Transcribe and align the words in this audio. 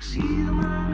See 0.00 0.20
the 0.20 0.85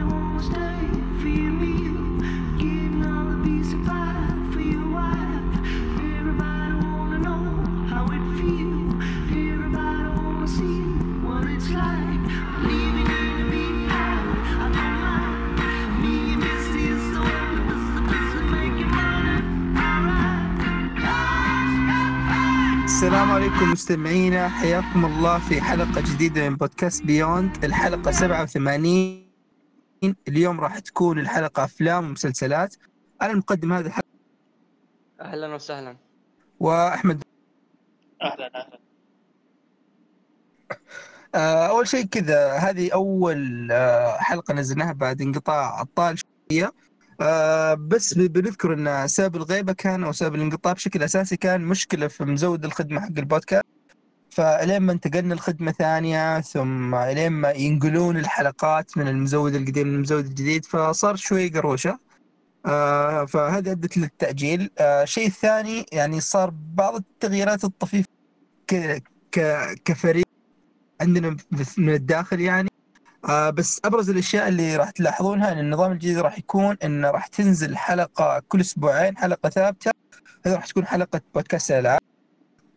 عليكم 23.62 23.72
مستمعينا 23.72 24.48
حياكم 24.48 25.04
الله 25.04 25.38
في 25.38 25.60
حلقة 25.60 26.00
جديدة 26.00 26.48
من 26.48 26.56
بودكاست 26.56 27.04
بيوند 27.04 27.64
الحلقة 27.64 28.10
87 28.10 29.32
اليوم 30.28 30.60
راح 30.60 30.78
تكون 30.78 31.18
الحلقة 31.18 31.64
أفلام 31.64 32.04
ومسلسلات. 32.08 32.76
أنا 33.22 33.30
المقدم 33.32 33.72
هذه 33.72 33.86
الحلقة. 33.86 34.06
أهلا 35.20 35.54
وسهلا. 35.54 35.96
وأحمد. 36.60 37.22
أهلا 38.22 38.46
أهلا. 38.46 38.78
آه، 41.34 41.66
أول 41.66 41.88
شيء 41.88 42.06
كذا 42.06 42.52
هذه 42.52 42.90
أول 42.94 43.68
آه، 43.72 44.16
حلقة 44.18 44.54
نزلناها 44.54 44.92
بعد 44.92 45.20
انقطاع 45.20 45.84
طال 45.94 46.18
شوية. 46.50 46.72
آه، 47.22 47.74
بس 47.74 48.14
بنذكر 48.14 48.72
أن 48.74 49.08
سبب 49.08 49.36
الغيبة 49.36 49.72
كان 49.72 50.04
أو 50.04 50.12
سبب 50.12 50.34
الانقطاع 50.34 50.72
بشكل 50.72 51.02
أساسي 51.02 51.36
كان 51.36 51.60
مشكلة 51.60 52.08
في 52.08 52.24
مزود 52.24 52.64
الخدمة 52.64 53.00
حق 53.00 53.18
البودكاست. 53.18 53.64
فإلين 54.30 54.82
ما 54.82 54.92
انتقلنا 54.92 55.34
لخدمة 55.34 55.72
ثانية 55.72 56.40
ثم 56.40 56.94
إلين 56.94 57.32
ما 57.32 57.50
ينقلون 57.50 58.16
الحلقات 58.16 58.98
من 58.98 59.08
المزود 59.08 59.54
القديم 59.54 59.88
للمزود 59.88 60.24
الجديد 60.24 60.64
فصار 60.64 61.16
شوي 61.16 61.48
قروشة. 61.48 61.98
آه 62.66 63.24
فهذه 63.24 63.70
أدت 63.70 63.96
للتأجيل. 63.98 64.70
آه 64.78 65.02
الشيء 65.02 65.26
الثاني 65.26 65.86
يعني 65.92 66.20
صار 66.20 66.52
بعض 66.74 66.94
التغييرات 66.94 67.64
ك- 69.32 69.74
كفريق 69.84 70.24
عندنا 71.00 71.36
من 71.78 71.94
الداخل 71.94 72.40
يعني 72.40 72.68
آه 73.28 73.50
بس 73.50 73.80
أبرز 73.84 74.10
الأشياء 74.10 74.48
اللي 74.48 74.76
راح 74.76 74.90
تلاحظونها 74.90 75.52
إن 75.52 75.58
النظام 75.58 75.92
الجديد 75.92 76.18
راح 76.18 76.38
يكون 76.38 76.76
إنه 76.84 77.10
راح 77.10 77.26
تنزل 77.26 77.76
حلقة 77.76 78.42
كل 78.48 78.60
أسبوعين 78.60 79.16
حلقة 79.16 79.48
ثابتة. 79.48 79.90
هذه 80.46 80.54
راح 80.54 80.66
تكون 80.66 80.86
حلقة 80.86 81.20
بودكاست 81.34 81.70
الألعاب. 81.70 82.00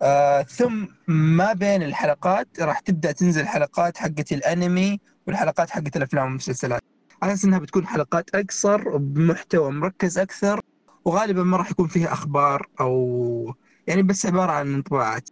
آه 0.01 0.41
ثم 0.41 0.85
ما 1.07 1.53
بين 1.53 1.83
الحلقات 1.83 2.47
راح 2.61 2.79
تبدأ 2.79 3.11
تنزل 3.11 3.47
حلقات 3.47 3.97
حقت 3.97 4.31
الأنمي 4.31 4.99
والحلقات 5.27 5.69
حقت 5.69 5.97
الأفلام 5.97 6.25
والمسلسلات. 6.25 6.81
على 7.23 7.33
أساس 7.33 7.45
إنها 7.45 7.59
بتكون 7.59 7.87
حلقات 7.87 8.35
أقصر 8.35 8.97
بمحتوى 8.97 9.71
مركز 9.71 10.17
أكثر 10.17 10.59
وغالبا 11.05 11.43
ما 11.43 11.57
راح 11.57 11.71
يكون 11.71 11.87
فيها 11.87 12.13
أخبار 12.13 12.67
أو 12.79 13.55
يعني 13.87 14.03
بس 14.03 14.25
عبارة 14.25 14.51
عن 14.51 14.73
انطباعات. 14.73 15.29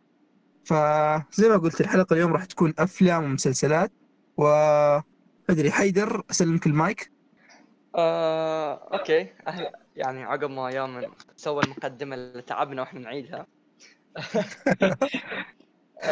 فزي 0.66 1.50
ما 1.50 1.58
قلت 1.58 1.81
الحلقة 1.81 2.14
اليوم 2.14 2.33
راح 2.33 2.45
تكون 2.45 2.73
أفلام 2.80 3.23
ومسلسلات. 3.23 3.92
و 4.38 4.44
أدري 5.50 5.72
حيدر 5.72 6.23
أسلمك 6.31 6.67
المايك. 6.67 7.12
آه، 7.95 8.89
أوكي. 8.94 9.34
أهل 9.48 9.72
يعني 9.95 10.23
عقب 10.23 10.50
ما 10.50 10.70
يوم 10.70 11.16
سوى 11.36 11.64
المقدمة 11.64 12.16
اللي 12.16 12.42
تعبنا 12.42 12.81
وإحنا 12.81 13.00
نعيدها. 13.00 13.48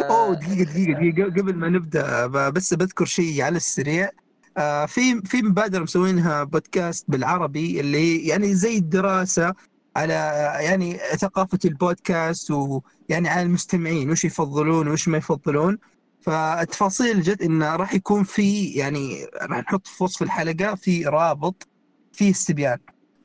أوه 0.09 0.36
دقيقة 0.36 0.64
دقيقة 0.64 0.94
دقيقة. 0.94 1.42
قبل 1.42 1.55
ما 1.55 1.69
نبدأ 1.69 2.27
ب- 2.27 2.53
بس 2.53 2.73
بذكر 2.73 3.05
شيء 3.05 3.42
على 3.42 3.58
السريع. 3.58 4.09
آه 4.58 4.86
في 4.86 5.22
في 5.25 5.42
مبادرة 5.42 5.83
مسوينها 5.83 6.44
بودكاست 6.44 7.05
بالعربي 7.11 7.80
اللي 7.80 7.97
هي 7.97 8.27
يعني 8.27 8.55
زي 8.55 8.77
الدراسة 8.77 9.53
على 9.95 10.14
يعني 10.61 10.97
ثقافة 10.97 11.59
البودكاست 11.66 12.52
ويعني 12.52 13.30
على 13.30 13.42
المستمعين 13.42 14.09
وش 14.11 14.26
يفضلون 14.26 14.88
وش 14.88 15.08
ما 15.08 15.17
يفضلون. 15.17 15.77
فالتفاصيل 16.21 17.21
جت 17.21 17.42
إنه 17.42 17.76
راح 17.76 17.93
يكون 17.93 18.23
في 18.23 18.65
يعني 18.65 19.26
راح 19.42 19.59
نحط 19.59 19.87
في 19.87 20.04
وصف 20.04 20.21
الحلقة 20.21 20.76
في 20.76 21.05
رابط 21.05 21.67
فيه 22.14 22.32
استبيان. 22.32 22.77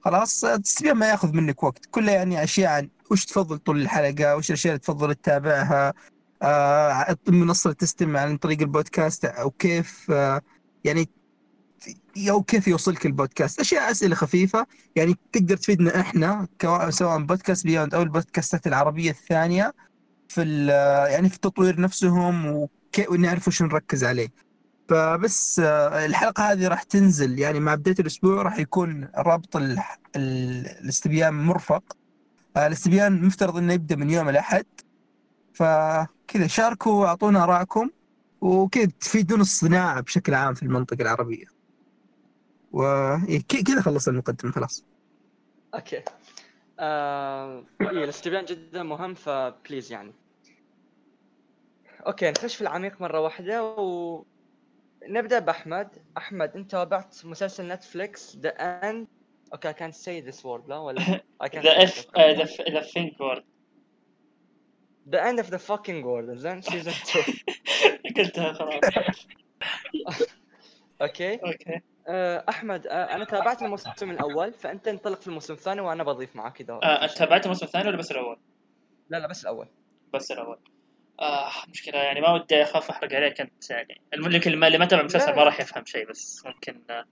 خلاص 0.04 0.44
الاستبيان 0.44 0.96
ما 0.96 1.08
ياخذ 1.10 1.32
منك 1.32 1.62
وقت. 1.62 1.86
كله 1.90 2.12
يعني 2.12 2.44
أشياء 2.44 2.72
عن 2.72 2.88
وش 3.10 3.24
تفضل 3.24 3.58
طول 3.58 3.80
الحلقة 3.82 4.36
وش 4.36 4.50
الأشياء 4.50 4.74
اللي 4.74 4.78
تفضل 4.80 5.14
تتابعها 5.14 5.94
آه 6.42 7.16
منصة 7.28 7.72
تستمع 7.72 8.20
عن 8.20 8.36
طريق 8.36 8.60
البودكاست 8.60 9.24
أو 9.24 9.50
كيف 9.50 10.10
آه 10.10 10.40
يعني 10.84 11.08
أو 12.30 12.42
كيف 12.42 12.68
يوصلك 12.68 13.06
البودكاست. 13.06 13.60
أشياء 13.60 13.90
أسئلة 13.90 14.14
خفيفة. 14.14 14.66
يعني 14.96 15.16
تقدر 15.32 15.56
تفيدنا 15.56 16.00
إحنا 16.00 16.48
سواء 16.90 17.18
بودكاست 17.22 17.64
بيوند 17.64 17.94
أو 17.94 18.02
البودكاستات 18.02 18.66
العربية 18.66 19.10
الثانية 19.10 19.74
في 20.28 20.66
يعني 21.10 21.28
في 21.28 21.34
التطوير 21.34 21.80
نفسهم 21.80 22.68
وكي- 22.98 23.08
ونعرف 23.12 23.48
وش 23.48 23.62
نركز 23.62 24.04
عليه. 24.04 24.28
فبس 24.88 25.60
آه، 25.64 26.06
الحلقة 26.06 26.52
هذه 26.52 26.68
راح 26.68 26.82
تنزل 26.82 27.38
يعني 27.38 27.60
مع 27.60 27.74
بداية 27.74 27.94
الأسبوع 28.00 28.42
راح 28.42 28.58
يكون 28.58 29.08
رابط 29.16 29.56
ال- 29.56 29.78
ال- 30.16 30.66
الاستبيان 30.66 31.34
مرفق. 31.34 31.96
آه، 32.56 32.66
الاستبيان 32.66 33.24
مفترض 33.24 33.56
إنه 33.56 33.72
يبدأ 33.72 33.96
من 33.96 34.10
يوم 34.10 34.28
الأحد. 34.28 34.66
فكذا 35.52 36.46
شاركوا 36.46 36.92
وأعطونا 36.92 37.44
ارائكم 37.44 37.90
وكذا 38.40 38.84
تفيدون 39.00 39.40
الصناعة 39.40 40.00
بشكل 40.00 40.34
عام 40.34 40.54
في 40.54 40.62
المنطقة 40.62 41.02
العربية. 41.02 41.46
وكذا 42.72 43.80
خلصنا 43.80 44.12
المقدمة 44.14 44.52
خلاص. 44.52 44.84
Okay. 45.74 46.02
آه، 46.78 47.64
إيه 47.80 47.88
الاستبيان 48.04 48.44
جدا 48.44 48.82
مهم 48.82 49.14
ف 49.14 49.25
please 49.25 49.92
يعني. 49.92 50.12
okay 52.06 52.30
نخش 52.30 52.54
في 52.54 52.60
العميق 52.62 53.00
مرة 53.00 53.20
واحدة 53.20 53.64
و 53.64 54.24
نبدا 55.08 55.38
بأحمد. 55.38 55.88
أحمد 56.16 56.56
أنت 56.56 56.70
تابعت 56.70 57.24
مسلسل 57.26 57.68
نتفليكس؟ 57.68 58.36
The 58.36 58.48
end 58.50 59.06
أوكي 59.52 59.72
I 59.72 59.72
can't 59.76 59.94
say 59.96 60.20
this 60.32 60.38
word 60.44 60.68
لا 60.68 60.76
ولا 60.78 61.00
I 61.44 61.48
can't 61.48 61.58
the 61.64 61.82
F. 61.84 62.06
the 62.70 62.80
thing 62.80 63.20
word 63.20 63.44
The 65.10 65.18
end 65.22 65.38
of 65.38 65.50
the 65.50 65.58
fucking 65.58 66.02
world 66.04 66.32
زين 66.36 66.62
season 66.62 66.92
2 66.94 67.24
قلتها 68.16 68.52
خلاص. 68.52 68.84
Okay. 71.02 71.34
Okay. 71.34 71.80
آه، 72.08 72.44
أحمد 72.48 72.86
آه، 72.86 73.14
أنا 73.14 73.24
تابعت 73.24 73.62
الموسم 73.62 74.10
الأول 74.10 74.52
فأنت 74.52 74.88
انطلق 74.88 75.20
في 75.20 75.26
الموسم 75.28 75.54
الثاني 75.54 75.80
وأنا 75.80 76.02
بضيف 76.04 76.36
معك 76.36 76.60
إذا 76.60 76.72
آه، 76.82 77.06
تابعت 77.06 77.42
الموسم 77.44 77.66
الثاني 77.66 77.88
ولا 77.88 77.96
بس 77.96 78.10
الأول؟ 78.10 78.36
لا 79.08 79.16
لا 79.18 79.26
بس 79.26 79.42
الأول. 79.42 79.68
بس 80.14 80.30
الأول. 80.32 80.58
آه 81.20 81.50
مشكلة 81.68 81.98
يعني 81.98 82.20
ما 82.20 82.32
ودي 82.32 82.62
أخاف 82.62 82.90
أحرق 82.90 83.14
عليك 83.14 83.40
أنت 83.40 83.70
يعني 83.70 84.00
الم- 84.14 84.26
اللي 84.26 84.78
ما 84.78 84.84
تابع 84.84 85.00
المسلسل. 85.00 85.34
ما 85.36 85.42
راح 85.44 85.60
يفهم 85.60 85.84
شيء 85.84 86.08
بس 86.08 86.42
ممكن 86.46 86.82
آه. 86.90 87.04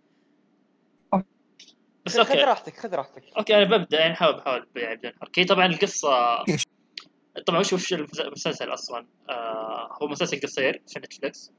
بس 2.06 2.18
خذ 2.18 2.28
okay 2.30 2.44
راحتك 2.44 2.76
خذ 2.76 2.94
راحتك 2.94 3.22
okay 3.38 3.56
أنا 3.56 3.64
ببدأ 3.64 4.00
يعني 4.00 4.14
حاول 4.14 4.36
بحاول 4.36 4.66
يعني 4.76 4.96
بدون 4.96 5.12
حرق 5.20 5.30
هي 5.38 5.44
طبعا 5.44 5.66
القصة؟ 5.66 6.44
طبعا 7.46 7.60
وش 7.60 7.72
وش 7.72 7.92
المس- 7.92 8.20
المسلسل 8.20 8.72
أصلا؟ 8.72 9.06
آه 9.30 9.98
هو 10.02 10.08
مسلسل 10.08 10.40
قصير 10.40 10.82
في 10.88 10.98
نتفلكس 10.98 11.52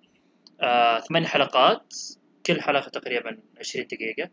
آه 0.61 0.99
ثمان 0.99 1.27
حلقات 1.27 1.93
كل 2.45 2.61
حلقة 2.61 2.89
تقريبا 2.89 3.37
20 3.59 3.87
دقيقة 3.87 4.29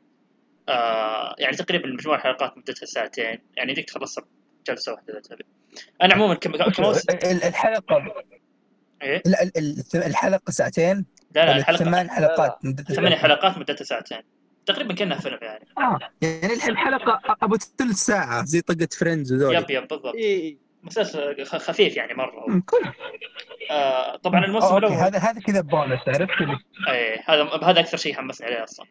آه 0.68 1.34
يعني 1.38 1.56
تقريبا 1.56 1.88
مجموع 1.88 2.16
الحلقات 2.16 2.58
مدتها 2.58 2.86
ساعتين 2.86 3.24
يعني 3.56 3.70
يمديك 3.70 3.88
تخلصها 3.88 4.24
بجلسة 4.62 4.92
واحدة 4.92 5.12
إذا 5.12 5.20
تبي. 5.20 5.44
أنا 6.02 6.14
عموما 6.14 6.34
كم 6.34 6.54
الحلقة 7.24 8.02
إيه؟ 9.02 9.22
لا 9.26 9.42
ال- 9.42 9.58
ال- 9.58 10.02
الحلقة 10.04 10.50
ساعتين 10.50 10.96
لا 11.34 11.40
لا 11.44 11.50
ولا 11.50 11.56
الحلقة 11.56 11.84
ثمان 11.84 12.10
حلقات 12.10 12.64
مدتها 12.64 12.94
ثمان 12.94 13.14
حلقات 13.14 13.58
مدتها 13.58 13.84
ساعتين. 13.84 14.22
تقريبا 14.66 14.94
كأنها 14.94 15.18
فيلم 15.18 15.38
يعني. 15.42 15.66
آه. 15.78 15.98
يعني 16.22 16.52
الح- 16.54 16.66
الحلقة 16.66 17.20
أبو 17.42 17.56
ثلث 17.56 17.96
ساعة 17.96 18.44
زي 18.44 18.60
طقة 18.60 18.88
فريندز 18.98 19.32
وذول 19.32 19.54
يب 19.54 19.70
يب 19.70 19.88
بالضبط. 19.88 20.14
اي 20.14 20.58
مسلسل 20.82 21.44
خ- 21.44 21.56
خفيف 21.56 21.96
يعني 21.96 22.14
كل 22.60 22.76
آه 23.70 24.16
طبعا 24.16 24.44
الموسم 24.44 24.66
okay 24.66 24.78
الأول. 24.78 24.94
هذا 24.96 25.18
هذا 25.18 25.40
كذا 25.40 25.60
بونس 25.60 26.00
عرفت 26.08 26.30
إيه 26.88 27.24
هذا 27.28 27.42
هذا 27.64 27.80
أكثر 27.80 27.96
شيء 27.96 28.14
حمسني 28.14 28.46
عليه 28.46 28.64
أصلا. 28.64 28.86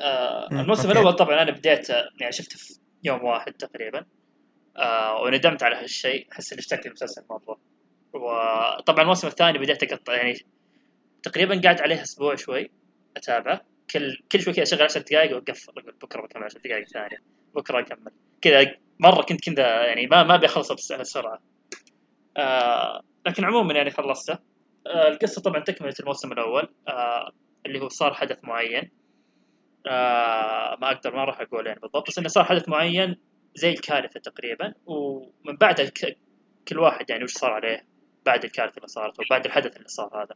آه 0.00 0.48
الموسم. 0.50 0.90
الأول 0.90 1.12
طبعا 1.12 1.42
أنا 1.42 1.50
بديت 1.50 1.88
يعني 2.20 2.32
شفته 2.32 2.56
في 2.58 2.74
يوم 3.04 3.24
واحد 3.24 3.52
تقريبا 3.52 4.06
آه 4.76 5.22
وندمت 5.22 5.62
على 5.62 5.76
هالشيء 5.76 6.26
أحس 6.32 6.52
إني 6.52 6.60
اشتقت 6.60 6.86
للمسلسل 6.86 7.22
مره. 7.30 7.58
وطبعا 8.12 9.02
الموسم 9.02 9.28
الثاني 9.28 9.58
بديت 9.58 9.92
اقطع 9.92 10.14
يعني 10.14 10.34
تقريبا 11.22 11.60
قاعد 11.60 11.80
عليه 11.80 12.02
أسبوع 12.02 12.34
شوي 12.34 12.70
اتابعه 13.16 13.60
كل 13.90 14.18
كل 14.32 14.40
شوي 14.40 14.52
كذا 14.52 14.62
أشغل 14.62 14.82
10 14.82 15.00
دقائق 15.00 15.36
وأقفل 15.36 15.72
بكرة 16.02 16.22
بكمل 16.22 16.44
10 16.44 16.60
دقائق 16.60 16.88
ثانية 16.88 17.18
بكرة 17.54 17.80
أكمل 17.80 18.12
كذا 18.40 18.74
مرة 19.00 19.22
كنت 19.22 19.50
كذا 19.50 19.86
يعني 19.86 20.06
ما 20.06 20.22
ما 20.22 20.34
أبي 20.34 20.46
أخلصه 20.46 20.74
بس 20.74 20.92
على 20.92 21.04
سرعه. 21.04 21.38
آه 22.36 23.02
لكن 23.26 23.44
عموما 23.44 23.74
يعني 23.74 23.90
خلصته. 23.90 24.38
آه 24.86 25.08
القصة 25.08 25.42
طبعا 25.42 25.60
تكملة 25.60 25.94
الموسم 26.00 26.32
الأول. 26.32 26.68
آه 26.88 27.32
اللي 27.66 27.80
هو 27.80 27.88
صار 27.88 28.14
حدث 28.14 28.38
معين 28.42 28.90
آه 29.86 30.76
ما 30.80 30.92
أقدر 30.92 31.16
ما 31.16 31.24
راح 31.24 31.40
أقول 31.40 31.66
يعني 31.66 31.80
بالضبط. 31.80 32.08
بس 32.08 32.18
إنه 32.18 32.28
صار 32.28 32.44
حدث 32.44 32.68
معين 32.68 33.16
زي 33.54 33.70
الكارثة 33.70 34.20
تقريبا 34.20 34.74
ومن 34.86 35.56
بعد 35.60 35.80
الك... 35.80 36.16
كل 36.68 36.78
واحد 36.78 37.10
يعني 37.10 37.24
وش 37.24 37.32
صار 37.32 37.50
عليه 37.50 37.84
بعد 38.26 38.44
الكارثة 38.44 38.76
اللي 38.76 38.88
صارت 38.88 39.20
وبعد 39.20 39.44
الحدث 39.46 39.76
اللي 39.76 39.88
صار 39.88 40.22
هذا. 40.22 40.34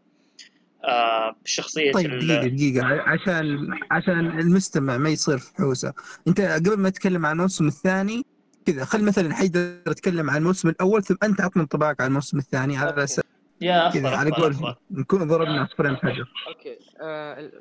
آه 0.84 1.36
بشخصية 1.44 1.92
طيب 1.92 2.10
دقيقة 2.10 2.46
دقيقة. 2.46 2.86
عشان 2.86 3.70
عشان 3.90 4.40
المستمع 4.40 4.96
ما 4.96 5.08
يصير 5.08 5.38
فحوسة 5.38 5.92
أنت 6.28 6.40
قبل 6.40 6.76
ما 6.76 6.90
تتكلم 6.90 7.26
عن 7.26 7.32
الموسم 7.32 7.66
الثاني 7.66 8.22
كذا 8.66 8.84
خل 8.84 9.04
مثلا 9.04 9.34
حيدر 9.34 9.76
يتكلم 9.86 10.30
عن 10.30 10.36
الموسم 10.36 10.68
الأول 10.68 11.04
ثم 11.04 11.14
أنت 11.22 11.40
عطنا 11.40 11.62
انطباعك 11.62 12.00
عن 12.00 12.06
الموسم 12.06 12.38
الثاني 12.38 12.76
على 12.76 12.90
okay. 12.90 13.22
يا 13.60 13.90
كذا 13.90 14.16
على 14.16 14.30
قول. 14.30 14.76
نكون 14.90 15.28
ضربنا 15.28 15.60
عصفورين 15.60 15.92
بحجر 15.92 16.32
Okay 16.48 16.78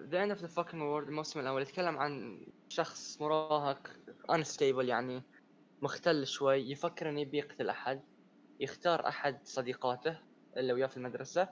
the 0.09 0.23
end 0.23 0.31
of 0.31 0.41
the 0.41 0.47
fucking 0.47 0.83
world 0.83 1.07
الموسم 1.07 1.39
الأول 1.39 1.61
يتكلم 1.61 1.97
عن 1.97 2.41
شخص 2.69 3.21
مراهق 3.21 3.95
unstable 4.31 4.89
يعني 4.89 5.23
مختل 5.81 6.27
شوي 6.27 6.71
يفكر 6.71 7.09
إنه 7.09 7.19
يبي 7.21 7.37
يقتل 7.37 7.69
أحد 7.69 8.01
يختار 8.59 9.07
أحد 9.07 9.39
صديقاته 9.43 10.19
اللي 10.57 10.73
وياه 10.73 10.87
في 10.87 10.97
المدرسة 10.97 11.49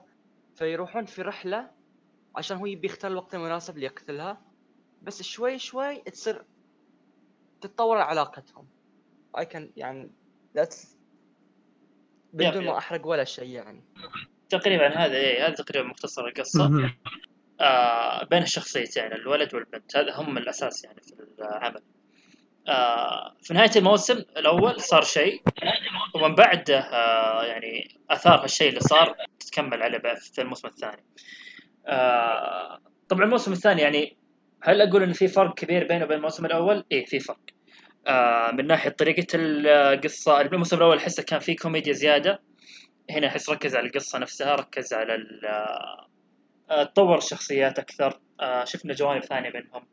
فيروحون 0.54 1.04
في 1.04 1.22
رحلة 1.22 1.70
عشان 2.36 2.56
هو 2.56 2.66
يبي 2.66 2.86
يختار 2.86 3.10
الوقت 3.10 3.34
المناسب 3.34 3.78
ليقتلها 3.78 4.42
بس 5.02 5.22
شوي 5.22 5.58
شوي 5.58 5.96
تصير 5.96 6.44
تتطور 7.60 7.98
علاقتهم 7.98 8.68
اي 9.38 9.46
كان 9.46 9.70
يعني 9.76 10.10
that's 10.56 10.98
بدون. 12.32 12.64
ما 12.64 12.78
أحرق 12.78 13.06
ولا 13.06 13.24
شيء 13.24 13.48
يعني 13.48 13.84
تقريبا 14.50 14.88
هذا 14.88 15.16
إيه 15.16 15.46
هذا 15.46 15.54
تقريبا 15.54 15.88
مختصر 15.88 16.26
القصة. 16.26 16.90
آه 17.60 18.24
بين 18.24 18.42
الشخصيتين 18.42 19.12
الولد 19.12 19.54
والبنت. 19.54 19.96
هذا 19.96 20.14
هم 20.14 20.38
الأساس 20.38 20.84
يعني 20.84 21.00
في 21.00 21.14
العمل. 21.38 21.82
آه 22.68 23.34
في 23.42 23.54
نهاية 23.54 23.70
الموسم 23.76 24.14
الأول 24.36 24.80
صار 24.80 25.02
شيء 25.02 25.42
ومن 26.14 26.34
بعده 26.34 26.78
آه 26.78 27.44
يعني 27.44 27.98
أثار 28.10 28.42
هالشيء 28.42 28.68
اللي 28.68 28.80
صار 28.80 29.16
تكمل 29.40 29.82
عليه 29.82 29.98
في 30.32 30.42
الموسم 30.42 30.68
الثاني. 30.68 31.04
آه 31.86 32.78
طبعا 33.08 33.24
الموسم 33.24 33.52
الثاني 33.52 33.82
يعني 33.82 34.16
هل 34.62 34.80
أقول 34.80 35.02
إن 35.02 35.12
في 35.12 35.28
فرق 35.28 35.54
كبير 35.54 35.86
بينه 35.86 36.04
وبين 36.04 36.16
الموسم 36.16 36.46
الأول؟ 36.46 36.84
إيه 36.92 37.04
في 37.04 37.20
فرق. 37.20 37.40
آه 38.06 38.50
من 38.50 38.66
ناحية 38.66 38.90
طريقة 38.90 39.26
القصة 39.34 40.40
الموسم 40.40 40.76
الأول 40.76 40.96
أحسه 40.96 41.22
كان 41.22 41.40
فيه 41.40 41.56
كوميديا 41.56 41.92
زيادة. 41.92 42.47
هنا 43.10 43.26
أحس 43.26 43.50
ركز 43.50 43.76
على 43.76 43.86
القصة 43.86 44.18
نفسها 44.18 44.54
ركز 44.54 44.92
على 44.94 45.14
ال- 45.14 45.46
آه، 46.70 46.84
تطور 46.84 47.18
الشخصيات 47.18 47.78
أكثر. 47.78 48.20
آه، 48.40 48.64
شفنا 48.64 48.94
جوانب 48.94 49.24
ثانية 49.24 49.50
منهم 49.54 49.86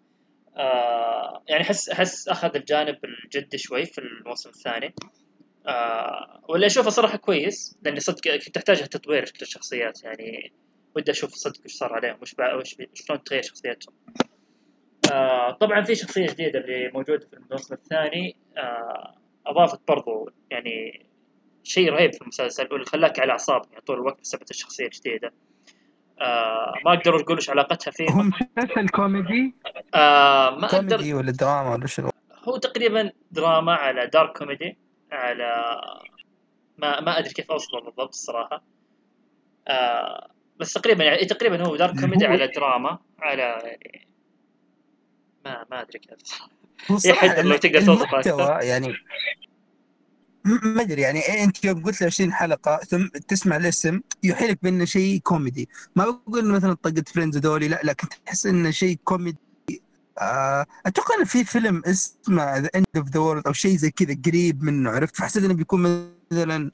آه، 0.58 1.44
يعني 1.48 1.62
أحس 1.64 1.90
أحس 1.90 2.28
أخذ 2.28 2.56
الجانب 2.56 2.98
الجدي 3.06 3.58
شوي 3.58 3.86
في 3.86 3.98
الموسم 4.02 4.50
الثاني. 4.50 4.94
آه، 5.68 6.42
واللي 6.50 6.66
أشوفه 6.66 6.90
صراحة 6.90 7.18
كويس 7.18 7.78
لاني 7.82 8.00
صدق 8.00 8.36
كنت 8.36 8.56
تحتاج 8.56 8.84
تطوير 8.88 9.32
للشخصيات 9.42 10.04
يعني 10.04 10.54
ودي 10.96 11.12
أشوف 11.12 11.32
صدق 11.34 11.62
وش 11.66 11.72
صار 11.74 11.94
عليهم 11.94 12.18
وش 12.22 12.36
وش 12.60 12.76
شلون 12.94 13.24
تغير 13.24 13.42
شخصيتهم. 13.42 13.96
آه، 15.12 15.52
طبعا 15.52 15.82
في 15.82 15.96
شخصية 15.96 16.26
جديدة 16.28 16.60
اللي 16.60 16.92
موجودة 16.94 17.28
في 17.28 17.34
الموسم 17.34 17.74
الثاني. 17.74 18.36
آه، 18.58 19.16
أضافت 19.48 19.80
برضو 19.88 20.30
يعني 20.52 21.05
شيء 21.66 21.90
رهيب 21.90 22.14
في 22.14 22.22
المسلسل 22.22 22.68
واللي 22.72 22.86
خلاك 22.86 23.20
على 23.20 23.32
اعصابك 23.32 23.72
يعني 23.72 23.82
طول 23.82 23.96
الوقت 23.96 24.22
بسبب 24.22 24.42
الشخصية 24.50 24.86
الجديدة. 24.86 25.34
آه 26.22 26.74
ما 26.86 26.94
أقدر 26.94 27.16
أقول 27.22 27.38
وش 27.38 27.50
علاقتها 27.50 27.90
هو 27.92 27.92
فيهم 27.92 28.32
مسلسل 28.58 28.90
كوميدي؟ 28.90 29.56
آه 29.96 30.50
ما 30.50 30.66
أقدر 30.66 30.80
كوميدي 30.98 31.14
ولا 31.14 31.32
دراما 31.32 31.74
ولا 31.74 31.88
شنو؟ 31.88 32.10
هو 32.44 32.58
تقريبا 32.58 33.12
دراما 33.32 33.74
على 33.74 34.08
dark 34.08 34.38
comedy 34.38 34.78
على 35.12 35.82
ما 36.78 37.02
ما 37.02 37.20
أدري 37.20 37.30
كيف 37.34 37.52
اوصفه 37.52 37.80
بالضبط 37.80 38.10
الصراحة. 38.10 38.64
آه 39.68 40.28
بس 40.60 40.74
تقريبا 40.74 41.04
يعني 41.04 41.26
تقريبا 41.26 41.66
هو 41.68 41.76
dark 41.76 42.00
comedy 42.00 42.26
هو- 42.28 42.30
على 42.32 42.48
دراما 42.48 42.98
على 43.20 43.42
يعني 43.42 44.08
ما 45.46 45.66
ما 45.72 45.82
أدري 45.82 46.00
كيف. 46.00 46.42
هو 46.92 46.98
يا 47.06 47.42
لو 47.42 47.56
تقدر 47.58 48.60
يعني 48.62 48.94
ما 50.46 50.82
أدري 50.82 51.02
يعني 51.02 51.20
إيه 51.20 51.44
أنت 51.44 51.66
يوم 51.66 51.84
قلت 51.84 52.02
لي 52.02 52.08
20 52.08 52.34
حلقة 52.34 52.78
ثم 52.78 53.08
تسمع 53.08 53.56
الاسم 53.58 54.02
يوحي 54.24 54.48
لك 54.48 54.60
بأنه 54.64 54.86
شيء 54.86 55.20
كوميدي. 55.20 55.70
ما 55.96 56.06
بقول 56.06 56.46
مثلا 56.46 56.74
طقه 56.74 57.04
فريندز 57.08 57.38
هذولي 57.38 57.68
لا 57.68 57.82
لكن 57.84 58.08
تحس 58.26 58.46
إنه 58.46 58.72
شيء 58.72 58.98
كوميدي. 59.04 59.38
آه 60.22 60.66
أتوقع 60.86 61.16
إنه 61.16 61.26
في 61.26 61.44
فيلم 61.44 61.82
اسمه 61.86 62.58
the 62.58 62.70
end 62.76 62.86
of 62.98 63.10
the 63.10 63.20
world 63.20 63.48
أو 63.48 63.54
شيء 63.54 63.78
زي 63.78 63.92
كذا 63.92 64.18
قريب 64.26 64.64
منه 64.64 64.90
عرفت؟ 64.90 65.16
فحسيت 65.18 65.44
إنه 65.44 65.54
بيكون 65.54 66.10
مثلا 66.32 66.72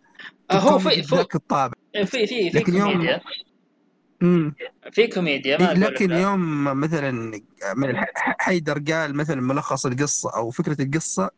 آه 0.52 0.60
هو 0.60 0.80
في 0.80 1.04
في 1.04 1.16
بذاك 1.16 1.36
الطابع. 1.36 1.74
في 1.94 2.06
في, 2.28 2.52
في 2.52 2.72
يوم- 2.72 2.92
كوميديا. 2.92 3.22
امم 4.24 4.56
في 4.92 5.08
كوميديا 5.08 5.58
ما 5.58 5.74
لك 5.74 5.92
لكن. 5.92 6.12
يوم 6.12 6.64
مثلا 6.64 7.12
من 7.76 7.96
حيدر 8.16 8.80
قال 8.94 9.16
مثلا 9.16 9.42
ملخص 9.42 9.86
القصة 9.86 10.36
أو 10.36 10.50
فكرة 10.50 10.82
القصة 10.82 11.30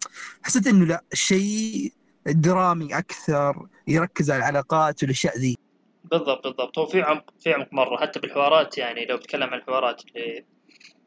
حسيت 0.44 0.68
إنه 0.68 0.86
لا 0.86 1.04
شيء 1.14 1.94
درامي 2.28 2.98
أكثر 2.98 3.68
يركز 3.88 4.32
على 4.32 4.40
العلاقات 4.40 5.04
والأشياء 5.04 5.38
ذي. 5.38 5.58
بالضبط 6.04 6.48
بالضبط. 6.48 6.80
هو 6.80 6.86
في 6.86 7.02
عمق 7.02 7.34
في 7.40 7.54
عمق 7.54 7.68
مرة 7.74 7.98
حتى 7.98 8.20
بالحوارات 8.20 8.78
يعني 8.78 9.06
لو 9.06 9.18
بتكلم 9.18 9.44
عن 9.44 9.54
الحوارات 9.60 10.02
اللي 10.06 10.46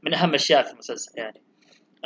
من 0.02 0.14
أهم 0.14 0.30
الأشياء 0.30 0.62
في 0.62 0.72
المسلسل 0.72 1.12
يعني. 1.18 1.42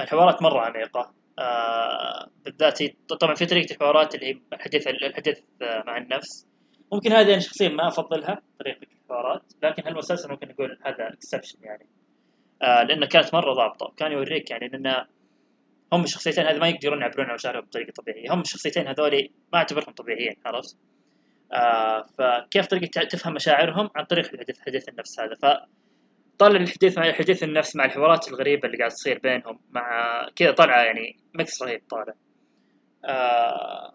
الحوارات 0.01 0.43
مرة 0.43 0.61
عميقة. 0.61 1.13
آه 1.39 2.29
بالذات 2.45 2.83
هي- 2.83 2.95
طبعا 3.21 3.35
في 3.35 3.47
طريقة 3.47 3.73
الحوارات 3.73 4.15
اللي 4.15 4.27
هي 4.27 4.39
الحديث 4.53 4.87
الحديث 4.87 5.39
مع 5.87 5.97
النفس. 5.97 6.47
ممكن 6.93 7.13
هذه 7.13 7.33
أنا 7.33 7.39
شخصيا 7.41 7.69
ما 7.69 7.89
أفضلها 7.89 8.43
طريقة 8.61 8.87
الحوارات. 9.03 9.43
لكن 9.63 9.83
هالمسلسل 9.87 10.31
ممكن 10.31 10.49
نقول 10.49 10.79
هذا 10.85 11.13
exception 11.13 11.59
يعني. 11.63 11.87
آه 12.63 12.83
لأنه 12.83 13.07
كانت 13.07 13.35
مرة 13.35 13.53
ضابطة 13.55 13.87
وكان 13.87 14.13
يوريك 14.13 14.51
يعني 14.51 14.67
ان 14.67 15.05
هم 15.93 16.05
الشخصيتين 16.05 16.45
هذه 16.47 16.59
ما 16.59 16.69
يقدرون 16.69 17.01
يعبرون 17.01 17.27
عن 17.27 17.35
مشاعرهم 17.35 17.61
بطريقة 17.61 17.93
طبيعية. 17.93 18.35
هم 18.35 18.41
الشخصيتين 18.41 18.89
هذول 18.89 19.29
ما 19.53 19.59
أعتبرهم 19.59 19.95
طبيعيين 19.95 20.37
عرفت؟ 20.47 20.77
آه 21.53 22.03
فكيف 22.19 22.67
طريقة 22.67 23.05
تفهم 23.05 23.35
مشاعرهم؟ 23.35 23.91
عن 23.97 24.05
طريق 24.05 24.31
الحديث 24.35 24.61
حديث 24.61 24.89
النفس 24.89 25.21
هذا. 25.21 25.35
ف 25.35 25.47
الحديث 26.43 26.99
مع 26.99 27.13
حديث 27.13 27.43
النفس 27.43 27.77
مع 27.77 27.85
الحوارات 27.85 28.29
الغريبة 28.29 28.67
اللي 28.67 28.79
قاعد 28.79 28.91
تصير 28.91 29.19
بينهم 29.19 29.61
مع 29.71 30.27
كذا 30.37 30.51
طالعة 30.51 30.83
يعني 30.83 31.17
mix 31.35 31.63
رهيب 31.63 31.83
طالع. 31.91 32.15
آه 33.05 33.95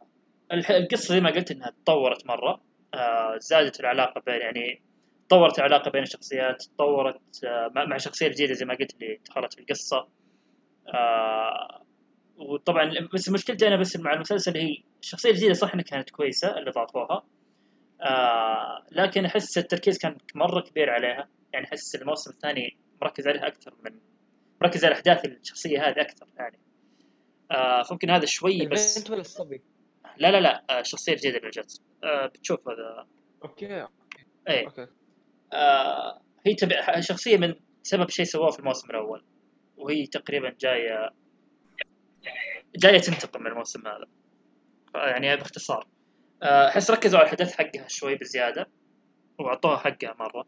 القصة 0.52 1.14
زي 1.14 1.22
ما 1.22 1.30
قلت 1.30 1.52
إنها 1.52 1.70
تطورت 1.70 2.28
مرة. 2.28 2.62
آه 2.94 3.38
زادت 3.40 3.80
العلاقة 3.80 4.22
بين 4.26 4.42
يعني 4.42 4.82
تطورت 5.28 5.60
العلاقة 5.60 5.92
بين 5.92 6.04
الشخصيات 6.04 6.64
تطورت 6.76 7.44
آه 7.46 7.72
مع 7.76 7.98
شخصية 7.98 8.28
جديدة 8.28 8.54
زي 8.54 8.66
ما 8.66 8.74
قلت 8.74 8.94
اللي 8.94 9.20
دخلت 9.30 9.54
في 9.54 9.62
القصة. 9.62 10.08
آه 10.94 11.85
وطبعا 12.38 12.92
بس 13.14 13.30
مشكلتي 13.30 13.68
أنا 13.68 13.78
بس 13.80 13.98
مع 13.98 14.14
المسلسل 14.14 14.58
هي 14.58 14.78
الشخصيه 15.02 15.30
الجديده 15.30 15.54
صح 15.54 15.74
إنها 15.74 15.84
كانت 15.84 16.10
كويسة 16.10 16.58
اللي 16.58 16.72
ضافوها 16.72 17.24
آه 18.02 18.86
لكن 18.92 19.26
أحس 19.26 19.58
التركيز 19.58 19.98
كان 19.98 20.18
مرة 20.36 20.62
كبير 20.62 20.90
عليها. 20.90 21.30
يعني 21.54 21.66
أحس 21.66 21.96
الموسم 21.96 22.32
الثاني 22.32 22.78
مركز 23.02 23.28
عليها 23.28 23.48
أكثر 23.48 23.74
من 23.84 24.00
مركز 24.62 24.86
على 24.86 24.94
أحداث 24.96 25.26
الشخصية 25.26 25.88
هذه 25.88 26.02
أكثر 26.02 26.28
يعني. 26.38 26.60
آه 27.52 27.84
فممكن 27.84 28.10
هذا 28.10 28.26
شوي 28.26 28.66
بس. 28.68 28.98
البنت 28.98 29.12
ولا 29.12 29.22
الصبي؟ 29.22 29.62
لا 30.18 30.32
لا 30.32 30.42
لا 30.42 30.64
آه 30.70 30.80
الشخصيه 30.80 31.14
الجديده 31.14 31.38
اللي 31.38 31.50
جت. 31.50 31.82
آه 32.04 32.26
بتشوف 32.26 32.60
هذا. 32.70 33.08
Okay. 33.44 33.66
إيه. 34.50 34.66
Okay. 34.66 34.88
آه 35.54 36.22
هي 36.46 36.54
تبع 36.56 37.00
شخصية 37.00 37.38
من 37.38 37.56
سبب 37.84 38.10
شيء 38.10 38.26
سووه 38.26 38.52
في 38.52 38.60
الموسم 38.60 38.90
الأول. 38.90 39.24
وهي 39.78 40.06
تقريبا 40.06 40.56
جاية 40.60 41.10
جاية 42.76 43.00
تنتقم 43.00 43.42
من 43.42 43.48
الموسم 43.48 43.88
هذا. 43.88 44.06
يعني 44.96 45.36
باختصار. 45.36 45.88
آه، 46.44 46.68
أحس 46.68 46.92
ركزوا 46.92 47.20
على 47.20 47.26
الحدث 47.26 47.54
حقها 47.54 47.88
شوي 47.88 48.16
بزيادة. 48.16 48.68
وأعطوها 49.40 49.78
حقها 49.78 50.16
مرة. 50.20 50.46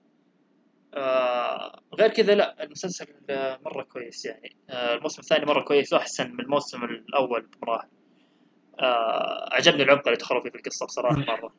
آه، 0.93 1.81
غير 1.93 2.09
كذا 2.09 2.35
لا 2.35 2.63
المسلسل 2.63 3.07
مرة 3.65 3.83
كويس 3.83 4.25
يعني. 4.25 4.55
آه، 4.69 4.95
الموسم 4.95 5.21
الثاني 5.21 5.45
مرة 5.45 5.61
كويس 5.61 5.93
وأحسن 5.93 6.31
من 6.31 6.39
الموسم 6.39 6.83
الأول 6.83 7.41
بمراحل. 7.41 7.87
آه، 8.79 9.49
عجبني 9.51 9.83
العمق 9.83 10.07
اللي 10.07 10.17
دخلوا 10.17 10.43
فيه 10.43 10.49
في 10.49 10.55
القصة 10.55 10.85
بصراحة 10.85 11.15
مرة. 11.15 11.53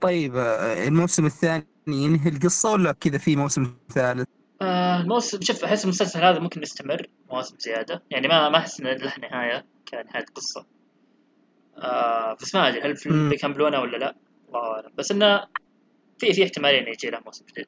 طيب 0.00 0.36
الموسم 0.86 1.26
الثاني 1.26 1.66
ينهي 1.88 2.30
القصة 2.30 2.72
ولا 2.72 2.92
كذا 2.92 3.18
في 3.18 3.36
موسم 3.36 3.74
ثالث؟ 3.88 4.39
الموسم 5.00 5.40
شوف 5.40 5.64
أحس 5.64 5.84
المسلسل 5.84 6.24
هذا 6.24 6.38
ممكن 6.38 6.62
يستمر 6.62 7.06
مواسم 7.30 7.56
زيادة. 7.58 8.02
يعني 8.10 8.28
ما 8.28 8.48
ما 8.48 8.58
أحس 8.58 8.80
إن 8.80 8.86
له 8.86 9.12
نهاية 9.18 9.66
كنهاية 9.88 10.24
قصة. 10.34 10.66
آه 11.76 12.36
بس 12.42 12.54
ما 12.54 12.68
أدري 12.68 12.80
هل. 12.80 13.28
بيكملونه 13.30 13.80
ولا 13.80 13.96
لا؟ 13.96 14.16
الله 14.48 14.60
أعلم. 14.60 14.92
بس 14.98 15.10
إنه 15.12 15.44
في 16.18 16.32
في 16.32 16.44
احتمالية 16.44 16.80
إنه 16.80 16.88
يجي 16.88 17.10
له 17.10 17.20
موسم 17.26 17.44
جديد. 17.52 17.66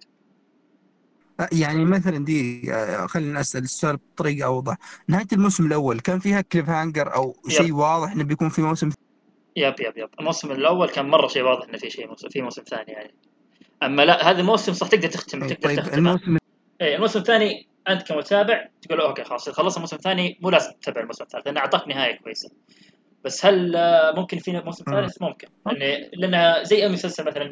آه، 1.41 1.49
يعني 1.53 1.85
مثلا 1.85 2.25
دي 2.25 2.73
آه، 2.73 3.07
خلينا 3.07 3.41
أسأل 3.41 3.63
السؤال 3.63 3.97
بطريقة 3.97 4.47
أوضح. 4.47 4.77
نهاية 5.09 5.27
الموسم 5.33 5.67
الأول 5.67 6.01
كان 6.01 6.19
فيها 6.19 6.41
cliffhanger 6.41 7.15
أو 7.15 7.37
شيء 7.49 7.73
واضح 7.73 8.13
إنه 8.13 8.25
بيكون 8.25 8.49
في 8.49 8.63
موسم؟ 8.63 8.91
Yep 9.57 9.75
yep 9.81 9.99
yep. 9.99 10.09
الموسم 10.21 10.53
الأول 10.53 10.89
كان 10.89 11.09
مرة 11.09 11.29
شيء 11.29 11.43
واضح 11.43 11.69
إنه 11.69 11.79
في 11.79 11.91
شيء 11.91 12.09
موسم 12.09 12.29
في 12.29 12.43
موسم 12.43 12.63
ثاني 12.63 12.93
يعني. 12.93 13.15
أما 13.83 14.03
لا 14.03 14.31
هذا 14.31 14.41
الموسم 14.41 14.73
صح 14.73 14.89
تقدر 14.89 15.09
تختم 15.09 15.41
تقدر 15.41 15.55
طيب 15.55 15.81
تختم 15.81 15.99
الموسم 15.99 16.37
إيه 16.83 16.95
الموسم 16.95 17.19
الثاني 17.19 17.69
أنت 17.89 18.03
كمتابع 18.03 18.69
تقول 18.83 19.01
okay 19.01 19.25
خلاص 19.25 19.49
خلص 19.49 19.75
الموسم 19.75 19.97
الثاني 19.97 20.39
مو 20.41 20.51
لازم 20.51 20.73
تتابع 20.73 21.01
الموسم 21.01 21.25
الثالث 21.25 21.47
لأنه 21.47 21.61
أعطاك 21.61 21.89
نهاية 21.89 22.19
كويسة. 22.19 22.51
بس 23.25 23.47
هل 23.47 23.77
آه، 23.77 24.13
ممكن 24.17 24.39
في 24.39 24.53
موسم. 24.53 24.85
ثالث؟ 24.85 25.23
ممكن. 25.23 25.49
لأن 25.67 26.11
لأنها 26.13 26.63
زي 26.63 26.83
أي 26.83 26.89
مسلسل 26.89 27.25
مثلا 27.27 27.51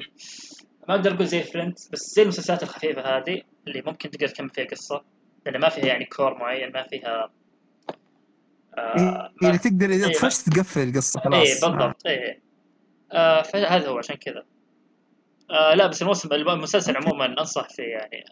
ما 0.89 0.95
أقدر 0.95 1.15
أقول 1.15 1.27
زي 1.27 1.43
Friends 1.43 1.89
بس 1.93 2.15
زي 2.15 2.23
المسلسلات 2.23 2.63
الخفيفة 2.63 3.03
هذه 3.03 3.43
اللي 3.69 3.83
ممكن 3.87 4.11
تقدر 4.11 4.29
تكمل 4.29 4.51
فيها 4.51 4.65
قصة 4.65 5.05
لأن 5.47 5.61
ما 5.61 5.69
فيها 5.69 5.87
يعني 5.87 6.05
core 6.05 6.35
معين 6.39 6.73
ما 6.73 6.83
فيها 6.83 7.31
آه 8.79 9.33
يعني 9.43 9.53
ما 9.53 9.57
تقدر 9.57 9.91
إذا 9.91 10.07
إيه، 10.07 10.13
تخش 10.13 10.39
تقفل 10.39 10.89
القصة 10.89 11.21
إيه 11.21 11.31
خلاص. 11.31 11.65
بالضبط. 11.65 12.07
إيه. 12.07 12.41
آه 13.13 13.43
فهذا 13.43 13.89
هو 13.89 13.99
عشان 13.99 14.17
كذا. 14.17 14.45
آه 15.51 15.75
لا 15.75 15.87
بس 15.87 16.03
الموسم 16.03 16.33
المسلسل 16.33 16.97
عموما 16.97 17.27
أنصح 17.27 17.69
فيه 17.69 17.83
يعني. 17.83 18.25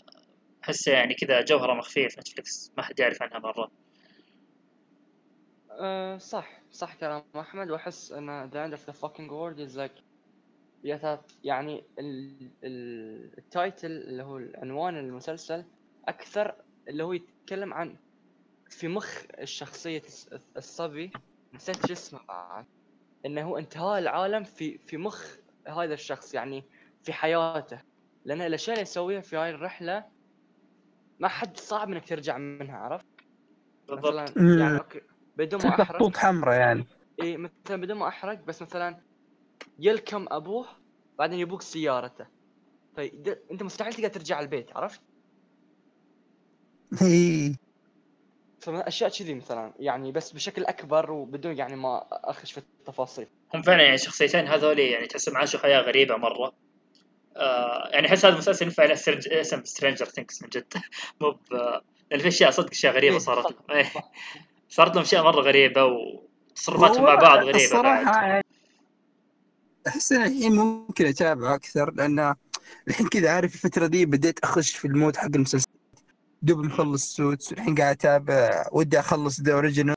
احسه 0.69 0.93
يعني 0.93 1.15
كذا 1.15 1.41
جوهرة 1.45 1.75
مخفية 1.75 2.09
في 2.09 2.21
Netflix 2.21 2.73
ما 2.77 2.83
حد 2.83 3.01
يعرف 3.01 3.23
عنها 3.23 3.39
مرة. 3.39 3.71
أه 5.71 6.19
صح 6.19 6.63
صح 6.73 6.95
كلام 6.95 7.23
أحمد. 7.37 7.71
وأحس 7.71 8.13
إن 8.13 8.51
the 8.51 8.55
end 8.55 8.79
of 8.81 8.85
the 8.87 8.99
fucking 8.99 9.29
world 9.31 9.71
is 9.71 9.77
like 9.77 10.03
يعني 11.45 11.85
ال- 11.99 12.51
ال- 12.65 13.39
التايتل 13.39 13.91
اللي 13.91 14.23
هو 14.23 14.41
عنوان 14.55 14.97
المسلسل 14.97 15.65
أكثر 16.09 16.55
اللي 16.89 17.05
هو 17.05 17.13
يتكلم 17.13 17.75
عن 17.75 17.97
في 18.71 18.89
مخ 18.89 19.23
الشخصية 19.39 20.03
الصبي 20.57 21.11
نسيت 21.55 21.87
شو 21.87 21.93
اسمه 21.93 22.21
بعد. 22.29 22.67
إنه 23.27 23.43
هو 23.43 23.59
انتهاء 23.59 23.99
العالم 23.99 24.45
في 24.45 24.79
في 24.79 24.97
مخ 24.97 25.37
هذا 25.67 25.95
الشخص 25.95 26.35
يعني 26.35 26.65
في 27.03 27.13
حياته. 27.13 27.83
لأن 28.25 28.43
الاشياء 28.43 28.75
اللي 28.75 28.83
يسويها 28.83 29.21
في 29.21 29.37
هاي 29.37 29.51
الرحلة 29.51 30.05
ما 31.21 31.29
حد 31.29 31.57
صعب 31.57 31.93
إنك 31.93 32.09
ترجع 32.09 32.39
منها 32.39 32.77
عرفت؟ 32.77 33.07
بالضبط. 33.89 34.37
يعني 34.37 34.79
أوكي 34.79 35.01
بدون 35.37 35.63
ما 35.63 35.69
أحرق 35.69 35.97
خطوط 35.97 36.17
حمراء 36.17 36.61
يعني 36.61 36.87
إي 37.23 37.37
مثلا 37.37 37.81
بدون 37.81 37.97
ما 37.97 38.09
أحرق 38.09 38.45
بس 38.45 38.63
مثلا 38.63 39.01
يلكم 39.79 40.27
أبوه 40.31 40.67
بعدين 41.19 41.39
يبوك 41.39 41.63
سيارته 41.63 42.27
فيد... 42.97 43.39
أنت 43.51 43.63
مستحيل 43.63 43.93
تقدر 43.93 44.09
ترجع 44.09 44.41
البيت 44.41 44.77
عرفت؟ 44.77 45.01
هي 47.01 47.55
فاشياء 48.61 49.11
كذي 49.11 49.35
مثلا 49.35 49.75
يعني 49.79 50.13
بس 50.13 50.33
بشكل 50.33 50.65
أكبر 50.65 51.11
وبدون 51.11 51.59
يعني 51.59 51.77
ما 51.77 52.09
أخش 52.11 52.53
في 52.53 52.59
التفاصيل 52.59 53.27
هم 53.55 53.63
فعلا 53.63 53.83
يعني 53.83 53.95
الشخصيتين 53.95 54.47
هذول 54.47 54.79
يعني 54.79 55.07
تحسهم 55.07 55.37
عاشوا 55.37 55.61
حياه 55.61 55.81
غريبة 55.81 56.17
مرة 56.17 56.68
آه 57.39 57.89
يعني 57.93 58.07
أحس 58.09 58.25
هذا 58.25 58.35
المسلسل 58.35 58.65
ينفع 58.65 58.85
له 58.85 58.95
سرج- 58.95 59.29
اسم 59.29 59.65
Stranger 59.65 60.05
Things 60.05 60.43
من 60.43 60.49
جد. 60.49 60.65
مو 61.21 61.31
ب- 61.31 61.81
لأن 62.11 62.21
في 62.21 62.29
أشياء 62.29 62.51
صدق 62.51 62.71
أشياء 62.71 62.95
غريبة 62.95 63.15
إيه، 63.15 63.19
صارت. 63.21 63.47
لهم 63.47 63.79
إيه. 63.79 63.93
صارت 64.69 64.95
لهم 64.95 65.05
أشياء 65.05 65.25
مرة 65.25 65.41
غريبة 65.41 65.85
وتصرفاتهم 65.85 67.05
مع 67.05 67.15
بعض 67.15 67.39
غريبة 67.39 67.65
الصراحة 67.65 68.05
بعد. 68.05 68.43
أحس 69.87 70.13
ان 70.13 70.23
الحين 70.23 70.53
ممكن 70.57 71.07
أتابع 71.07 71.55
أكثر 71.55 71.91
لأن 71.95 72.35
الحين 72.89 73.09
كذا 73.09 73.31
عارف 73.31 73.55
الفترة 73.55 73.87
دي 73.87 74.07
بديت 74.07 74.39
أخش 74.45 74.77
في 74.77 74.85
ال 74.85 74.91
mood 74.91 75.17
حق 75.17 75.25
المسلسل. 75.35 75.67
دوب 76.43 76.59
مخلص 76.65 77.17
Suits 77.17 77.53
والحين 77.53 77.75
قاعد 77.75 77.97
أتابع 77.97 78.67
ودي 78.73 78.99
أخلص 79.01 79.41
The 79.41 79.53
Originals 79.53 79.95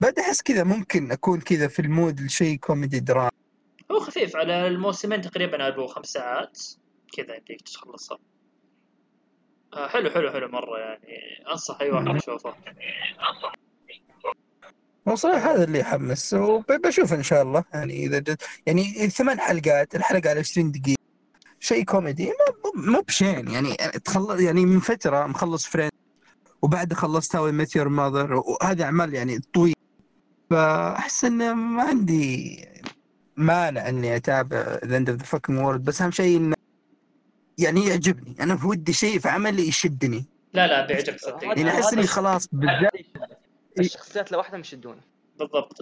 بعد 0.00 0.18
أحس 0.18 0.42
كذا 0.42 0.64
ممكن 0.64 1.12
أكون 1.12 1.40
كذا 1.40 1.68
في 1.68 1.82
ال 1.82 1.90
mood 1.90 2.20
لشيء 2.20 2.56
كوميدي 2.56 3.00
دراما 3.00 3.30
هو 3.90 4.00
خفيف 4.00 4.36
على 4.36 4.66
الموسمين 4.66 5.20
تقريبا 5.20 5.68
أبو 5.68 5.86
خمس 5.86 6.06
ساعات. 6.06 6.58
كذا 7.16 7.34
يمديك 7.36 7.60
تخلصها 7.60 8.18
آه 9.74 9.88
حلو 9.88 10.10
حلو 10.10 10.30
حلو 10.30 10.48
مرة 10.48 10.78
يعني. 10.78 11.18
أنصح 11.52 11.80
أي 11.80 11.90
واحد 11.90 12.16
يشوفه. 12.16 12.54
هو 15.08 15.14
صراحة 15.14 15.54
هذا 15.54 15.64
اللي 15.64 15.78
يحمس 15.78 16.34
وبشوف 16.34 17.12
إن 17.12 17.22
شاء 17.22 17.42
الله. 17.42 17.64
يعني 17.74 18.06
إذا 18.06 18.18
جد 18.18 18.36
يعني 18.66 18.84
ثمان 19.10 19.40
حلقات 19.40 19.94
الحلقة 19.94 20.30
على 20.30 20.38
20 20.38 20.72
دقيقة. 20.72 21.00
شيء 21.60 21.84
كوميدي 21.84 22.32
مو 22.74 23.00
بشين. 23.00 23.50
يعني 23.50 23.74
تخلص 24.04 24.40
يعني 24.40 24.66
من 24.66 24.80
فترة 24.80 25.26
مخلص 25.26 25.66
Friends 25.66 25.90
وبعد 26.62 26.92
خلصت 26.92 27.36
How 27.36 27.52
I 27.52 27.56
Met 27.56 27.70
Your 27.70 27.88
Mother 27.88 28.34
وهذه 28.34 28.82
أعمال 28.84 29.14
يعني 29.14 29.38
طويلة. 29.54 29.74
فأحس 30.50 31.24
إنه 31.24 31.54
ما 31.54 31.82
عندي 31.82 32.64
مانع 33.36 33.88
إني 33.88 34.16
أتابع 34.16 34.78
The 34.84 34.96
End 34.96 35.10
of 35.10 35.18
the 35.18 35.24
Fucking 35.24 35.58
World 35.58 35.84
بس 35.84 36.02
أهم 36.02 36.10
شيء 36.10 36.36
انه 36.36 36.56
يعني 37.58 37.86
يعجبني. 37.86 38.34
أنا 38.40 38.58
ودي 38.64 38.92
شيء 38.92 39.18
في 39.18 39.28
عملي 39.28 39.68
يشدني. 39.68 40.24
لا 40.54 40.66
لا 40.66 40.86
بيعجبك 40.86 41.20
صدقني 41.20 41.48
يعني 41.48 41.70
أحس 41.70 41.92
إني 41.92 42.06
خلاص 42.06 42.48
بالذات 42.52 42.92
الشخصيات 43.80 44.32
لوحدهم 44.32 44.60
يشدونه 44.60 45.00
بالضبط. 45.38 45.78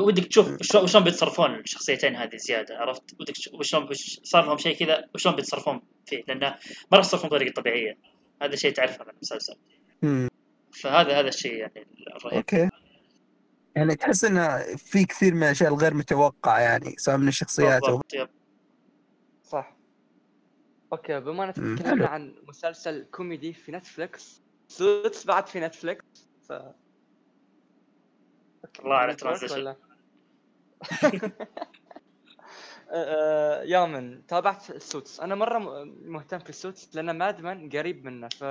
ودك 0.00 0.24
تشوف 0.24 0.62
شلون 0.62 0.86
شلون 0.86 1.04
بيتصرفون 1.04 1.54
الشخصيتين 1.54 2.16
هذه 2.16 2.36
زيادة 2.36 2.78
عرفت؟ 2.78 3.02
ودك 3.20 3.34
وش 3.54 4.20
صار 4.24 4.46
لهم 4.46 4.58
شيء 4.58 4.76
كذا 4.76 5.04
وشلون 5.14 5.36
بيتصرفون 5.36 5.82
فيه؟ 6.06 6.24
لأنه 6.28 6.46
ما 6.92 6.98
راح 6.98 7.06
يتصرفون 7.06 7.30
بطريقة 7.30 7.60
طبيعية. 7.60 7.98
هذا 8.42 8.56
شيء 8.56 8.72
تعرفه 8.72 9.04
من 9.04 9.10
المسلسل. 9.10 9.54
فهذا 10.72 11.20
هذا 11.20 11.28
الشيء 11.28 11.52
يعني 11.52 11.86
الرهيب. 12.16 12.36
okay. 12.36 12.69
يعني 13.76 13.94
تحس 13.94 14.24
انه 14.24 14.58
في 14.76 15.04
كثير 15.04 15.34
من 15.34 15.42
الأشياء 15.42 15.72
الغير 15.74 15.94
متوقعة 15.94 16.58
يعني 16.58 16.94
سواء 16.98 17.16
من 17.16 17.28
الشخصيات 17.28 17.82
أو 17.84 18.00
صح 19.42 19.76
okay 20.92 21.20
بما 21.20 21.46
مم، 21.56 21.76
تكلمنا. 21.76 22.08
عن 22.08 22.34
مسلسل 22.48 23.04
كوميدي 23.10 23.52
في 23.52 23.72
Netflix 23.72 24.42
Suits 24.68 25.26
بعد 25.26 25.46
في 25.46 25.60
Netflix 25.60 26.30
ف 26.48 26.52
الله 28.80 28.96
على 28.96 29.12
network 29.12 29.38
transition. 29.40 29.52
ولا؟ 29.52 29.76
آه، 32.92 33.62
يامن 33.62 34.26
تابعت 34.26 34.70
ال 34.70 34.78
Suits 34.78 35.20
أنا 35.20 35.34
مرة 35.34 35.84
مهتم 35.84 36.38
في 36.38 36.50
ال 36.50 36.57
Suits 36.57 36.94
لأن 36.96 37.18
Mad 37.18 37.43
Men 37.43 37.68
قريب 37.70 38.04
منه 38.04 38.28
ف 38.28 38.44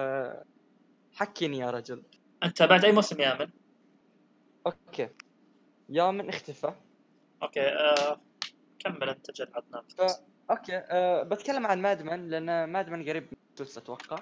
حكيني 1.11 1.57
يا 1.57 1.71
رجل 1.71 2.03
أنت 2.43 2.57
تابعت 2.57 2.83
أي 2.83 2.91
موسم 2.91 3.19
يامن؟ 3.21 3.49
okay. 4.67 5.09
يامن 5.89 6.29
اختفى. 6.29 6.73
okay 7.43 7.61
آه 7.61 8.21
كمل 8.79 9.09
أنت 9.09 9.31
جل 9.31 9.47
عدنان 9.55 9.83
ف- 9.97 10.21
okay 10.51 10.77
أه 10.77 11.23
بتكلم 11.23 11.67
عن 11.67 11.81
Mad 11.81 12.05
Men 12.05 12.29
لأن 12.29 12.69
Mad 12.71 12.90
Men 12.90 13.09
قريب 13.09 13.23
من 13.23 13.37
Suits 13.55 13.77
أتوقع. 13.77 14.17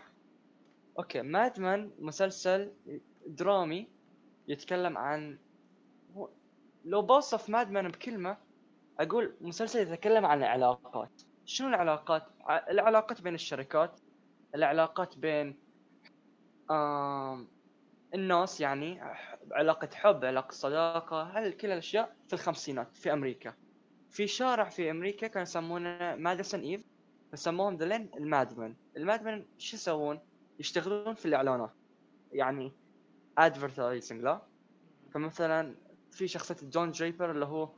okay 1.00 1.22
Mad 1.22 1.56
Men 1.56 1.91
مسلسل 2.00 2.74
درامي 3.27 3.88
يتكلم 4.48 4.98
عن 4.98 5.38
هو- 6.15 6.29
لو 6.86 7.01
بوصف 7.01 7.50
Mad 7.50 7.68
Men 7.68 7.88
بكلمة 7.88 8.38
أقول 9.00 9.38
مسلسل 9.41 9.79
يتكلم 9.79 10.25
عن 10.25 10.38
العلاقات. 10.39 11.22
شنو 11.46 11.67
العلاقات؟ 11.70 12.24
العلاقات 12.70 13.22
بين 13.22 13.36
الشركات 13.36 14.00
العلاقات 14.56 15.17
بين 15.17 15.60
آم 16.72 17.48
الناس 18.17 18.62
يعني 18.62 19.01
علاقة 19.51 19.89
حب 19.93 20.25
علاقة 20.25 20.51
صداقة 20.51 21.24
هل 21.24 21.53
كل 21.53 21.67
الأشياء 21.71 22.15
في 22.27 22.33
الخمسينات 22.33 22.97
في 22.97 23.13
أمريكا. 23.13 23.53
في 24.09 24.27
شارع 24.27 24.69
في 24.69 24.91
أمريكا 24.91 25.27
كانوا 25.27 25.41
يسمونه 25.43 26.15
Madison 26.15 26.60
Ave 26.62 26.81
فسموهم 27.31 27.75
ذلين 27.77 28.09
المادمن 28.17 28.75
المادمن 28.97 29.45
شو 29.57 29.75
يسوون؟ 29.75 30.19
يشتغلون 30.59 31.13
في 31.13 31.25
الإعلانات. 31.25 31.71
يعني 32.31 32.71
advertising 33.38 34.22
لا؟ 34.21 34.41
فمثلا 35.13 35.75
في 36.12 36.27
شخصية 36.27 36.55
Don 36.69 36.91
Draper 36.91 37.31
اللي 37.31 37.45
هو 37.45 37.69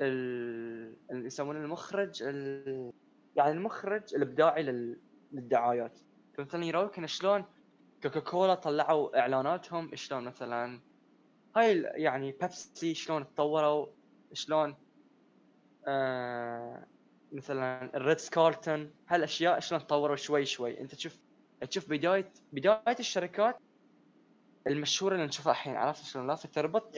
ال- 0.00 0.96
اللي 1.10 1.26
يسمونه 1.26 1.58
المخرج 1.58 2.22
ال... 2.22 2.92
يعني 3.36 3.50
المخرج 3.52 4.14
الإبداعي 4.14 4.62
لل... 4.62 4.98
للدعايات. 5.32 5.98
فمثلا 6.34 6.64
يروك 6.64 6.98
إن 6.98 7.06
شلون 7.06 7.44
Coca 8.02 8.20
Cola 8.20 8.54
طلعوا 8.54 9.18
إعلاناتهم 9.20 9.96
شلون 9.96 10.24
مثلا 10.24 10.80
هاي 11.56 11.80
يعني 11.82 12.32
بيبسي 12.32 12.94
شلون 12.94 13.34
تطوروا 13.34 13.86
شلون 14.32 14.76
آه 15.86 16.86
مثلا 17.32 17.96
الريدز 17.96 18.28
كارتون 18.28 18.90
هالأشياء 19.08 19.60
شلون 19.60 19.80
تطوروا 19.80 20.16
شوي 20.16 20.44
شوي. 20.44 20.80
أنت 20.80 20.94
تشوف 20.94 21.18
تشوف 21.70 21.90
بداية 21.90 22.32
بداية 22.52 22.96
الشركات 23.00 23.58
المشهورة 24.66 25.14
اللي 25.14 25.26
نشوفها 25.26 25.52
الحين 25.52 25.76
عرفت 25.76 26.04
شلون؟ 26.04 26.26
لا 26.26 26.36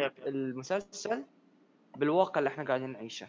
yep. 0.00 0.12
المسلسل 0.26 1.24
بالواقع 1.96 2.38
اللي 2.38 2.48
إحنا 2.48 2.64
قاعدين 2.64 2.92
نعيشه. 2.92 3.28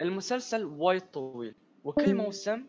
المسلسل 0.00 0.64
وايد 0.64 1.02
طويل 1.10 1.54
وكل 1.84 2.14
موسم 2.14 2.66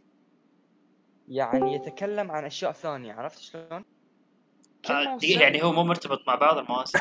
يعني 1.28 1.74
يتكلم 1.74 2.32
عن 2.32 2.46
أشياء 2.46 2.72
ثانية 2.72 3.14
عرفت 3.14 3.40
شلون؟ 3.40 3.84
آه، 4.90 5.18
دقيقة 5.18 5.42
يعني 5.42 5.64
هو 5.64 5.72
مو 5.72 5.84
مرتبط 5.84 6.28
مع 6.28 6.36
بعض 6.36 6.58
المواسم. 6.58 7.00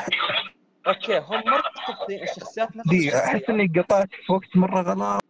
okay 0.87 1.17
هم 1.17 1.43
مرتبطين 1.45 2.23
الشخصيات 2.23 2.75
نفس 2.75 2.89
الشخصيات. 2.89 3.23
أحس 3.23 3.49
إني 3.49 3.71
قطعت 3.81 4.09
في 4.25 4.31
وقت 4.31 4.55
مرة 4.57 4.81
غلط. 4.81 5.21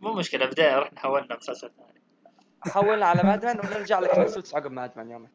مو 0.00 0.12
مشكلة 0.12 0.46
بداية 0.46 0.78
رحنا 0.78 1.00
حولنا 1.00 1.36
مسلسل 1.36 1.70
ثاني. 1.76 2.02
حولنا 2.60 3.06
على 3.06 3.22
Mad 3.22 3.40
Men 3.40 3.58
ونرجع 3.58 3.98
لك 4.00 4.26
Suits 4.26 4.54
عقب 4.54 4.70
Mad 4.70 4.90
Men 4.90 5.10
يوم 5.10 5.28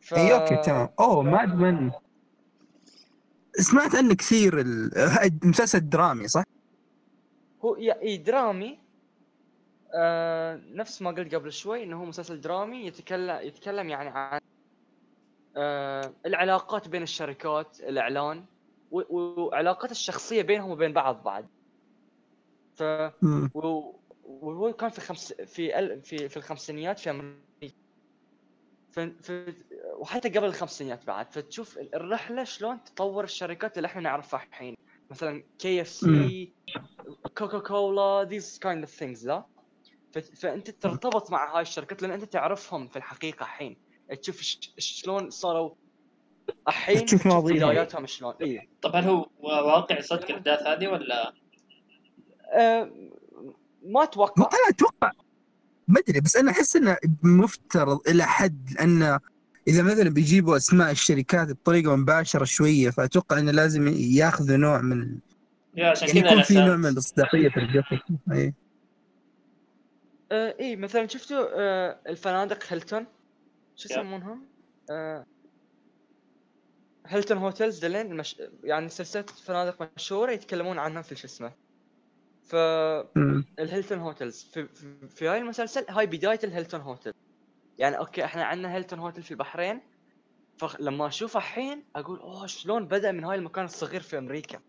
ف... 0.00 0.14
إي 0.14 0.34
okay 0.34 0.56
تمام. 0.56 0.88
أوه 1.00 1.22
Mad 1.22 1.54
Men 1.54 1.90
سمعت 3.52 3.94
عنه 3.94 4.14
كثير 4.14 4.60
ال- 4.60 4.90
هاي 4.96 5.30
مسلسل 5.44 5.88
درامي 5.88 6.28
صح؟ 6.28 6.42
هو 7.64 7.74
إي 7.74 8.16
درامي. 8.16 8.87
آه 9.94 10.60
نفس 10.72 11.02
ما 11.02 11.10
قلت 11.10 11.34
قبل 11.34 11.52
شوي 11.52 11.82
إنه 11.82 12.00
هو 12.00 12.04
مسلسل 12.04 12.40
درامي 12.40 12.86
يتكلم 12.86 13.38
يتكلم 13.46 13.88
يعني 13.88 14.08
عن 14.10 14.40
آه 15.56 16.12
العلاقات 16.26 16.88
بين 16.88 17.02
الشركات 17.02 17.80
الإعلان 17.80 18.44
وعلاقات 18.90 19.90
الشخصية 19.90 20.42
بينهم 20.42 20.70
وبين 20.70 20.92
بعض 20.92 21.22
بعد. 21.22 21.46
ف 22.74 22.82
وهو 24.24 24.72
كان 24.72 24.90
في 24.90 25.00
خمس 25.00 25.32
في 25.32 25.78
ال- 25.78 26.02
في 26.02 26.28
في 26.28 26.36
الخمسينيات 26.36 26.98
في 26.98 27.10
أمريكا. 27.10 27.76
ف... 28.92 29.00
ف... 29.00 29.32
وحتى 29.98 30.28
قبل 30.28 30.44
الخمسينيات 30.44 31.06
بعد. 31.06 31.32
فتشوف 31.32 31.78
ال- 31.78 31.94
الرحلة 31.94 32.44
شلون 32.44 32.84
تطور 32.84 33.24
الشركات 33.24 33.76
اللي 33.76 33.86
إحنا 33.86 34.02
نعرفها 34.02 34.42
الحين. 34.44 34.76
مثلا 35.10 35.42
KFC 35.58 36.52
Coca 37.38 37.58
Cola 37.58 38.24
these 38.24 38.58
kind 38.58 38.80
of 38.84 38.90
things 38.90 39.26
لا؟ 39.28 39.44
ف... 40.12 40.18
فأنت 40.18 40.70
ترتبط 40.70 41.30
مع 41.30 41.56
هاي 41.56 41.62
الشركات 41.62 42.02
لأن 42.02 42.10
أنت 42.10 42.24
تعرفهم 42.24 42.88
في 42.88 42.96
الحقيقة 42.96 43.42
الحين 43.42 43.76
تشوف 44.22 44.40
ش... 44.40 44.72
شلون 44.78 45.30
صاروا 45.30 45.74
الحين 46.68 47.04
تشوف 47.04 47.26
ماضيهم. 47.26 47.56
بداياتهم 47.56 48.06
شلون. 48.06 48.34
اي 48.42 48.68
طب 48.82 48.96
هل 48.96 49.04
هو 49.04 49.26
واقعي 49.40 50.02
صدق 50.02 50.24
الأحداث 50.30 50.62
هذه 50.62 50.88
ولا؟ 50.88 51.32
أه... 52.52 52.92
ما 53.82 54.02
أتوقع. 54.02 54.42
أنا 54.42 54.68
أتوقع. 54.68 55.12
ما 55.88 56.00
أدري 56.00 56.20
بس 56.20 56.36
أنا 56.36 56.50
أحس 56.50 56.76
إنه 56.76 56.96
مفترض 57.22 58.08
إلى 58.08 58.24
حد 58.24 58.70
لأن 58.72 59.18
إذا 59.68 59.82
مثلا 59.82 60.10
بيجيبوا 60.10 60.56
أسماء 60.56 60.90
الشركات 60.90 61.52
بطريقة 61.52 61.96
مباشرة 61.96 62.44
شوية 62.44 62.90
فأتوقع 62.90 63.38
إنه 63.38 63.52
لازم 63.52 63.88
ياخذوا 63.96 64.56
نوع 64.56 64.80
من 64.80 65.18
يا 65.76 65.90
عشان 65.90 66.08
يعني 66.08 66.20
يكون 66.20 66.42
في 66.42 66.54
نوع 66.54 66.76
من 66.76 66.86
المصداقية 66.86 67.48
في 67.48 67.60
القصة 67.60 68.52
آه 70.32 70.54
إيه 70.60 70.76
مثلا 70.76 71.06
شفتوا 71.06 71.46
آه 71.54 72.00
الفنادق 72.06 72.58
هيلتون؟ 72.68 73.06
شو. 73.76 73.88
يسمونهم؟ 73.90 74.46
آه 74.90 75.26
Hilton 77.06 77.38
Hotels 77.38 77.78
دلين 77.78 78.06
المش... 78.12 78.42
يعني 78.64 78.88
سلسلة 78.88 79.22
فنادق 79.22 79.90
مشهورة 79.96 80.32
يتكلمون 80.32 80.78
عنها 80.78 81.02
في 81.02 81.16
شو 81.16 81.26
اسمه؟ 81.26 81.52
ف. 82.42 82.54
الهيلتون 83.58 83.98
hotels 83.98 84.42
في, 84.52 84.68
في, 84.68 85.08
في 85.08 85.28
هاي 85.28 85.38
المسلسل 85.38 85.84
هاي 85.88 86.06
بداية 86.06 86.40
الهيلتون 86.44 86.80
هوتيل 86.80 87.12
يعني 87.78 87.98
okay 87.98 88.24
إحنا 88.24 88.44
عندنا 88.44 88.74
هيلتون 88.74 88.98
هوتيل 88.98 89.22
في 89.22 89.30
البحرين 89.30 89.80
فلما 90.58 91.06
اشوفه 91.06 91.38
الحين 91.38 91.84
أقول 91.96 92.18
أوه 92.18 92.46
شلون 92.46 92.86
بدأ 92.88 93.12
من 93.12 93.24
هاي 93.24 93.36
المكان 93.38 93.64
الصغير 93.64 94.00
في 94.00 94.18
أمريكا؟ 94.18 94.60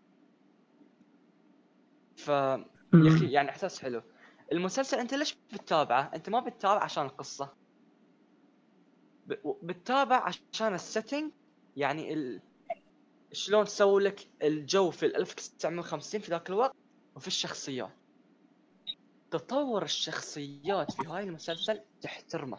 ف 2.16 2.28
يا 2.28 2.64
أخي 2.94 3.30
يعني 3.30 3.50
إحساس 3.50 3.82
حلو. 3.82 4.02
المسلسل 4.52 4.98
انت 4.98 5.14
ليش 5.14 5.36
بتتابعه؟ 5.52 6.10
انت 6.14 6.28
ما 6.28 6.40
بتتابع 6.40 6.82
عشان 6.84 7.06
القصة. 7.06 7.52
بتتابع 9.62 10.16
عشان 10.16 10.74
ال 10.74 10.81
setting 10.81 11.32
يعني 11.76 12.12
ال... 12.14 12.40
شلون 13.32 13.66
سووا 13.66 14.00
لك 14.00 14.28
الجو 14.42 14.90
في 14.90 15.06
ال 15.06 15.16
1950 15.16 16.20
في 16.20 16.30
ذاك 16.30 16.50
الوقت 16.50 16.76
وفي 17.16 17.26
الشخصيات. 17.26 17.90
تطور 19.30 19.82
الشخصيات 19.82 20.92
في 20.92 21.08
هاي 21.08 21.24
المسلسل 21.24 21.80
تحترمه. 22.00 22.58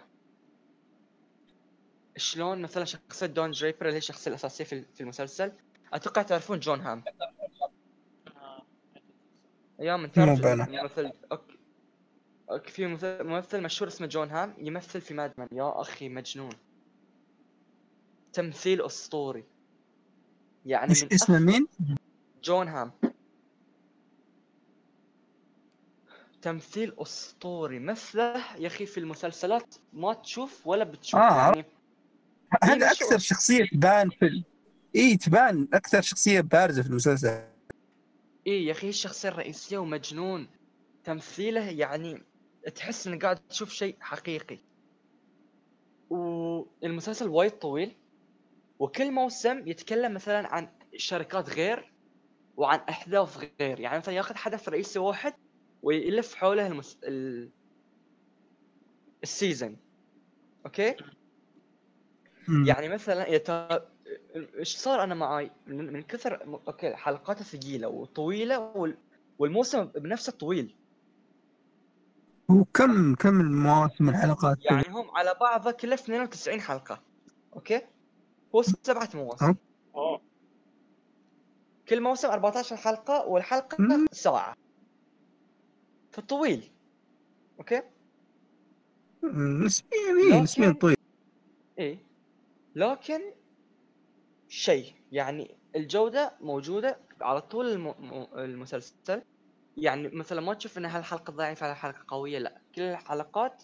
شلون 2.18 2.62
مثلا 2.62 2.86
شخصية 2.86 3.26
دون 3.26 3.52
دريبر 3.52 3.82
اللي 3.82 3.94
هي 3.94 3.98
الشخصية 3.98 4.32
الأساسية 4.32 4.64
في 4.64 4.86
في 4.94 5.02
المسلسل؟ 5.02 5.52
أتوقع 5.94 6.22
تعرفون 6.22 6.60
جون 6.60 6.82
هام. 6.82 7.04
من 9.80 10.12
تعرف 10.12 10.30
مو 10.30 10.36
بنا. 10.36 10.82
ممثل 10.84 11.06
okay 11.06 11.18
okay. 11.32 11.51
في 12.58 12.88
ممثل- 13.24 13.62
مشهور 13.62 13.88
اسمه 13.88 14.08
جون 14.08 14.30
هام 14.30 14.54
يمثل 14.58 15.02
في 15.02 15.14
Mad 15.14 15.31
Men 15.31 15.48
يا 15.52 15.82
أخي 15.82 16.10
مجنون. 16.10 16.54
تمثيل 18.34 18.82
أسطوري. 18.82 19.44
يعني 20.66 20.94
من 21.02 21.14
اسمه؟ 21.14 21.40
مين؟ 21.40 21.68
جون 22.44 22.68
هام. 22.68 22.92
تمثيل 26.42 26.94
أسطوري. 26.98 27.80
مثله 27.80 28.56
يا 28.58 28.68
أخي 28.68 28.86
في 28.86 29.00
المسلسلات 29.00 29.76
ما 29.94 30.14
تشوف 30.14 30.68
ولا 30.68 30.84
بتشوف. 30.84 31.20
آه. 31.20 31.46
يعني 31.46 31.66
هذا 32.64 32.76
مشهور. 32.76 32.92
أكثر 32.92 33.18
شخصية 33.18 33.66
تبان 33.66 34.10
في 34.10 34.26
ال... 34.26 34.44
إي 34.96 35.18
تبان 35.18 35.68
أكثر 35.74 36.02
شخصية 36.02 36.42
بارزه 36.42 36.82
في 36.84 36.90
المسلسل. 36.90 37.44
إيه 38.48 38.68
يا 38.68 38.72
أخي 38.72 38.90
الشخصية 38.90 39.30
الرئيسية 39.30 39.78
ومجنون. 39.78 40.48
تمثيله 41.04 41.70
يعني 41.70 42.24
تحس 42.76 43.08
انك 43.08 43.24
قاعد 43.24 43.40
تشوف 43.50 43.70
شيء 43.70 43.96
حقيقي. 44.00 44.58
والمسلسل 46.10 47.28
وايد 47.28 47.52
طويل 47.52 47.96
وكل 48.80 49.12
موسم 49.12 49.68
يتكلم 49.68 50.14
مثلا 50.14 50.48
عن 50.48 50.70
شركات 50.96 51.50
غير 51.50 51.92
وعن 52.58 52.80
أحداث 52.80 53.38
غير. 53.60 53.80
يعني 53.80 53.98
مثلا 53.98 54.16
ياخذ 54.16 54.36
حدث 54.36 54.70
رئيسي 54.70 55.00
واحد 55.00 55.34
ويلف 55.84 56.36
حوله 56.36 56.68
المس... 56.68 56.98
ال... 57.04 57.50
ال 59.24 59.32
season 59.32 59.78
okay. 60.66 60.96
يعني 62.68 62.90
مثلا 62.90 63.30
يتا... 63.30 63.90
إيش 64.36 64.76
صار 64.76 65.04
أنا 65.04 65.16
معاي؟ 65.16 65.52
من, 65.68 66.02
كثر 66.02 66.60
okay 66.68 66.96
حلقاته 66.96 67.44
ثقيلة 67.44 67.88
وطويلة 67.88 68.60
وال... 68.60 68.98
والموسم 69.40 69.84
بنفسه 69.86 70.32
طويل. 70.32 70.76
وكم 72.50 73.16
كم 73.16 73.42
المواسم 73.42 74.10
الحلقات 74.10 74.58
يعني 74.66 74.90
هم 74.90 75.12
على 75.12 75.36
بعضه 75.42 75.72
كله 75.72 75.94
92 75.94 76.62
حلقة. 76.62 77.02
okay؟ 77.54 77.82
هو 78.56 78.62
سبعة 78.62 79.10
مواسم. 79.14 79.56
كل 81.90 82.02
موسم 82.02 82.28
14 82.28 82.76
حلقة 82.76 83.28
والحلقة 83.28 83.82
مم. 83.82 84.06
ساعة. 84.12 84.56
فطويل. 86.12 86.72
أوكي؟ 87.60 87.82
نسبيا 89.34 89.98
اي 90.34 90.42
نسبيا 90.42 90.72
طويل. 90.72 90.96
إيه. 91.80 92.06
لكن 92.76 93.22
شيء. 94.50 94.96
يعني 95.12 95.58
الجودة 95.76 96.34
موجودة 96.42 97.00
على 97.22 97.42
طول 97.42 97.66
الم... 97.68 97.94
المسلسل. 98.36 99.22
يعني 99.78 100.08
مثلا 100.08 100.42
ما 100.42 100.54
تشوف 100.54 100.78
إن 100.78 100.86
هالحلقة 100.86 101.32
ضعيفة 101.32 101.72
هالحلقة 101.72 102.06
قوية 102.08 102.40
لا. 102.40 102.62
كل 102.76 102.82
الحلقات 102.82 103.64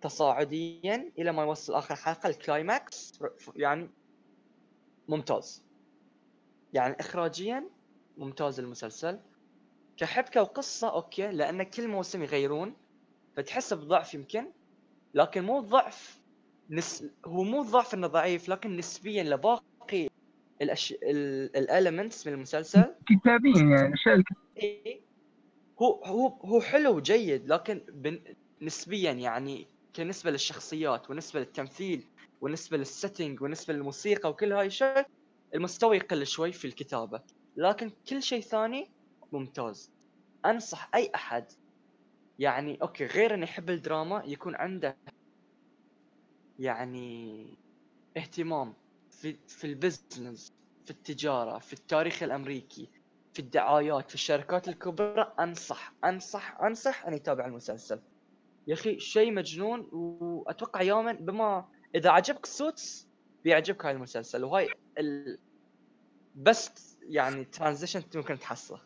تصاعديا 0.00 1.12
إلى 1.18 1.32
ما 1.32 1.42
يوصل 1.42 1.74
آخر 1.74 1.96
حلقة 1.96 2.28
ال 2.28 2.41
climax 2.41 3.20
يعني 3.56 3.90
ممتاز. 5.08 5.64
يعني 6.72 6.96
اخراجيا 7.00 7.70
ممتاز 8.16 8.60
المسلسل. 8.60 9.20
كحبكة 9.96 10.42
وقصة 10.42 10.92
okay 10.92 11.30
لأن 11.30 11.62
كل 11.62 11.88
موسم 11.88 12.22
يغيرون 12.22 12.76
فتحس 13.36 13.74
بضعف 13.74 14.14
يمكن 14.14 14.52
لكن 15.14 15.44
مو 15.44 15.60
ضعف 15.60 16.22
نس... 16.70 17.04
هو 17.26 17.42
مو 17.42 17.62
ضعف 17.62 17.94
إنه 17.94 18.06
ضعيف 18.06 18.48
لكن 18.48 18.76
نسبيا 18.76 19.22
لباقي 19.22 20.08
الأش... 20.62 20.92
ال 21.02 21.16
elements 21.16 22.26
من 22.26 22.32
المسلسل. 22.32 22.94
كتابيا 23.06 23.62
يعني 23.62 23.86
الاشياء 23.88 24.14
الك- 24.14 24.26
إيه، 24.56 25.11
هو 25.82 26.04
هو 26.04 26.28
هو 26.28 26.60
حلو 26.60 26.96
وجيد 26.96 27.48
لكن. 27.52 27.80
نسبيا 28.62 29.12
يعني 29.12 29.66
كنسبة 29.96 30.30
للشخصيات 30.30 31.10
ونسبة 31.10 31.40
للتمثيل 31.40 32.04
ونسبة 32.40 32.76
لل 32.76 32.91
setting 32.91 33.42
ونسبة 33.42 33.74
للموسيقى 33.74 34.30
وكل 34.30 34.52
هاي 34.52 34.66
الشيء 34.66 35.06
المستوى 35.54 35.96
يقل 35.96 36.26
شوي 36.26 36.52
في 36.52 36.64
الكتابة 36.64 37.20
لكن 37.56 37.90
كل 38.08 38.22
شيء 38.22 38.40
ثاني 38.40 38.90
ممتاز 39.32 39.90
أنصح 40.46 40.90
أي 40.94 41.10
أحد 41.14 41.52
يعني 42.38 42.78
okay 42.82 43.06
غير 43.06 43.34
إنه 43.34 43.44
يحب 43.44 43.70
الدراما 43.70 44.22
يكون 44.26 44.54
عنده 44.54 44.96
يعني 46.58 47.46
اهتمام 48.16 48.74
في 49.10 49.36
في 49.48 49.66
ال 49.66 49.76
business 49.76 50.52
في 50.84 50.90
التجارة 50.90 51.58
في 51.58 51.72
التاريخ 51.72 52.22
الأمريكي 52.22 52.88
في 53.32 53.38
الدعايات 53.38 54.08
في 54.08 54.14
الشركات 54.14 54.68
الكبرى 54.68 55.32
أنصح 55.40 55.94
أنصح 56.04 56.60
أنصح 56.60 57.06
أن 57.06 57.14
يتابع 57.14 57.46
المسلسل. 57.46 58.00
يا 58.66 58.74
أخي 58.74 58.98
شيء 59.00 59.32
مجنون 59.32 59.88
وأتوقع 59.92 60.82
يو 60.82 61.02
ما 61.02 61.12
بما 61.12 61.68
إذا 61.94 62.10
عجبك 62.10 62.46
Suits 62.46 63.08
بيعجبك 63.44 63.86
هاي 63.86 63.92
المسلسل 63.92 64.44
وهاي 64.44 64.68
ال... 64.98 65.38
بس 66.34 66.98
يعني 67.02 67.44
transition 67.44 68.02
ممكن 68.14 68.38
تحصله. 68.38 68.80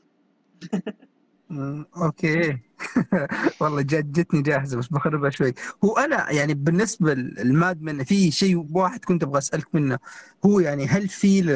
مم، 1.51 1.87
okay. 1.97 2.59
والله 3.61 3.83
جت 3.83 4.05
جتني 4.05 4.43
جاهزة 4.43 4.79
بس 4.79 4.87
بخربها 4.89 5.31
شوي. 5.31 5.55
هو 5.85 5.97
أنا 5.99 6.31
يعني 6.33 6.55
بالنسبة 6.55 7.15
لل 7.15 7.42
Mad 7.42 7.83
Men 7.83 8.05
في 8.05 8.31
شيء 8.31 8.67
واحد 8.73 9.05
كنت 9.05 9.23
أبغى 9.23 9.39
أسألك 9.39 9.75
منه. 9.75 9.99
هو 10.47 10.61
يعني 10.61 10.87
هل 10.87 11.09
في 11.09 11.41
ال- 11.41 11.51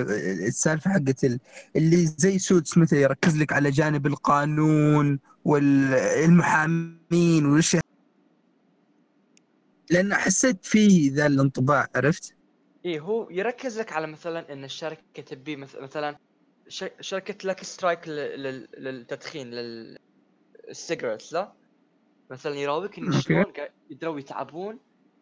السالفة 0.47 0.91
حقت 0.91 1.25
ال- 1.25 1.39
اللي 1.77 2.07
زي 2.07 2.39
Suits 2.39 2.79
مثل 2.79 2.97
يركز 2.97 3.37
لك 3.37 3.53
على 3.53 3.71
جانب 3.71 4.07
القانون 4.07 5.19
والمحامين 5.45 7.47
والأشياء؟ 7.47 7.83
لأن 9.91 10.15
حسيت 10.15 10.67
في 10.67 11.09
ذا 11.09 11.27
الانطباع 11.27 11.87
عرفت؟ 11.95 12.35
إيه 12.85 13.01
هو 13.01 13.31
يركز 13.31 13.79
لك 13.79 13.93
على 13.93 14.07
مثلا 14.07 14.53
إن 14.53 14.65
الشركة 14.65 15.23
تبي 15.23 15.57
مث- 15.57 15.77
مثلا 15.77 16.17
شركة 17.01 17.49
لك 17.49 17.63
Lucky 17.65 17.85
Strike 17.85 18.09
لل- 18.09 18.43
لل- 18.43 18.69
للتدخين 18.79 19.51
لل 20.69 20.79
cigarettes 20.79 21.33
لا 21.33 21.53
مثلا 22.31 22.55
يراويك 22.57 22.99
إن. 22.99 23.13
شلون 23.13 23.53
يدروا 23.91 24.19
يتعبون 24.19 24.79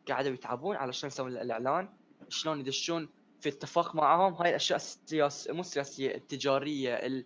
قاعدوا 0.08 0.32
يتعبون 0.32 0.76
علشان 0.76 1.06
يسوون 1.06 1.32
الإعلان 1.36 1.88
شلون 2.28 2.60
يدشون 2.60 3.08
في 3.40 3.48
اتفاق 3.48 3.94
معاهم 3.94 4.34
هاي 4.34 4.50
الأشياء 4.50 4.76
السياسيه 4.76 5.52
مو 5.52 5.60
السياسيه 5.60 6.14
التجارية 6.14 6.94
ال... 6.94 7.24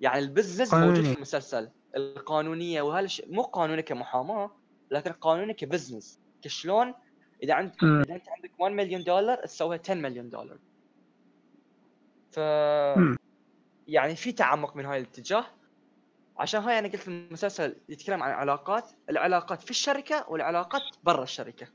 يعني 0.00 0.18
ال 0.18 0.24
business 0.24 0.74
موجود. 0.74 1.04
في 1.04 1.14
المسلسل 1.14 1.70
القانونية 1.96 2.82
وهالشيء 2.82 3.32
مو 3.34 3.42
قانوني 3.42 3.82
كمحاماة 3.82 4.50
لكن 4.90 5.12
قانوني 5.12 5.54
ك 5.54 5.61
business 5.61 6.18
كشلون 6.42 6.94
إذا 7.42 7.54
عندك. 7.54 7.84
إذا 7.84 8.14
أنت 8.14 8.28
عندك 8.28 8.60
1 8.60 8.72
مليون 8.74 9.04
دولار 9.04 9.46
تسويها 9.46 9.80
10 9.84 9.94
مليون 9.94 10.30
دولار 10.30 10.58
ف 12.32 12.38
مم. 12.98 13.16
يعني 13.88 14.16
في 14.16 14.32
تعمق 14.32 14.76
من 14.76 14.84
هاي 14.86 14.98
الاتجاه. 15.00 15.46
عشان 16.38 16.60
هاي 16.60 16.78
أنا 16.78 16.88
قلت 16.88 17.08
المسلسل 17.08 17.76
يتكلم 17.88 18.22
عن 18.22 18.30
علاقات 18.30 18.84
العلاقات 19.10 19.62
في 19.62 19.70
الشركة 19.70 20.24
والعلاقات 20.28 20.82
برا 21.04 21.22
الشركة. 21.22 21.66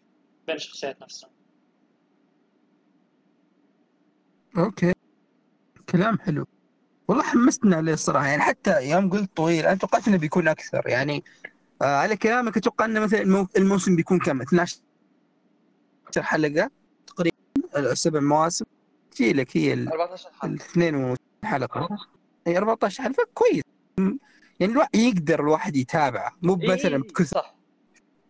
بين 0.47 0.55
الشخصيات 0.55 1.01
نفسها 1.01 1.29
أوكي. 4.57 4.93
كلام 5.89 6.19
حلو. 6.19 6.45
والله 7.07 7.23
حمستنا 7.23 7.75
عليه 7.75 7.93
الصراحة. 7.93 8.27
يعني 8.27 8.41
حتى 8.41 8.89
يوم 8.89 9.09
قلت 9.09 9.37
طويل 9.37 9.65
أنا 9.65 9.75
توقعت 9.77 10.07
إنه 10.07 10.17
بيكون 10.17 10.47
أكثر. 10.47 10.83
يعني 10.87 11.23
آه 11.81 11.85
على 11.97 12.17
كلامك 12.17 12.57
أتوقع 12.57 12.85
إنه 12.85 12.99
مثلا 12.99 13.21
المو- 13.21 13.47
الموسم 13.57 13.95
بيكون 13.95 14.19
كم؟ 14.19 14.41
12 14.41 14.77
حلقة 16.17 16.71
تقريبا 17.07 17.37
السبع 17.77 18.19
مواسم 18.19 18.65
تجي 19.11 19.33
لك 19.33 19.57
هي 19.57 19.73
ال 19.73 19.87
14 19.87 20.29
حلقة. 20.33 20.45
ال 20.47 20.53
22 20.55 21.15
حلقة 21.43 21.97
اي 22.47 22.57
14 22.57 23.03
حلقة 23.03 23.27
كويس 23.33 23.61
يعني 24.59 24.71
الواحد 24.71 24.95
يقدر 24.95 25.39
الواحد 25.39 25.75
يتابعه 25.75 26.37
مو 26.41 26.59
إيه، 26.61 26.69
مثلا 26.69 26.95
إيه، 26.95 27.01
بكثر 27.01 27.25
صح 27.25 27.57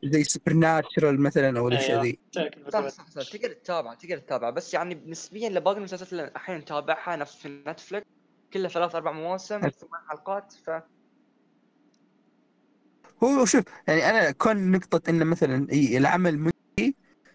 زي 0.04 0.24
Supernatural 0.24 1.22
مثلا 1.22 1.60
أو 1.60 1.68
الاشياء 1.68 2.02
أيوة. 2.02 2.04
ذي 2.04 2.20
تعرف 2.72 2.88
صح. 2.88 3.08
صح, 3.08 3.10
صح. 3.10 3.32
تقدر 3.32 3.54
تتابع 3.54 3.94
تقدر 3.94 4.18
تتابع 4.18 4.50
بس 4.50 4.74
يعني 4.74 4.96
نسبيا 5.06 5.50
لباقي 5.50 5.78
المسلسلات 5.78 6.12
اللي 6.12 6.32
الحين 6.36 6.58
نتابعها 6.58 7.16
نفس 7.16 7.36
في 7.36 7.64
Netflix 7.68 8.06
كلها 8.54 8.70
ثلاث 8.70 8.96
أربع 8.96 9.12
مواسم. 9.12 9.60
ثمان 9.60 10.02
حلقات 10.10 10.54
ف 10.66 10.70
هو 13.24 13.46
شوف 13.46 13.64
يعني 13.88 14.10
أنا 14.10 14.32
كون 14.32 14.72
نقطة 14.72 15.10
إنه 15.10 15.26
مثلا 15.26 15.68
إي 15.72 15.98
العمل 15.98 16.52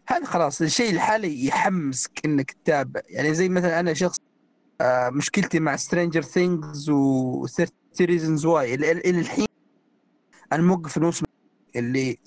هذا 0.08 0.24
خلاص 0.24 0.62
الشيء 0.62 0.90
الحالي 0.90 1.46
يحمسك 1.46 2.24
إنك 2.24 2.50
تتابع 2.50 3.00
يعني 3.08 3.34
زي 3.34 3.48
مثلا 3.48 3.80
أنا 3.80 3.94
شخص 3.94 4.18
مشكلتي 5.12 5.60
مع 5.60 5.76
Stranger 5.76 6.22
Things 6.22 6.90
و 6.90 7.46
13 7.46 7.72
Reasons 8.00 8.46
Why 8.46 8.74
إلى 8.74 9.20
الحين 9.20 9.46
أنا 10.52 10.62
موقف 10.62 10.96
الموسم 10.96 11.24
اللي 11.76 12.18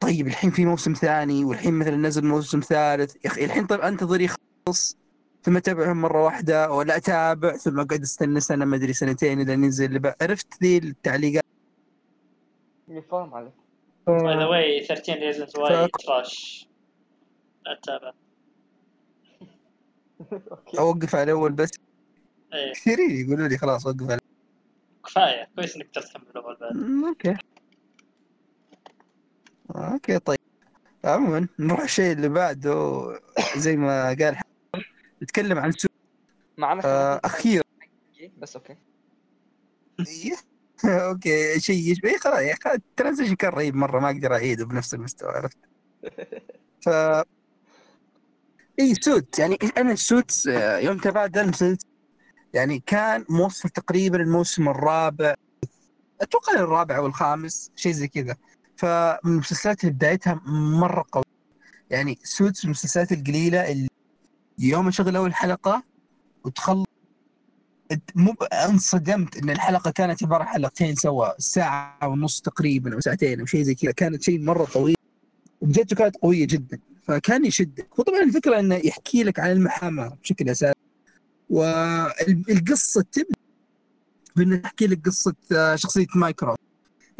طيب 0.00 0.26
الحين 0.26 0.50
في 0.50 0.64
موسم 0.64 0.92
ثاني 0.92 1.44
والحين 1.44 1.74
مثلا 1.74 1.96
نزل 1.96 2.24
موسم 2.24 2.60
ثالث. 2.60 3.16
يا 3.24 3.30
أخي 3.30 3.44
الحين 3.44 3.66
طيب 3.66 3.80
أنتظر 3.80 4.20
يخلص 4.20 4.96
ثم 5.42 5.56
أتابعهم 5.56 6.02
مرة 6.02 6.24
واحدة 6.24 6.70
ولا 6.72 6.96
أتابع 6.96 7.56
ثم 7.56 7.80
أقعد 7.80 8.02
أستنى 8.02 8.40
سنة 8.40 8.64
ما 8.64 8.76
أدري 8.76 8.92
سنتين 8.92 9.40
إذا 9.40 9.56
ننزل. 9.56 10.12
عرفت 10.20 10.62
ذي 10.62 10.78
التعليقات؟ 10.78 11.44
اللي 12.88 13.02
فاهم 13.02 13.34
عليك. 13.34 13.52
by 14.06 14.36
the 14.36 14.44
way 14.44 14.84
13 14.84 15.20
Reasons 15.20 15.56
Why 15.56 15.88
trash 15.88 16.68
okay. 20.50 20.78
أوقف 20.78 21.14
على 21.14 21.22
الأول 21.24 21.52
بس. 21.52 21.70
إيه. 22.54 22.72
كثيرين 22.72 23.10
يقولوا 23.10 23.48
لي 23.48 23.58
خلاص 23.58 23.86
وقف 23.86 24.10
على 24.10 24.20
كفاية 25.06 25.48
كويس 25.56 25.76
إنك 25.76 25.88
قدرت 25.90 26.08
تكمل 26.08 26.36
اول 26.36 26.56
بعد 26.60 26.76
okay. 27.08 27.36
okay 29.76 30.18
طيب. 30.18 30.38
عموما 31.04 31.48
نروح 31.58 31.80
الشيء 31.80 32.12
اللي 32.12 32.28
بعده. 32.28 33.02
زي 33.56 33.76
ما 33.76 34.08
قال 34.08 34.36
نتكلم 35.22 35.58
عن 35.58 35.72
سوق 35.72 35.90
معنا 36.58 36.82
آه 36.84 37.20
اخير 37.24 37.62
بس 38.38 38.56
okay. 38.56 38.76
okay 40.84 41.60
شيء 41.60 41.92
يشبه 41.92 42.08
إيه 42.08 42.18
خلاص 42.18 42.38
يا 42.38 42.52
أخي 42.52 42.74
ال 42.74 42.80
transition 42.80 43.34
كان 43.34 43.50
رهيب 43.50 43.74
مرة 43.74 44.00
ما 44.00 44.10
أقدر 44.10 44.34
أعيده 44.34 44.66
بنفس 44.66 44.94
المستوى 44.94 45.30
عرفت؟ 45.30 45.58
ف 46.84 46.88
اي 48.80 48.94
Suits. 48.94 49.38
يعني 49.38 49.58
أنا 49.76 49.94
Suits 49.94 50.48
آه، 50.48 50.78
يوم 50.78 50.98
تابعت 50.98 51.36
المسلسل 51.36 51.86
يعني 52.54 52.82
كان 52.86 53.24
موصل 53.28 53.68
تقريبا 53.68 54.22
الموسم 54.22 54.68
الرابع 54.68 55.34
أتوقع 56.20 56.54
الرابع 56.54 56.96
أو 56.96 57.06
الخامس 57.06 57.70
شيء 57.76 57.92
زي 57.92 58.08
كذا. 58.08 58.36
فمن 58.76 59.18
المسلسلات 59.32 59.84
اللي 59.84 59.94
بدايتها 59.94 60.40
مرة 60.80 61.04
قوية. 61.12 61.24
يعني 61.90 62.18
Suits 62.22 62.64
من 62.64 62.68
المسلسلات 62.68 63.12
القليلة 63.12 63.72
اللي 63.72 63.88
يوم 64.58 64.88
اشغل 64.88 65.16
أول 65.16 65.34
حلقة 65.34 65.82
وتخلص 66.44 66.86
مو 68.14 68.32
انصدمت 68.52 69.36
إن 69.36 69.50
الحلقة 69.50 69.90
كانت 69.90 70.22
عبارة 70.22 70.42
عن 70.42 70.48
حلقتين 70.48 70.94
سوا 70.94 71.40
ساعة 71.40 72.08
ونص 72.08 72.40
تقريبا 72.40 72.94
أو 72.94 73.00
ساعتين 73.00 73.40
أو 73.40 73.46
شيء 73.46 73.62
زي 73.62 73.74
كذا. 73.74 73.92
كانت 73.92 74.22
شيء 74.22 74.40
مرة 74.40 74.64
طويل 74.64 74.94
وبدايته 75.60 75.96
كانت 75.96 76.16
قوية 76.16 76.46
جدا. 76.46 76.78
فكان 77.02 77.44
يشدك. 77.44 77.98
وطبعا 77.98 78.22
الفكرة 78.22 78.58
إنه 78.58 78.74
يحكي 78.74 79.22
لك 79.22 79.40
عن 79.40 79.50
المحاماة 79.50 80.18
بشكل 80.22 80.48
أساسي. 80.48 80.85
والقصة 81.50 83.04
تبدأ 83.12 83.36
بانه 84.36 84.60
يحكي 84.64 84.86
لك 84.86 85.06
قصة 85.06 85.34
آه، 85.52 85.76
شخصية 85.76 86.06
مايك 86.14 86.34
روس 86.34 86.54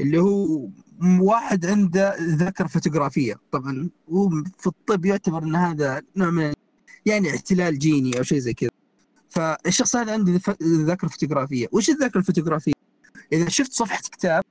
اللي 0.01 0.19
هو 0.19 0.69
واحد 1.03 1.67
عنده 1.67 2.17
ذاكرة 2.21 2.67
فوتوغرافية. 2.67 3.35
طبعا 3.53 3.91
هو 4.11 4.31
في 4.59 4.67
الطب 4.67 5.05
يعتبر 5.05 5.43
إن 5.43 5.57
هذا 5.57 6.03
نوع 6.17 6.31
من 6.31 6.53
يعني 7.07 7.31
احتلال 7.31 7.79
جيني 7.79 8.19
أو 8.19 8.23
شيء 8.23 8.39
زي 8.39 8.55
كذا. 8.55 8.71
فالشخص 9.31 9.97
هذا 9.97 10.13
عنده 10.13 10.41
ذاكرة 10.63 11.09
فوتوغرافية. 11.09 11.67
وش 11.73 11.91
الذاكرة 11.91 12.19
الفوتوغرافية؟ 12.19 12.73
إذا 13.33 13.49
شفت 13.49 13.73
صفحة 13.73 14.01
كتاب 14.13 14.43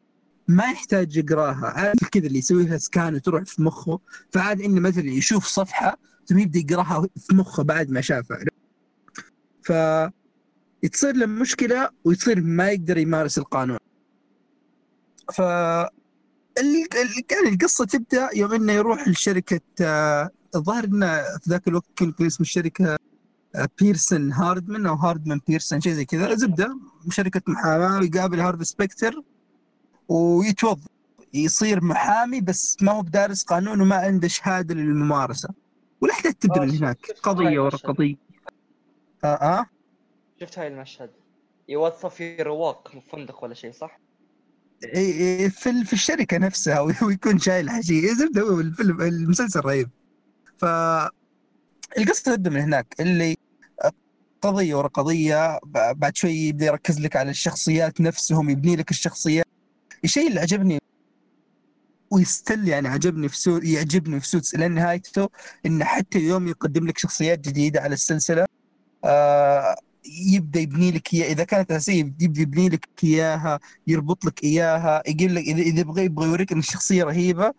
ما 0.48 0.64
يحتاج 0.64 1.18
يقراها 1.18 1.66
عارف 1.66 2.10
كذا 2.12 2.28
اللي 2.28 2.40
يسوي 2.40 2.66
لها 2.66 2.78
سكان 2.78 3.16
وتروح 3.16 3.44
في 3.44 3.62
مخه 3.62 4.00
فعاد 4.32 4.62
إنه 4.62 4.82
مثلا 4.82 5.06
يشوف 5.06 5.46
صفحة 5.46 5.98
ثم 6.26 6.38
يبدأ 6.38 6.60
يقراها 6.60 7.08
في 7.18 7.36
مخه 7.36 7.64
بعد 7.64 7.90
ما 7.90 8.02
شافها. 8.02 8.38
ف 9.66 9.72
يتصير 10.84 11.16
له 11.16 11.26
مشكلة 11.26 11.90
ويصير 12.06 12.42
ما 12.42 12.70
يقدر 12.70 12.98
يمارس 12.98 13.38
القانون. 13.38 13.78
ف 15.34 15.42
كان 17.28 17.48
القصة 17.54 17.86
تبدأ 17.86 18.30
يوم 18.36 18.54
إنه 18.54 18.74
يروح 18.74 19.08
لشركة 19.08 19.62
آه، 19.82 20.30
الظاهر 20.56 20.84
إنه 20.84 21.22
في 21.22 21.50
ذاك 21.50 21.68
الوقت 21.68 21.86
كان 21.96 22.14
اسم 22.22 22.44
الشركة 22.44 22.98
آه، 23.56 23.68
بيرسون 23.82 24.34
هاردمان 24.34 24.86
أو 24.86 24.96
هاردمان 24.96 25.40
بيرسون 25.48 25.82
شيء 25.82 25.94
زي 25.94 26.06
كذا. 26.06 26.36
زبدة 26.36 26.80
شركة 27.10 27.42
محاماة 27.48 28.00
ويقابل 28.00 28.40
هارفي 28.40 28.66
سبكتر 28.66 29.22
ويتوظف. 30.08 30.88
يصير 31.34 31.84
محامي 31.84 32.42
بس 32.42 32.78
ما 32.82 32.92
هو 32.92 33.02
بدارس 33.02 33.44
قانون 33.44 33.82
وما 33.82 33.96
عنده 33.96 34.28
شهادة 34.28 34.76
للممارسة. 34.76 35.50
والاحداث 36.02 36.34
تبدا 36.36 36.62
آه، 36.62 36.66
من 36.66 36.76
هناك. 36.78 37.12
قضية 37.24 37.60
ورا 37.60 37.70
المشهد. 37.70 37.86
قضية. 37.90 38.25
آه؟ 39.26 39.66
شفت 40.42 40.60
هاي 40.60 40.68
المشهد 40.68 41.12
يوظف 41.70 42.16
في 42.16 42.36
رواق 42.36 42.88
في 42.88 43.02
فندق 43.02 43.44
ولا 43.44 43.54
شيء 43.54 43.72
صح؟ 43.72 44.00
إيه، 44.84 45.50
في 45.50 45.86
في 45.86 45.94
الشركة 45.94 46.38
نفسها 46.38 46.80
ويكون 47.08 47.40
شايل 47.40 47.70
حشيش 47.70 48.16
زبده 48.16 48.60
الفيلم 48.60 49.02
المسلسل 49.02 49.60
رهيب 49.60 49.90
ف 50.58 50.66
القصة 51.98 52.36
تبدأ 52.36 52.50
من 52.50 52.62
هناك 52.62 52.96
اللي 53.00 53.36
قضية 54.42 54.76
ورا 54.76 54.88
قضية 54.88 55.60
بعد 55.96 56.18
شوي 56.18 56.32
يبدأ 56.32 56.66
يركز 56.66 57.00
لك 57.00 57.16
على 57.16 57.30
الشخصيات 57.30 58.02
نفسهم 58.02 58.50
يبني 58.50 58.76
لك 58.76 58.92
الشخصيات 58.92 59.46
الشيء 60.04 60.28
اللي 60.28 60.40
عجبني 60.40 60.80
ويستل 62.12 62.68
يعني 62.68 62.88
عجبني 62.88 63.30
في 63.30 63.38
Suits 63.38 63.64
يعجبني 63.64 64.20
في 64.20 64.28
Suits 64.28 64.56
لأن 64.56 64.72
نهايته 64.72 65.30
انه 65.66 65.86
حتى 65.86 66.20
يوم 66.20 66.48
يقدم 66.48 66.88
لك 66.88 66.98
شخصيات 66.98 67.40
جديدة 67.40 67.82
على 67.82 67.94
السلسلة 67.94 68.46
يبدأ 70.06 70.60
يبني 70.60 70.92
لك 70.92 71.14
إياها. 71.14 71.32
إذا 71.32 71.44
كانت 71.44 71.72
أساسية 71.72 72.00
يبدأ 72.00 72.42
يبني 72.42 72.70
لك 72.70 72.90
إياها 73.04 73.60
يربط 73.88 74.26
لك 74.26 74.44
إياها 74.44 75.04
يقول 75.08 75.36
لك 75.36 75.44
اذا 75.44 75.80
يبغى 75.80 76.06
يبغى 76.06 76.28
يوريك 76.28 76.52
إن 76.52 76.60
الشخصية 76.60 77.04
رهيبة 77.04 77.54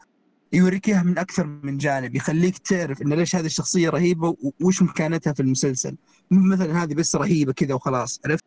يوريك 0.52 0.88
إياها 0.88 1.02
من 1.02 1.18
أكثر 1.18 1.46
من 1.46 1.78
جانب 1.78 2.14
يخليك 2.14 2.59
تعرف 2.59 3.02
إن 3.02 3.12
ليش 3.12 3.37
هذه 3.37 3.46
الشخصية 3.46 3.90
رهيبة 3.90 4.37
وش 4.61 4.82
مكانتها 4.82 5.32
في 5.32 5.40
المسلسل. 5.40 5.96
مو 6.30 6.54
مثلا 6.54 6.82
هذه 6.82 6.94
بس 6.94 7.16
رهيبة 7.16 7.52
كذا 7.52 7.74
وخلاص 7.74 8.20
عرفت؟ 8.26 8.44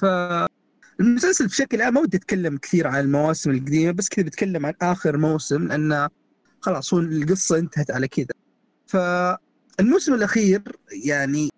فالمسلسل 0.00 1.46
بشكل 1.46 1.82
عام 1.82 1.94
ما 1.94 2.00
ودي 2.00 2.16
أتكلم 2.16 2.56
كثير 2.56 2.86
عن 2.86 3.00
المواسم 3.00 3.50
القديمة 3.50 3.92
بس 3.92 4.08
كذا 4.08 4.26
بتكلم 4.26 4.66
عن 4.66 4.72
آخر 4.82 5.16
موسم 5.16 5.66
لأن 5.68 6.08
خلاص 6.60 6.94
هو 6.94 7.00
القصة 7.00 7.58
انتهت 7.58 7.90
على 7.90 8.08
كذا. 8.08 8.26
فالموسم 8.86 10.14
الأخير 10.14 10.62
يعني 11.04 11.50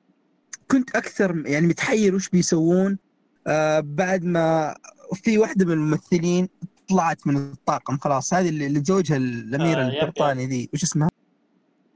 كنت 0.70 0.96
أكثر 0.96 1.42
يعني 1.46 1.66
متحير 1.66 2.14
وش 2.14 2.28
بيسوون 2.28 2.98
آه 3.46 3.80
بعد 3.80 4.24
ما 4.24 4.74
في 5.14 5.38
واحدة 5.38 5.64
من 5.64 5.72
الممثلين 5.72 6.48
طلعت 6.88 7.26
من 7.26 7.36
الطاقم 7.36 7.98
خلاص 7.98 8.34
هذه 8.34 8.48
اللي 8.48 8.80
تزوجها 8.80 9.16
الاميره 9.16 9.80
آه، 9.80 9.88
البريطانيه 9.88 10.46
ذي 10.46 10.68
وش 10.74 10.82
اسمها؟ 10.82 11.08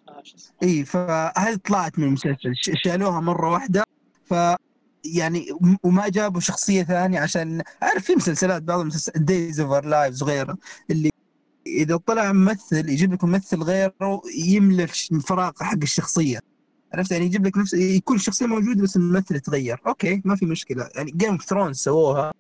آه،؟ 0.09 0.23
إي 0.63 0.85
فهذه 0.85 1.59
طلعت 1.65 1.99
من 1.99 2.05
المسلسل 2.05 2.55
شالوها 2.85 3.21
مرة 3.21 3.51
واحدة 3.51 3.85
ف 4.25 4.35
يعني 5.05 5.47
وما 5.83 6.09
جابوا 6.09 6.41
شخصية 6.41 6.83
ثانية 6.83 7.21
عشان 7.21 7.63
عارف 7.83 8.05
في 8.05 8.15
مسلسلات 8.15 8.63
بعض 8.63 8.81
المسلسلات 8.81 9.23
Days 9.23 9.61
of 9.61 9.70
Our 9.70 9.85
Lives 9.85 10.23
وغيره 10.23 10.57
اللي 10.91 11.11
إذا 11.67 11.97
طلع 11.97 12.33
ممثل 12.33 12.89
يجيب 12.89 13.13
لك 13.13 13.25
ممثل 13.25 13.63
غيره 13.63 14.23
يملى 14.47 14.87
الفراغ 15.13 15.53
حق 15.61 15.83
الشخصية 15.83 16.41
عرفت؟ 16.95 17.13
يعني 17.13 17.25
يجيب 17.25 17.47
لك 17.47 17.59
نفس 17.59 17.75
يكون 17.75 18.17
الشخصية 18.17 18.47
موجودة 18.47 18.83
بس 18.83 18.97
الممثل 18.97 19.37
يتغير 19.37 19.81
okay 19.87 20.23
ما 20.25 20.37
في 20.37 20.47
مشكلة. 20.47 20.89
يعني 20.95 21.11
Game 21.11 21.33
of 21.33 21.45
Thrones 21.45 21.77
سووها. 21.77 22.33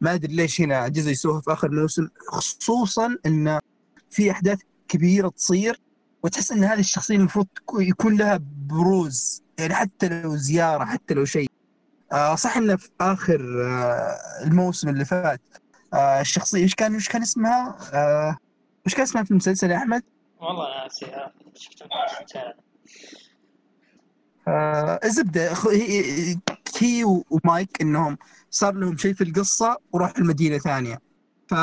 ما 0.00 0.14
أدري 0.14 0.34
ليش 0.34 0.60
هنا 0.60 0.88
جزء 0.88 1.10
يسووها 1.10 1.40
في 1.40 1.52
آخر 1.52 1.70
موسم. 1.70 2.08
خصوصا 2.28 3.16
إن 3.26 3.58
في 4.10 4.30
أحداث 4.30 4.58
كبيرة 4.88 5.28
تصير 5.28 5.80
وتحس 6.22 6.52
إن 6.52 6.64
هذه 6.64 6.80
الشخصية 6.80 7.16
المفروض 7.16 7.46
يكون 7.78 8.16
لها 8.16 8.40
بروز 8.66 9.42
يعني 9.58 9.74
حتى 9.74 10.08
لو 10.08 10.36
زيارة 10.36 10.84
حتى 10.84 11.14
لو 11.14 11.24
شيء. 11.24 11.50
آه 12.12 12.34
صح 12.34 12.56
انه 12.56 12.76
في 12.76 12.88
آخر 13.00 13.40
آه 13.66 14.16
الموسم 14.44 14.88
اللي 14.88 15.04
فات 15.04 15.40
آه 15.94 16.20
الشخصية 16.20 16.62
إيش 16.62 16.74
كان 16.74 16.94
إيش 16.94 17.08
كان 17.08 17.22
اسمها؟ 17.22 17.76
آه 17.92 18.36
إيش 18.86 18.94
كان 18.94 19.02
اسمها 19.02 19.24
في 19.24 19.30
المسلسل 19.30 19.70
يا 19.70 19.76
أحمد؟ 19.76 20.02
والله 20.40 20.88
شفت 20.88 21.10
شفتها. 21.54 21.86
آه 21.86 22.69
الزبده 24.48 25.52
هي 25.70 26.36
هي 26.78 27.04
ومايك 27.04 27.80
إنهم 27.82 28.18
صار 28.50 28.74
لهم 28.74 28.96
شيء 28.96 29.14
في 29.14 29.24
القصة 29.24 29.76
وراحوا 29.92 30.18
المدينة 30.18 30.58
ثانية. 30.58 31.00
ف 31.48 31.54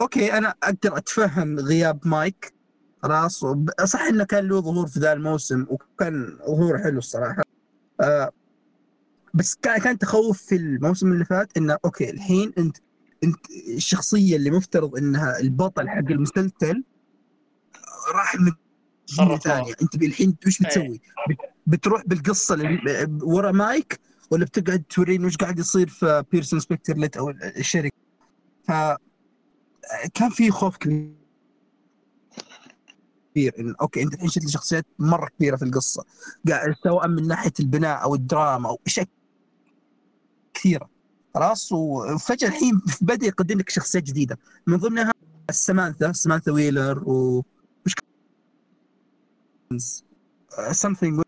okay 0.00 0.32
أنا 0.38 0.54
أقدر 0.62 0.96
أتفهم 0.96 1.58
غياب 1.58 2.00
مايك. 2.04 2.54
خلاص 3.02 3.44
صح 3.84 4.00
إنه 4.00 4.24
كان 4.24 4.48
له 4.48 4.60
ظهور 4.60 4.86
في 4.86 5.00
ذا 5.00 5.12
الموسم 5.12 5.66
وكان 5.68 6.38
ظهور 6.46 6.78
حلو 6.78 6.98
الصراحة. 6.98 7.42
آه 8.00 8.30
بس 9.34 9.54
كان 9.62 9.78
كان 9.78 9.98
تخوف 9.98 10.42
في 10.42 10.56
الموسم 10.56 11.12
اللي 11.12 11.24
فات 11.24 11.56
إنه 11.56 11.76
okay 11.84 12.10
الحين 12.10 12.52
أنت 12.58 12.76
أنت 13.24 13.36
الشخصية 13.68 14.36
اللي 14.36 14.50
مفترض 14.50 14.96
إنها 14.96 15.40
البطل 15.40 15.88
حق 15.88 15.98
المسلسل 15.98 16.84
راح 18.14 18.36
خرفوها. 19.16 19.38
ثانية. 19.38 19.72
أنت 19.82 19.94
الحين 19.94 20.36
وش 20.46 20.62
بتسوي؟ 20.62 21.00
بت- 21.28 21.36
بتروح 21.68 22.02
بالقصة 22.06 22.54
اللي 22.54 23.08
ورا 23.22 23.52
مايك 23.52 24.00
ولا 24.30 24.44
بتقعد 24.44 24.82
توريني 24.90 25.26
وش 25.26 25.36
قاعد 25.36 25.58
يصير 25.58 25.88
في 25.88 26.24
بيرسون 26.32 26.60
سبكتر 26.60 27.10
أو 27.18 27.30
الشركة. 27.30 27.96
ف 28.62 28.72
كان 30.14 30.30
في 30.30 30.50
خوف 30.50 30.76
كبير. 30.76 31.14
إن 33.36 33.74
أوكي 33.80 34.02
أنت 34.02 34.14
الحين 34.14 34.28
شفت 34.28 34.44
لي 34.44 34.50
شخصيات 34.50 34.86
مرة 34.98 35.28
كبيرة 35.28 35.56
في 35.56 35.64
القصة. 35.64 36.04
قاعد 36.48 36.74
سواء 36.84 37.08
من 37.08 37.26
ناحية 37.26 37.52
البناء 37.60 38.02
أو 38.02 38.14
الدراما 38.14 38.68
أو 38.68 38.80
أشياء 38.86 39.06
كثيرة. 40.54 40.90
خلاص 41.34 41.72
وفجأة 41.72 42.48
الحين 42.48 42.80
بدأ 43.00 43.26
يقدم 43.26 43.58
لك 43.58 43.70
شخصيات 43.70 44.02
جديدة. 44.04 44.38
من 44.66 44.76
ضمنها 44.76 45.12
سمانثا 45.50 46.12
سمانثا 46.12 46.52
ويلر 46.52 47.08
و 47.08 47.44
وش 47.86 47.94
something 50.72 51.27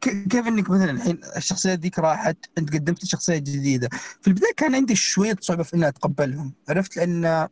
كيف 0.00 0.46
إنك 0.46 0.70
مثلا 0.70 0.90
الحين 0.90 1.20
الشخصيات 1.36 1.78
ذيك 1.78 1.98
راحت 1.98 2.36
أنت 2.58 2.74
قدمت 2.74 3.02
لي 3.02 3.08
شخصيات 3.08 3.42
جديدة. 3.42 3.88
في 4.20 4.28
البداية 4.28 4.52
كان 4.56 4.74
عندي 4.74 4.94
شوية 4.94 5.36
صعوبة 5.40 5.62
في 5.62 5.76
إني 5.76 5.88
أتقبلهم. 5.88 6.52
عرفت؟ 6.68 6.96
لأن 6.96 7.48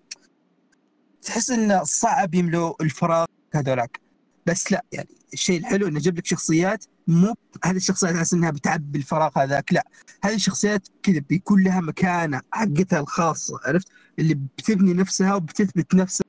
تحس 1.22 1.50
انه 1.50 1.84
صعب 1.84 2.34
يملوا 2.34 2.82
الفراغ 2.82 3.26
هذولاك. 3.54 4.00
بس 4.46 4.72
لا 4.72 4.84
يعني 4.92 5.08
الشيء 5.32 5.60
الحلو 5.60 5.88
إنه 5.88 6.00
جاب 6.00 6.18
لك 6.18 6.26
شخصيات 6.26 6.84
مو 7.06 7.34
هذه 7.64 7.76
الشخصيات 7.76 8.14
تحس 8.14 8.32
إنها 8.34 8.50
بتعبي 8.50 8.98
الفراغ 8.98 9.30
هذاك. 9.36 9.72
لا 9.72 9.86
هذه 10.24 10.34
الشخصيات 10.34 10.88
كذا 11.02 11.20
بيكون 11.28 11.62
لها 11.62 11.80
مكانة 11.80 12.40
حقتها 12.52 13.00
الخاصة. 13.00 13.60
عرفت؟ 13.64 13.88
اللي 14.18 14.34
بتبني 14.34 14.92
نفسها 14.94 15.34
وبتثبت 15.34 15.94
نفسها 15.94 16.26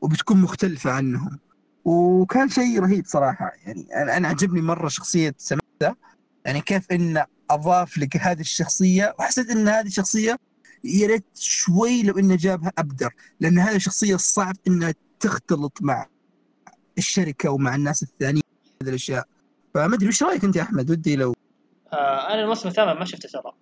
وبتكون 0.00 0.40
مختلفة 0.40 0.90
عنهم. 0.90 1.38
وكان 1.84 2.48
شيء 2.48 2.80
رهيب 2.80 3.06
صراحة. 3.06 3.52
يعني 3.66 4.16
أنا 4.16 4.28
عجبني 4.28 4.60
مرة 4.60 4.88
شخصية 4.88 5.34
سمانثا 5.38 5.96
يعني 6.44 6.60
كيف 6.60 6.92
انه 6.92 7.26
أضاف 7.50 7.98
لك 7.98 8.16
هذه 8.16 8.40
الشخصية 8.40 9.14
وحسيت 9.18 9.50
إن 9.50 9.68
هذه 9.68 9.86
الشخصيه 9.86 10.38
يا 10.84 11.06
ريت 11.06 11.24
شوي 11.34 12.02
لو 12.02 12.18
إنه 12.18 12.36
جابها 12.36 12.72
أبدر. 12.78 13.14
لأن 13.40 13.58
هذه 13.58 13.76
الشخصيه 13.76 14.16
صعب 14.16 14.56
إنها 14.66 14.94
تختلط 15.20 15.78
مع 15.82 16.06
الشركة 16.98 17.50
ومع 17.50 17.74
الناس 17.74 18.02
الثانيين 18.02 18.42
هذه 18.82 18.88
الأشياء. 18.88 19.24
فما 19.74 19.94
أدري 19.94 20.08
وش 20.08 20.22
رأيك 20.22 20.44
أنت 20.44 20.56
يا 20.56 20.62
أحمد؟ 20.62 20.90
ودي 20.90 21.16
لو 21.16 21.34
آه 21.92 22.32
أنا 22.34 22.42
الموسم 22.42 22.68
الثامن 22.68 22.98
ما 22.98 23.04
شفته 23.04 23.28
ترى. 23.28 23.52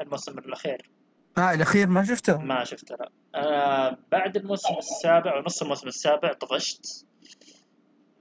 الموسم 0.00 0.38
الأخير. 0.38 0.90
آه 1.38 1.52
الأخير 1.52 1.86
ما 1.86 2.04
شفته؟ 2.04 2.38
ما 2.38 2.64
شفته 2.64 2.96
لا. 2.96 3.10
أنا 3.34 3.98
بعد 4.12 4.36
الموسم 4.36 4.74
السابع 4.78 5.38
ونص 5.38 5.62
الموسم 5.62 5.88
السابع 5.88 6.32
طفشت. 6.32 7.06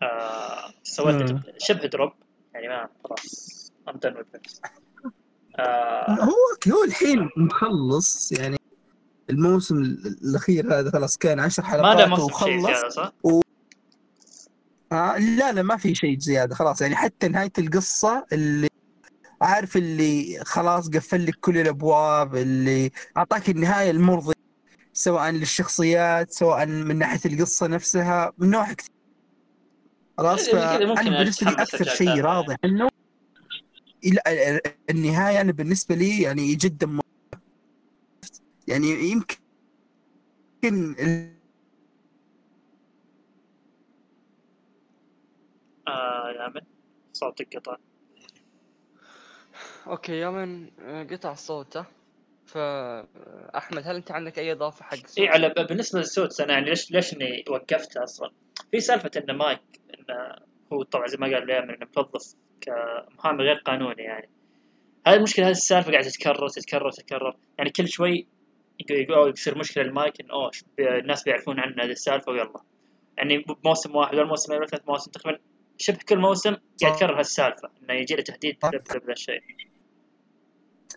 آه 0.05 0.73
سويت. 0.83 1.35
شبه 1.57 1.87
drop 1.87 2.11
يعني 2.53 2.67
ما 2.67 2.89
خلاص 3.03 3.71
with 3.87 4.39
this 4.39 4.59
آه 5.59 6.11
هو 6.11 6.73
هو 6.73 6.83
الحين 6.83 7.29
مخلص 7.37 8.31
يعني 8.31 8.57
الموسم 9.29 9.77
الأخير 9.77 10.79
هذا 10.79 10.91
خلاص 10.91 11.17
كان 11.17 11.39
عشر 11.39 11.63
ما 11.63 11.69
حلقات 11.69 12.19
وخلص 12.19 12.95
صح؟ 12.95 13.11
آه 14.91 15.17
لا 15.17 15.51
لا 15.51 15.61
ما 15.61 15.77
في 15.77 15.95
شيء 15.95 16.19
زيادة 16.19 16.55
خلاص 16.55 16.81
يعني 16.81 16.95
حتى 16.95 17.27
نهاية 17.27 17.51
القصة 17.57 18.25
اللي 18.33 18.67
عارف 19.41 19.77
اللي 19.77 20.39
خلاص 20.45 20.89
قفل 20.89 21.25
لك 21.25 21.35
كل 21.41 21.57
الأبواب 21.57 22.35
اللي 22.35 22.91
أعطاك 23.17 23.49
النهاية 23.49 23.91
المرضية 23.91 24.35
سواء 24.93 25.29
للشخصيات 25.29 26.31
سواء 26.31 26.65
من 26.65 26.97
ناحية 26.97 27.31
القصة 27.31 27.67
نفسها 27.67 28.33
من 28.37 28.49
نوع 28.49 28.73
كثير 28.73 28.94
خلاص 30.17 30.49
فانا 30.49 31.09
بالنسبة 31.17 31.47
لي 31.47 31.53
أكثر 31.61 31.85
شيء 31.85 32.21
راضي. 32.21 32.55
عنه 32.63 32.89
لا 34.03 34.61
النهاية 34.89 35.41
أنا 35.41 35.51
بالنسبة 35.51 35.95
لي 35.95 36.21
يعني 36.21 36.55
جدا 36.55 36.87
م- 36.87 36.99
يعني 38.67 38.87
يمكن 38.87 39.35
آه 45.87 46.29
يا 46.29 46.47
من 46.47 46.61
صوتك 47.13 47.57
قطع. 47.57 47.77
okay 49.87 50.11
يا 50.19 50.29
من 50.29 50.69
آه، 50.79 51.03
قطع 51.03 51.31
الصوت 51.31 51.77
ها؟ 51.77 51.85
فأحمد 52.45 53.83
هل 53.85 53.95
أنت 53.95 54.11
عندك 54.11 54.39
أي 54.39 54.51
إضافة 54.51 54.85
حق 54.85 54.97
اي؟ 55.19 55.27
على 55.27 55.49
بالنسبة 55.49 55.99
لل 55.99 56.11
Suits 56.11 56.41
أنا 56.41 56.53
يعني 56.53 56.69
ليش 56.69 56.91
ليش 56.91 57.13
إني 57.13 57.45
وقفت 57.49 57.97
أصلا؟ 57.97 58.31
في 58.71 58.79
سالفة 58.79 59.11
إن 59.17 59.35
مايك 59.35 59.61
انه 59.93 60.35
هو 60.73 60.83
طبعا 60.83 61.07
زي 61.07 61.17
ما 61.17 61.27
قال 61.27 61.45
دائما 61.45 61.73
إنه 61.73 61.85
متوظف 61.85 62.35
كمحامي 62.61 63.43
غير 63.43 63.55
قانوني 63.55 64.03
يعني. 64.03 64.29
هذه 65.07 65.15
المشكلة 65.15 65.45
هذه 65.45 65.51
السالفة 65.51 65.91
قاعدة 65.91 66.09
تتكرر 66.09 66.47
تتكرر 66.49 66.91
تتكرر. 66.91 67.35
يعني 67.57 67.69
كل 67.69 67.87
شوي 67.87 68.27
يقول 68.79 68.99
يقول 68.99 69.33
يصير 69.33 69.57
مشكلة 69.57 69.83
المايك 69.83 70.21
انه 70.21 70.33
أوه 70.33 70.51
الناس 70.79 71.23
بيعرفون 71.23 71.59
عن 71.59 71.79
هذه 71.79 71.91
السالفة 71.91 72.31
ويلا. 72.31 72.61
يعني 73.17 73.37
بموسم 73.37 73.95
واحد 73.95 74.15
ولا 74.15 74.25
موسمين 74.25 74.59
ولا 74.59 74.67
ثلاث 74.67 74.87
مواسم 74.87 75.11
تقريبا 75.11 75.39
شبه 75.77 75.99
كل 76.09 76.17
موسم 76.17 76.55
قاعد 76.81 76.93
يتكرر 76.93 77.19
هالسالفه 77.19 77.69
إنه 77.83 77.93
يجي 77.93 78.15
له 78.15 78.21
تهديد. 78.21 78.57
بذا 78.63 79.13
الشيء. 79.13 79.41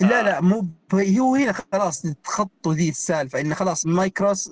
لا 0.01 0.23
لا 0.23 0.41
مو 0.41 0.61
ب- 0.93 1.19
هو 1.19 1.35
هنا 1.35 1.53
خلاص 1.53 2.03
تخطوا 2.25 2.75
ذي 2.75 2.89
السالفة 2.89 3.41
انه 3.41 3.55
خلاص 3.55 3.87
مايكروس 3.87 4.51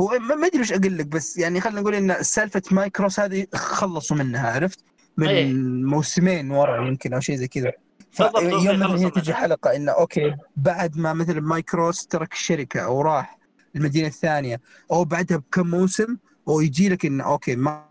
هو 0.00 0.18
ما 0.18 0.46
أدري 0.46 0.60
وش 0.60 0.72
أقول 0.72 0.98
لك 0.98 1.06
بس 1.06 1.38
يعني 1.38 1.60
خلينا 1.60 1.80
نقول 1.80 1.94
إن 1.94 2.22
سالفة 2.22 2.62
مايك 2.70 2.95
روس 2.95 3.20
هذه 3.20 3.46
خلصوا 3.54 4.16
منها 4.16 4.50
عرفت؟ 4.52 4.84
من 5.16 5.28
أي. 5.28 5.52
موسمين 5.84 6.50
ورا 6.50 6.86
يمكن 6.88 7.14
أو 7.14 7.20
شيء 7.20 7.36
زي 7.36 7.48
كذا 7.48 7.72
فيوم 8.10 8.80
مثلا 8.80 8.96
هي 8.96 9.10
تجي. 9.10 9.34
حلقة 9.34 9.76
انه 9.76 9.92
okay 9.92 10.36
بعد 10.56 10.98
ما 10.98 11.12
مثلا 11.12 11.40
مايك 11.40 11.73
روس 11.73 12.06
ترك 12.06 12.32
الشركة 12.32 12.80
أو 12.80 13.00
راح 13.02 13.38
المدينة 13.76 14.06
الثانية 14.08 14.60
أو 14.92 15.04
بعدها 15.04 15.36
بكم 15.36 15.66
موسم 15.66 16.16
ويجي 16.46 16.88
لك 16.88 17.06
انه 17.06 17.24
okay 17.24 17.56
ما 17.56 17.88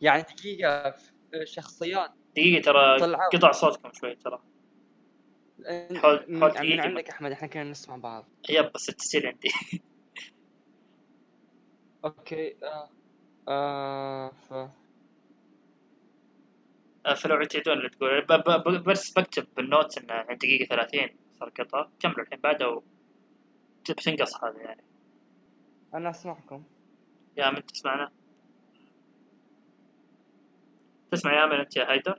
يعني 0.00 0.22
دقيقة 0.22 0.94
شخصيات 1.44 2.10
دقيقة 2.36 2.62
ترى 2.64 3.12
قطع 3.32 3.52
صوتكم 3.52 3.90
شوي 3.92 4.14
ترى 4.14 4.38
من, 5.70 5.98
حاول 5.98 6.24
من 6.28 6.40
دقيقة. 6.40 6.82
عندك 6.82 7.08
أحمد 7.10 7.32
إحنا 7.32 7.48
كنا 7.48 7.64
نسمع 7.64 7.96
بعض. 7.96 8.24
yep 8.50 8.72
بس 8.74 8.88
التسجيل 8.88 9.26
عندي. 9.26 9.48
okay 12.04 12.56
آه. 12.62 12.88
آه 13.48 14.28
ف... 14.28 14.52
آه، 17.06 17.14
فلو 17.14 17.44
تعيدون 17.44 17.78
اللي 17.78 17.88
تقول. 17.88 18.20
ب- 18.20 18.32
ب- 18.32 18.68
ب- 18.68 18.90
بس 18.90 19.12
بكتب 19.18 19.46
بال 19.56 19.70
note 19.70 19.98
انه 19.98 20.14
عند 20.14 20.38
دقيقة 20.38 20.76
30 20.76 21.08
صار 21.40 21.48
قطع. 21.48 21.88
كملوا 22.00 22.20
الحين 22.22 22.40
بعده 22.40 22.68
و... 22.68 22.82
بتنقص 23.90 24.44
هذا 24.44 24.60
يعني. 24.60 24.82
أنا 25.94 26.10
أسمعكم. 26.10 26.62
يا 27.36 27.50
من 27.50 27.66
تسمعنا؟ 27.66 28.10
تسمع 31.12 31.40
يا 31.40 31.46
من 31.46 31.52
أنت 31.60 31.76
يا 31.76 31.90
حيدر؟ 31.90 32.18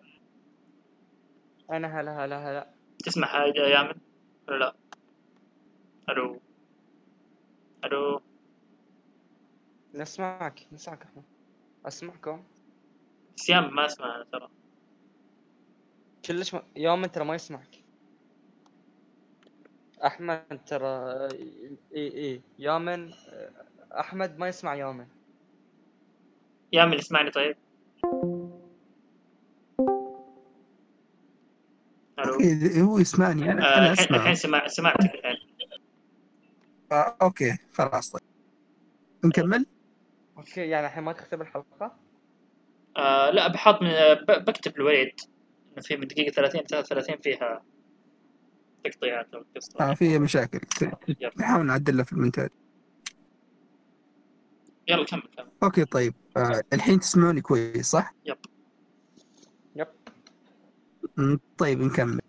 أنا 1.71 2.01
هلا 2.01 2.25
هلا 2.25 2.51
هلا. 2.51 2.76
تسمع 3.07 3.41
هايدر 3.43 3.63
يا 3.63 3.83
من 3.83 3.93
ولا 4.47 4.57
لا؟ 4.57 4.75
ألو؟ 6.09 6.41
ألو؟ 7.83 8.21
نسمعك 9.93 10.67
نسمعك 10.71 11.07
اسمعكم 11.85 12.43
سيام 13.35 13.75
ما 13.75 13.85
أسمع 13.85 14.15
أنا 14.15 14.23
ترى 14.31 14.49
كلش 16.25 16.55
م... 16.55 16.59
يوم 16.75 17.05
ترى 17.05 17.25
ما 17.25 17.35
يسمعك. 17.35 17.83
أحمد 20.05 20.59
ترى 20.65 21.27
اي 21.31 21.77
اي 21.95 22.41
يامن 22.59 23.13
أحمد 23.99 24.37
ما 24.37 24.47
يسمع 24.47 24.75
يامن 24.75 25.07
يا 26.73 26.85
من 26.85 26.97
اسمعني 26.97 27.31
طيب. 27.31 27.57
okay، 32.41 32.81
هو 32.81 32.99
يسمعني. 32.99 33.51
أنا 33.51 33.73
آه، 33.75 33.77
أنا 33.77 33.91
الحين 33.91 34.05
أسمع. 34.05 34.17
الحين 34.17 34.35
سمع 34.35 34.67
سمعتك 34.67 35.15
الحين 35.15 35.35
آه، 36.91 37.15
okay 37.21 37.57
خلاص. 37.73 38.11
طيب. 38.11 38.21
نكمل؟ 39.25 39.65
okay 40.37 40.61
يعني 40.61 40.87
الحين 40.87 41.03
ما 41.03 41.13
تختم 41.13 41.41
الحلقة؟ 41.41 41.95
آه 42.97 43.29
لا 43.29 43.47
بحط 43.47 43.81
من 43.81 43.89
ب- 44.27 44.45
بكتب 44.45 44.75
الوليد 44.75 45.11
إنه 45.73 45.81
في 45.81 45.97
من 45.97 46.07
دقيقة 46.07 46.31
30 46.31 46.61
33 46.63 47.17
فيها 47.17 47.63
تقطيعات 48.83 49.33
أو 49.33 49.43
قصة. 49.55 49.79
آه 49.91 49.93
في 49.93 50.19
مشاكل. 50.19 50.59
yep. 51.21 51.31
نحاول 51.39 51.65
نعدلها 51.65 52.03
في 52.03 52.13
المونتاج. 52.13 52.49
يلا 54.87 55.05
كمل 55.05 55.21
كمل. 55.37 55.47
أوكي 55.63 55.85
طيب. 55.85 56.13
آه 56.37 56.63
الحين 56.73 56.99
تسمعوني 56.99 57.41
كويس 57.41 57.85
صح؟ 57.91 58.13
يب. 58.25 58.37
مم، 61.17 61.39
طيب 61.57 61.81
نكمل. 61.81 62.21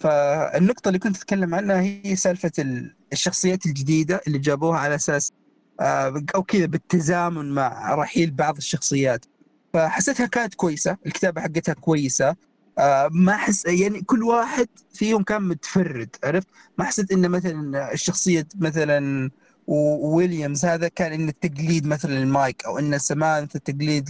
فالنقطة 0.00 0.88
اللي 0.88 0.98
كنت 0.98 1.16
أتكلم 1.16 1.54
عنها 1.54 1.80
هي 1.80 2.16
سالفة 2.16 2.52
ال- 2.58 2.94
الشخصيات 3.12 3.66
الجديدة 3.66 4.20
اللي 4.26 4.38
جابوها 4.38 4.78
على 4.78 4.94
أساس 4.94 5.32
آه، 5.80 6.22
أو 6.34 6.42
كذا 6.42 6.66
بالتزامن 6.66 7.52
مع 7.52 7.94
رحيل 7.94 8.30
بعض 8.30 8.56
الشخصيات. 8.56 9.24
فحسيتها 9.72 10.26
كانت 10.26 10.54
كويسة 10.54 10.96
الكتابة 11.06 11.40
حقتها 11.40 11.72
كويسة. 11.72 12.36
آه، 12.78 13.08
ما 13.12 13.32
أحس 13.34 13.64
يعني 13.66 14.02
كل 14.02 14.22
واحد 14.22 14.68
فيهم 14.94 15.22
كان 15.22 15.42
متفرد 15.42 16.16
عرفت؟ 16.24 16.46
ما 16.78 16.84
حسيت 16.84 17.12
إن 17.12 17.30
مثلا 17.30 17.92
الشخصية 17.92 18.46
مثلا 18.58 19.30
و- 19.66 20.16
ويليامز 20.16 20.64
هذا 20.64 20.88
كان 20.88 21.12
إنه 21.12 21.32
تقليد 21.40 21.86
مثلا 21.86 22.18
المايك 22.18 22.64
أو 22.64 22.78
إن 22.78 22.98
سمانثا 22.98 23.58
تقليد 23.58 24.08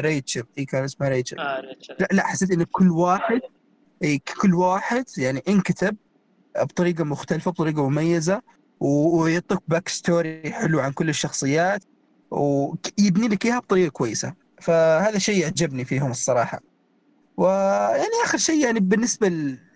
ريتشل. 0.00 0.44
هي 0.58 0.64
كان 0.64 0.84
اسمها 0.84 1.08
ريتشل؟ 1.08 1.38
آه 1.38 1.60
ريتشل. 1.60 1.96
لا 2.00 2.08
لا 2.12 2.26
حسيت 2.26 2.50
إن 2.50 2.62
كل 2.64 2.90
واحد 2.90 3.40
كل 4.40 4.54
واحد 4.54 5.04
يعني 5.18 5.42
انكتب 5.48 5.96
بطريقة 6.60 7.04
مختلفة 7.04 7.50
بطريقة 7.50 7.88
مميزة 7.88 8.42
ويعطيك 8.80 9.58
backstory 9.68 10.52
حلو 10.52 10.80
عن 10.80 10.92
كل 10.92 11.08
الشخصيات 11.08 11.84
ويبني 12.30 13.28
لك 13.28 13.46
إياها 13.46 13.58
بطريقة 13.58 13.90
كويسة. 13.90 14.34
فهذا 14.60 15.18
شيء 15.18 15.46
عجبني 15.46 15.84
فيهم 15.84 16.10
الصراحة. 16.10 16.60
ويعني 17.36 18.12
آخر 18.24 18.38
شيء 18.38 18.64
يعني 18.64 18.80
بالنسبة 18.80 19.28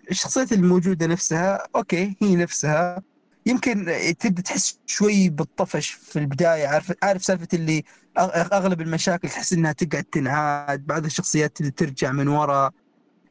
للشخصيات 0.09 0.53
الموجودة 0.53 1.05
نفسها 1.05 1.63
okay 1.75 2.15
هي 2.21 2.35
نفسها. 2.35 3.03
يمكن 3.45 3.93
تبدأ 4.19 4.41
تحس 4.41 4.79
شوي 4.85 5.29
بالطفش 5.29 5.89
في 5.89 6.19
البداية 6.19 6.67
عارف 6.67 6.93
عارف 7.03 7.23
سالفة 7.23 7.47
اللي 7.53 7.83
أغلب 8.17 8.81
المشاكل 8.81 9.29
تحس 9.29 9.53
إنها 9.53 9.71
تقعد 9.71 10.03
تنعاد 10.03 10.85
بعض 10.85 11.05
الشخصيات 11.05 11.59
اللي 11.61 11.71
ترجع 11.71 12.11
من 12.11 12.27
ورا. 12.27 12.71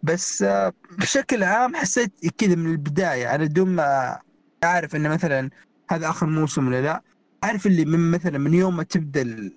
بس 0.06 0.42
آه، 0.42 0.72
بشكل 0.98 1.42
عام 1.42 1.76
حسيت 1.76 2.12
كذا 2.38 2.54
من 2.54 2.70
البداية 2.70 3.34
أنا 3.34 3.44
بدون 3.44 3.68
ما 3.68 4.18
أعرف 4.64 4.96
انه 4.96 5.08
مثلا 5.08 5.50
هذا 5.90 6.08
آخر 6.10 6.26
موسم 6.26 6.66
ولا 6.68 6.82
لا 6.82 7.02
عارف 7.42 7.66
اللي 7.66 7.84
من 7.84 8.10
مثلا 8.10 8.38
من 8.38 8.54
يوم 8.54 8.76
ما 8.76 8.82
تبدأ 8.82 9.22
ال- 9.22 9.52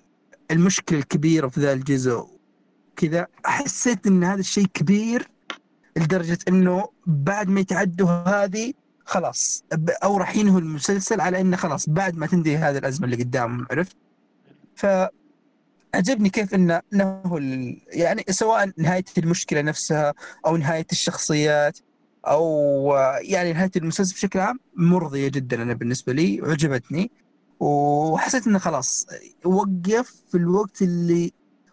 المشكلة 0.50 0.98
الكبيرة 0.98 1.48
في 1.48 1.60
ذا 1.60 1.72
الجزء 1.72 2.26
كذا 2.96 3.26
حسيت 3.44 4.06
إن 4.06 4.24
هذا 4.24 4.40
الشيء 4.40 4.66
كبير 4.74 5.28
لدرجة 5.96 6.38
إنه 6.48 6.88
بعد 7.06 7.48
ما 7.48 7.60
يتعدوا 7.60 8.10
هذه 8.10 8.72
خلاص 9.04 9.64
أو 10.04 10.16
راح 10.16 10.36
ينهوا 10.36 10.60
المسلسل 10.60 11.20
على 11.20 11.40
إنه 11.40 11.56
خلاص 11.56 11.88
بعد 11.88 12.16
ما 12.16 12.26
تنتهي 12.26 12.56
هذه 12.56 12.78
الأزمة 12.78 13.04
اللي 13.04 13.16
قدامهم 13.24 13.66
عرفت؟ 13.70 13.96
ف 14.76 14.86
عجبني 15.94 16.30
كيف 16.30 16.54
انه 16.54 16.82
ال- 17.38 17.80
يعني 17.88 18.24
سواء 18.30 18.72
نهاية 18.78 19.04
المشكلة 19.18 19.60
نفسها 19.60 20.14
أو 20.46 20.56
نهاية 20.56 20.86
الشخصيات 20.92 21.78
أو 22.26 22.94
يعني 23.22 23.52
نهاية 23.52 23.70
المسلسل 23.76 24.14
بشكل 24.14 24.38
عام 24.38 24.58
مرضية 24.76 25.28
جدا 25.28 25.62
أنا 25.62 25.74
بالنسبة 25.74 26.12
لي 26.12 26.40
وعجبتني 26.42 27.10
وحسيت 27.60 28.46
إنه 28.46 28.58
خلاص 28.58 29.06
وقف 29.44 30.22
في 30.30 30.36
الوقت 30.36 30.82
اللي 30.82 31.32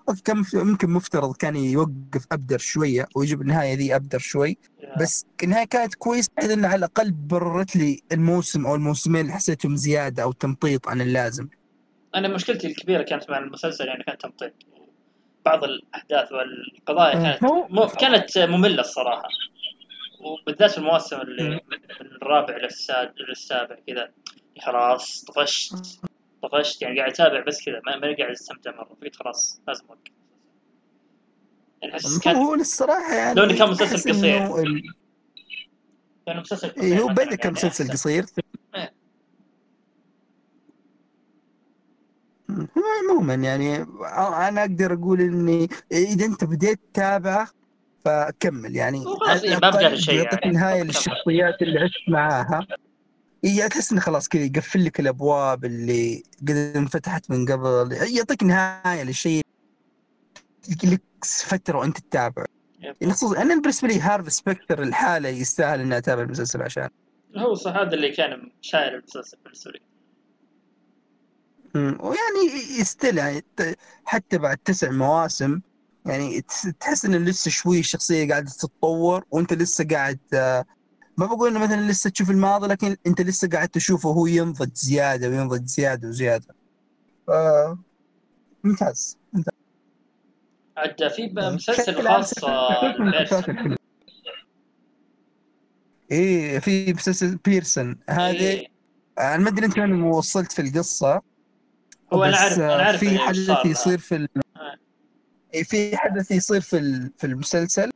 أوكي 0.10 0.22
كان 0.22 0.46
يمكن 0.54 0.90
مفترض 0.90 1.36
كان 1.36 1.56
يوقف 1.56 2.26
أبدر 2.32 2.58
شوية 2.58 3.08
ويجيب 3.16 3.42
النهاية 3.42 3.74
ذي 3.76 3.96
أبدر 3.96 4.20
شوي 4.20 4.58
بس 4.96 5.26
النهاية 5.44 5.66
كانت 5.66 5.96
كويسة 5.96 6.30
بحيث 6.38 6.52
إنه 6.52 6.68
على 6.68 6.76
الأقل 6.76 7.12
بررت 7.12 7.76
لي 7.76 8.02
الموسم 8.12 8.66
أو 8.68 8.76
الموسمين 8.76 9.22
اللي 9.22 9.34
حسيتهم 9.34 9.76
زيادة 9.76 10.24
أو 10.24 10.32
تمطيط 10.32 10.88
عن 10.90 11.02
اللازم. 11.02 11.48
أنا 12.18 12.28
مشكلتي 12.28 12.68
الكبيرة 12.68 13.04
كانت 13.04 13.30
مع 13.30 13.38
المسلسل 13.38 13.88
يعني 13.88 14.04
كانت 14.04 14.22
تمطيط. 14.22 14.54
بعض 15.46 15.64
الأحداث 15.64 16.32
والقضايا 16.32 17.14
كانت 17.14 17.44
هو- 17.44 17.68
م... 17.70 17.86
كانت 17.86 18.38
مملة 18.38 18.82
الصراحة. 18.82 19.28
وبالذات 20.20 20.78
المواسم 20.78 21.22
اللي 21.22 21.50
من 22.02 22.08
الرابع 22.22 22.58
للساد... 22.58 23.14
للسابع 23.30 23.76
كذا. 23.88 24.12
خلاص 24.62 25.26
طفشت 25.26 26.00
طفشت. 26.44 26.82
يعني 26.82 27.00
قاعد 27.00 27.12
أتابع 27.12 27.44
بس 27.44 27.66
كذا. 27.66 27.82
ما 27.86 27.98
ماني 27.98 28.16
قاعد 28.16 28.32
أستمتع 28.32 28.72
مرة. 28.76 28.96
فقلت 29.02 29.16
خلاص 29.16 29.62
لازم 29.68 29.86
أوقف. 29.90 30.02
يعني 31.82 31.94
أحس 31.94 32.20
كان 32.20 32.36
هو 32.36 32.54
الصراحة 32.54 33.16
يعني 33.16 33.36
لو 33.36 33.44
إنه 33.44 33.58
كان 33.58 33.70
مسلسل 33.70 34.12
قصير. 34.12 34.38
إنه 34.38 34.82
كان 36.26 36.40
مسلسل 36.40 36.70
قصير 36.70 36.84
إيه 36.84 37.00
هو 37.00 37.08
بدا 37.08 37.24
كان 37.36 37.40
يعني 37.40 37.52
مسلسل 37.52 37.84
أحسن. 37.84 37.94
قصير 37.94 38.26
إيه. 38.76 38.94
مم، 42.50 42.68
هو 43.12 43.17
عموما 43.32 43.48
يعني 43.48 43.76
أنا 44.48 44.62
أقدر 44.62 44.94
أقول 44.94 45.22
إني 45.22 45.68
إذا 45.92 46.26
أنت 46.26 46.44
بديت 46.44 46.80
تتابعه 46.94 47.50
فكمل 48.06 48.76
يعني. 48.76 49.06
إيه، 49.44 49.58
ما 49.58 49.70
بقى 49.70 49.98
شيء 49.98 50.24
يعني. 50.24 50.52
نهاية. 50.52 50.84
للشخصيات 50.84 51.62
اللي 51.62 51.80
عشت 51.80 52.10
معاها. 52.10 52.68
إيه 53.44 53.68
تحس 53.68 53.92
انه 53.92 54.02
خلاص 54.02 54.28
كذا 54.28 54.44
يقفل 54.44 54.86
لك 54.86 55.00
الأبواب 55.00 55.66
اللي 55.66 56.24
قد 56.42 56.74
انفتحت 56.76 57.32
من 57.32 57.46
قبل. 57.46 57.98
يعطيك 58.18 58.44
نهاية 58.44 59.04
للشيء 59.04 59.42
لك 60.84 61.02
فترة 61.24 61.78
وأنت 61.78 62.00
تتابع. 62.00 62.46
يعني 62.80 63.14
خصوصا 63.14 63.42
أنا 63.42 63.56
بالنسبة 63.62 63.88
لي 63.88 64.00
هارف 64.00 64.32
سبكتر 64.34 64.84
الحالة 64.84 65.30
يستاهل 65.30 65.80
إني 65.80 65.98
أتابع 65.98 66.22
المسلسل 66.22 66.62
عشان. 66.62 66.90
هو 67.38 67.54
صح 67.54 67.76
هذا 67.76 67.94
اللي 67.94 68.12
كان 68.12 68.52
شايل 68.62 68.94
المسلسل 68.94 69.38
بالنسبة 69.44 69.72
لي. 69.72 69.80
ويعني 72.00 72.80
يستل 72.80 73.18
يعني 73.18 73.42
ت- 73.58 73.78
حتى 74.06 74.38
بعد 74.38 74.58
تسع 74.58 74.92
مواسم 74.92 75.62
يعني 76.06 76.42
تحس 76.80 77.06
ان 77.06 77.26
لسه 77.26 77.52
شوي 77.52 77.80
الشخصيه 77.80 78.30
قاعدة 78.30 78.50
تتطور 78.50 79.24
وأنت 79.32 79.54
لسه 79.54 79.88
قاعد 79.92 80.20
ما 81.18 81.26
بقول 81.26 81.50
إنه 81.50 81.60
مثلا 81.60 81.92
لسه 81.92 82.10
تشوف 82.10 82.30
الماضي 82.30 82.68
لكن 82.68 82.96
أنت 83.08 83.22
لسه 83.22 83.48
قاعد 83.50 83.70
تشوفه 83.70 84.10
هو 84.10 84.28
ينضج 84.28 84.74
زيادة 84.74 85.30
وينضج 85.30 85.66
زيادة 85.66 86.08
وزيادة. 86.08 86.56
ف 87.28 87.32
ممتاز. 88.64 89.18
عاد 90.78 91.08
في. 91.10 91.34
مسلسل 91.36 92.08
خاص. 92.08 92.34
إيه 96.12 96.60
في 96.60 96.94
مسلسل 96.94 97.36
بيرسون. 97.36 98.00
هذه 98.10 98.40
إيه. 98.40 98.68
أنا 99.20 99.38
ما 99.38 99.50
أدري 99.50 99.66
أنت 99.66 99.80
وين 99.80 100.02
وصلت 100.02 100.52
في 100.52 100.62
القصة. 100.62 101.22
هو 102.14 102.24
أنا 102.24 102.38
عارف 102.38 102.60
أنا 102.60 102.84
عارف 102.84 103.00
في 103.00 103.20
حدث 103.20 103.50
له. 103.50 103.68
يصير 103.68 103.98
في 103.98 104.16
ال... 104.16 104.28
آه. 104.58 104.76
إيه، 105.54 105.64
في 105.64 105.98
حدث 105.98 106.32
يصير 106.32 106.62
في 106.62 106.78
ال- 106.78 107.12
في 107.18 107.28
المسلسل 107.28 107.90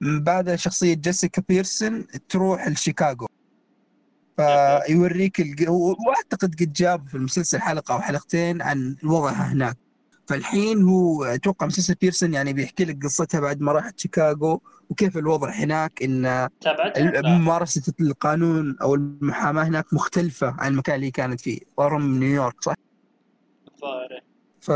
من 0.00 0.22
بعد 0.22 0.54
شخصية 0.54 0.94
جيسيكا 0.94 1.42
بيرسون 1.48 2.06
تروح 2.28 2.68
لشيكاغو 2.68 3.26
فيوريك 4.36 5.40
الج... 5.40 5.68
وأعتقد 5.68 6.54
قد 6.54 6.72
جاب 6.72 7.08
في 7.08 7.14
المسلسل 7.14 7.60
حلقة 7.60 7.94
أو 7.94 8.00
حلقتين 8.00 8.62
عن 8.62 8.96
وضعها 9.04 9.52
هناك 9.52 9.76
فالحين 10.28 10.82
هو 10.82 11.24
أتوقع 11.24 11.66
مسلسل 11.66 11.94
بيرسون 11.94 12.34
يعني 12.34 12.52
بيحكي 12.52 12.84
لك 12.84 13.04
قصتها 13.04 13.40
بعد 13.40 13.60
ما 13.60 13.72
راحت 13.72 14.00
شيكاغو 14.00 14.62
وكيف 14.90 15.16
الوضع 15.18 15.50
هناك 15.50 16.02
إن. 16.02 16.48
ممارسة 17.38 17.92
القانون 18.00 18.76
أو 18.82 18.94
المحاماة 18.94 19.64
هناك 19.64 19.94
مختلفة 19.94 20.56
عن 20.58 20.72
المكان 20.72 20.94
اللي 20.94 21.10
كانت 21.10 21.40
فيه 21.40 21.58
من 21.78 22.20
نيويورك 22.20 22.62
صح؟ 22.62 22.74
الظاهر. 23.86 24.20
ف 24.60 24.70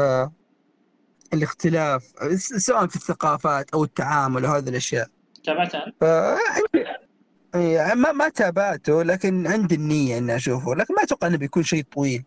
الاختلاف 1.35 2.13
سواء 2.37 2.87
في 2.87 2.97
الثقافات 2.97 3.71
أو 3.71 3.85
التعامل 3.85 4.45
وهذه 4.45 4.69
الأشياء. 4.69 5.09
تابعته؟ 5.45 5.81
ف 6.01 6.05
ما 7.95 8.13
ما 8.13 8.29
تابعته 8.29 9.03
لكن 9.03 9.47
عندي 9.47 9.75
النية 9.75 10.19
إني 10.19 10.37
أشوفه 10.37 10.75
لكن 10.75 10.95
ما 10.95 11.03
أتوقع 11.03 11.27
إنه 11.27 11.37
بيكون 11.37 11.63
شيء 11.63 11.83
طويل. 11.83 12.25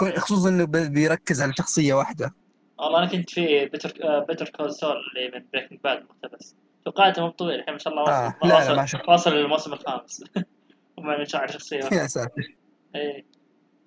خصوصا 0.00 0.48
إنه 0.48 0.64
بيركز 0.64 1.42
على 1.42 1.52
شخصية 1.58 1.94
واحدة. 1.94 2.34
والله 2.78 2.98
أنا 2.98 3.06
كنت 3.06 3.30
في 3.30 3.66
Better 3.66 4.20
Better 4.28 4.48
Call 4.48 4.74
Saul 4.74 4.96
اللي 5.16 5.38
من 5.38 5.44
Breaking 5.52 5.80
Bad 5.84 6.02
مقتبس 6.02 6.54
توقعته 6.84 7.22
مو 7.22 7.30
طويل 7.30 7.60
الحين 7.60 7.72
ما 7.72 7.78
شاء 7.78 7.92
الله 7.92 8.08
آه، 8.10 8.36
واصل 8.42 8.48
لا، 8.48 8.68
لا، 8.68 8.74
ما 8.74 8.86
شفت. 8.86 9.08
واصل 9.08 9.30
للموسم 9.30 9.72
الخامس. 9.72 10.24
شعر 11.24 11.50
شخصية 11.50 11.84
واحدة. 11.84 12.02
يا 12.02 12.06
ساتر. 12.06 12.56
إيه 12.94 13.26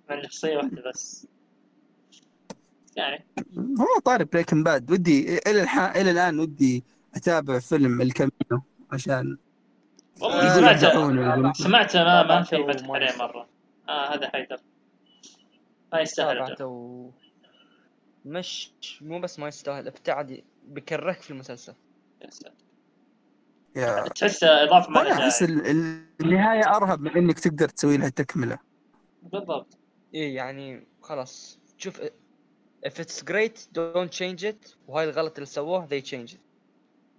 مع 0.09 0.15
إنه 0.15 0.23
شخصية 0.23 0.57
واحدة 0.57 0.83
بس. 0.89 1.27
يعني. 2.95 3.25
هو 3.57 3.99
طاري 4.05 4.25
بريكن 4.25 4.63
باد 4.63 4.91
ودي 4.91 5.37
إلى 5.37 5.61
الح... 5.61 5.77
إلى 5.79 6.11
الآن 6.11 6.39
ودي 6.39 6.83
أتابع 7.15 7.59
فيلم 7.59 8.01
الكامينو 8.01 8.61
عشان 8.91 9.37
والله 10.21 10.49
آه، 10.49 10.53
سمعت 11.53 11.57
سمعت 11.57 11.97
ما 11.97 12.23
ما 12.23 12.41
في 12.43 12.63
فتح 12.67 12.89
عليه. 12.89 13.17
مرة. 13.19 13.47
آه 13.89 14.15
هذا 14.15 14.29
حيدر. 14.29 14.57
ما 15.93 15.99
يستاهل 15.99 16.63
و... 16.63 17.09
مش 18.25 18.71
مو 19.01 19.19
بس 19.19 19.39
ما 19.39 19.47
يستاهل 19.47 19.87
ابتعد 19.87 20.43
بكرهك 20.67 21.21
في 21.21 21.31
المسلسل. 21.31 21.73
يا 23.75 24.03
تحس 24.03 24.43
إضافة 24.43 24.89
ما 24.89 24.99
لها 24.99 25.13
أحس 25.13 25.43
داعي. 25.43 25.53
ال- 25.53 25.65
ال- 25.67 26.05
النهاية 26.21 26.75
أرهب 26.75 27.01
من 27.01 27.11
إنك 27.17 27.39
تقدر 27.39 27.69
تسوي 27.69 27.97
لها 27.97 28.09
تكملة 28.09 28.57
بالضبط. 29.23 29.77
إيه 30.13 30.35
يعني 30.35 30.87
خلاص. 31.01 31.59
شوف 31.77 32.01
if 32.85 32.99
it's 32.99 33.21
great 33.23 33.57
don't 33.73 34.11
change 34.11 34.43
it. 34.43 34.75
وهاي 34.87 35.09
الغلط 35.09 35.33
اللي 35.33 35.45
سووه 35.45 35.87
they 35.87 36.01
change 36.01 36.33
it. 36.33 36.39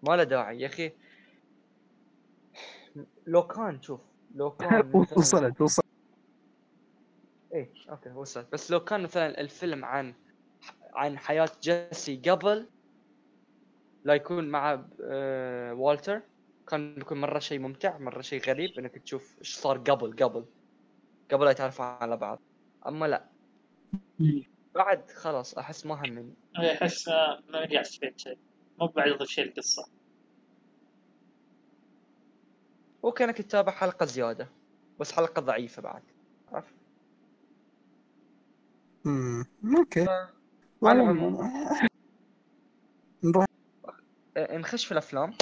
ما 0.03 0.17
له 0.17 0.23
داعي 0.25 0.61
يا 0.61 0.67
أخي. 0.67 0.93
لو 3.27 3.47
كان 3.47 3.83
شوف 3.83 4.01
لو 4.35 4.51
كان 4.51 4.93
وصلت 5.17 5.61
وصلت. 5.61 5.87
إيه 7.55 7.73
أوكي 7.91 8.11
وصلت. 8.11 8.53
بس 8.53 8.71
لو 8.71 8.81
كان 8.81 9.03
مثلا 9.03 9.41
الفيلم 9.41 9.85
عن 9.85 10.15
عن 10.95 11.19
حياة 11.19 11.49
جيسي 11.63 12.17
قبل 12.17 12.67
لا 14.05 14.15
يكون 14.15 14.49
مع 14.49 14.85
آه 15.05 15.75
والتر 15.75 16.23
كان 16.69 16.95
بيكون 16.95 17.21
مرة 17.21 17.39
شيء 17.39 17.59
ممتع 17.59 17.99
مرة 17.99 18.21
شيء 18.21 18.43
غريب 18.49 18.71
إنك 18.79 18.99
تشوف 18.99 19.39
إيش 19.39 19.55
صار 19.57 19.79
قبل 19.79 20.17
قبل. 20.25 20.45
قبل 21.31 21.45
لا 21.45 21.51
يتعرفوا 21.51 21.85
على 21.85 22.17
بعض. 22.17 22.39
أما 22.87 23.07
لا. 23.07 23.29
بعد 24.77 25.11
خلاص 25.11 25.59
أحس 25.59 25.87
ما 25.87 25.95
همني 25.95 26.35
إيه، 26.61 26.73
أحس 26.73 27.09
ما 27.09 27.41
ما 27.49 27.59
قاعد 27.59 27.75
استفيد 27.75 28.19
شيء. 28.19 28.39
مو 28.79 28.87
بعد 28.87 29.09
يضيف 29.09 29.29
شيء 29.29 29.45
القصة 29.45 29.89
وكانك 33.03 33.37
تتابع 33.39 33.73
حلقة 33.73 34.07
زيادة 34.07 34.49
بس 35.01 35.13
حلقة 35.13 35.41
ضعيفة 35.43 35.83
بعد. 35.83 36.03
عرفت؟ 36.53 36.75
مم. 39.05 39.45
أوكي. 39.79 40.07
على 40.83 41.03
العموم. 41.03 41.51
نروح. 43.25 43.45
آه، 44.37 44.57
نخش 44.57 44.87
في 44.87 44.93
الأفلام. 44.93 45.33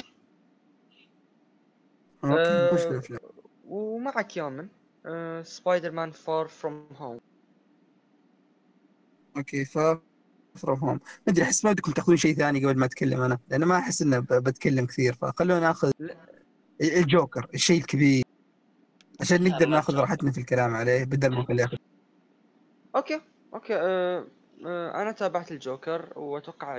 okay 2.23 2.73
نخش 2.73 2.83
في 2.83 2.91
الأفلام. 2.91 3.19
ومعك 3.65 4.37
يامن. 4.37 4.69
Spider-Man 5.43 6.11
Far 6.11 6.47
From 6.47 6.87
Home 6.95 7.19
okay 9.37 9.65
ف 9.65 9.77
From 10.55 10.79
Home 10.79 10.93
ما 10.93 10.99
أدري 11.27 11.43
أحس 11.43 11.65
ما 11.65 11.71
بدكم 11.71 11.91
تأخذون 11.91 12.17
شيء 12.17 12.35
ثاني 12.35 12.65
قبل 12.65 12.79
ما 12.79 12.85
أتكلم 12.85 13.21
أنا 13.21 13.37
لأن 13.49 13.63
ما 13.63 13.77
أحس 13.77 14.01
إنه 14.01 14.19
بتكلم 14.19 14.85
كثير 14.85 15.13
فخلونا 15.13 15.59
ناخذ. 15.59 15.91
الجوكر 16.81 17.47
الشيء 17.53 17.81
الكبير. 17.81 18.23
عشان 19.21 19.43
نقدر 19.43 19.67
نأخذ. 19.67 19.95
راحتنا 19.95 20.31
في 20.31 20.37
الكلام 20.37 20.75
عليه 20.75 21.03
بدل 21.03 21.29
ما 21.29 21.39
نخليه 21.39 21.63
يأخذ. 21.63 21.77
okay 22.95 23.21
okay. 23.53 23.75
آه، 23.75 24.25
آه، 24.65 25.01
أنا 25.01 25.11
تابعت 25.11 25.51
الجوكر 25.51 26.13
وأتوقع 26.15 26.77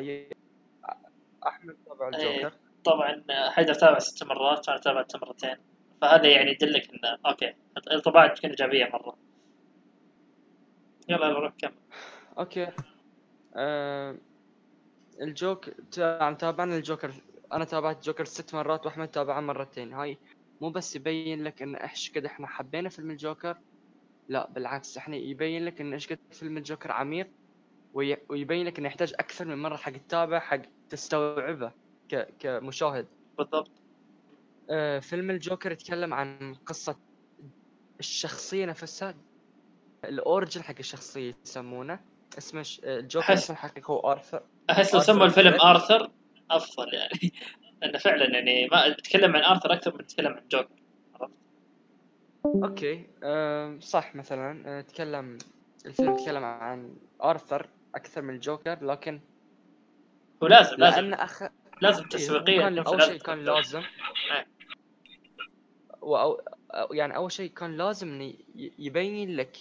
أحمد 1.46 1.76
تابع 1.86 2.18
إيه. 2.18 2.36
الجوكر. 2.36 2.56
طبعا 2.84 3.24
حيدر 3.50 3.74
تابع 3.74 3.98
ست 3.98 4.24
مرات 4.24 4.68
وأنا 4.68 4.80
تابعته 4.80 5.18
مرتين 5.18 5.56
فهذا 6.00 6.26
يعني 6.26 6.50
يدلك 6.50 6.90
انه 6.90 7.18
okay. 7.26 7.54
انطباعك 7.92 8.38
تكون 8.38 8.50
إيجابية 8.50 8.84
مرة. 8.92 9.16
يلا 11.08 11.26
يلا 11.26 11.38
روح 11.38 11.52
كمل. 11.58 11.72
okay. 12.38 12.72
آه، 13.56 14.16
الجوك 15.20 15.70
تا- 15.70 16.32
تابعنا 16.32 16.76
الجوكر. 16.76 17.12
أنا 17.52 17.64
تابعت 17.64 17.96
الجوكر 17.96 18.24
ست 18.24 18.54
مرات 18.54 18.86
وأحمد 18.86 19.08
تابعه 19.08 19.40
مرتين. 19.40 19.92
هاي 19.92 20.18
مو 20.60 20.70
بس 20.70 20.96
يبين 20.96 21.44
لك 21.44 21.62
إن 21.62 21.76
إيش 21.76 22.12
قد 22.16 22.24
إحنا 22.24 22.46
حبينا 22.46 22.88
فيلم 22.88 23.10
الجوكر 23.10 23.58
لا 24.28 24.50
بالعكس. 24.50 24.96
إحنا 24.96 25.16
يبين 25.16 25.64
لك 25.64 25.80
إن 25.80 25.92
إيش 25.92 26.12
قد 26.12 26.18
فيلم 26.30 26.56
الجوكر 26.56 26.92
عميق 26.92 27.28
وي- 27.94 28.16
ويبين 28.28 28.66
لك 28.66 28.78
إنه 28.78 28.86
يحتاج 28.88 29.14
أكثر 29.18 29.44
من 29.44 29.58
مرة 29.62 29.76
حق 29.76 29.92
تتابع 29.92 30.38
حق 30.38 30.60
تستوعبه 30.90 31.72
ك... 32.08 32.28
كمشاهد. 32.38 33.06
بالضبط. 33.38 33.70
آه، 34.70 34.98
فيلم 34.98 35.30
الجوكر 35.30 35.72
يتكلم 35.72 36.14
عن 36.14 36.54
قصة 36.66 36.96
الشخصية 38.00 38.66
نفسها 38.66 39.14
ال 40.04 40.12
origin 40.12 40.62
حق 40.62 40.74
الشخصية 40.78 41.34
يسمونه. 41.44 42.00
اسمه. 42.38 42.60
آه، 42.84 42.98
الجوكر 42.98 43.36
أحس- 43.36 43.50
الحقيقي 43.50 43.92
هو 43.94 43.98
آرثر 43.98 44.42
أحس 44.70 44.94
لو 44.94 45.00
سموا 45.00 45.26
الفيلم. 45.26 45.60
آرثر 45.60 46.10
أفضل 46.50 46.94
يعني 46.94 47.10
لأنه 47.82 47.98
فعلا 47.98 48.24
يعني 48.34 48.66
ما 48.72 48.88
تتكلم 48.88 49.36
عن 49.36 49.42
آرثر 49.42 49.72
أكثر 49.72 49.92
من 49.98 50.06
تتكلم 50.06 50.32
عن 50.32 50.48
جوكر؟ 50.50 50.76
أوكي 52.46 53.06
آه، 53.22 53.78
صح 53.80 54.14
مثلا 54.14 54.62
آه، 54.78 54.80
تكلم 54.80 55.38
الفيلم 55.86 56.14
يتكلم 56.14 56.44
عن 56.44 56.96
آرثر 57.24 57.68
أكثر 57.94 58.22
من 58.22 58.34
الجوكر 58.34 58.84
لكن 58.84 59.20
هو 60.42 60.46
لازم 60.48 60.76
لازم 60.76 61.00
لأن 61.00 61.14
أخ 61.14 61.42
لازم 61.80 62.02
إيه، 62.02 62.08
تسويقيا 62.08 62.70
لازم 62.70 62.98
شيء 62.98 63.20
كان. 63.20 63.44
لازم 63.44 63.82
إيه. 64.32 64.46
وأو... 66.02 66.40
أو- 66.74 66.94
يعني 66.94 67.16
أول 67.16 67.32
شيء 67.32 67.50
كان 67.50 67.76
لازم 67.76 68.32
يبين 68.78 69.36
لك 69.36 69.56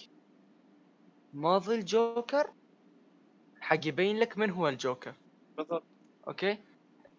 ماضي 1.32 1.74
الجوكر 1.74 2.52
حق 3.66 3.86
يبين 3.86 4.18
لك 4.18 4.38
من 4.38 4.50
هو 4.50 4.68
الجوكر. 4.68 5.14
بالضبط. 5.56 5.84
أوكي؟ 6.28 6.58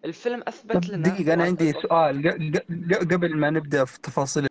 الفيلم 0.04 0.42
أثبت 0.48 0.88
لنا 0.88 1.08
دقيقة 1.08 1.34
أنا 1.34 1.44
عندي 1.44 1.72
سؤال. 1.72 2.22
ق- 2.22 2.56
ق- 2.56 2.94
ق- 2.94 3.12
قبل 3.12 3.36
ما 3.36 3.50
نبدأ 3.50 3.84
في 3.84 3.98
تفاصيل. 4.02 4.46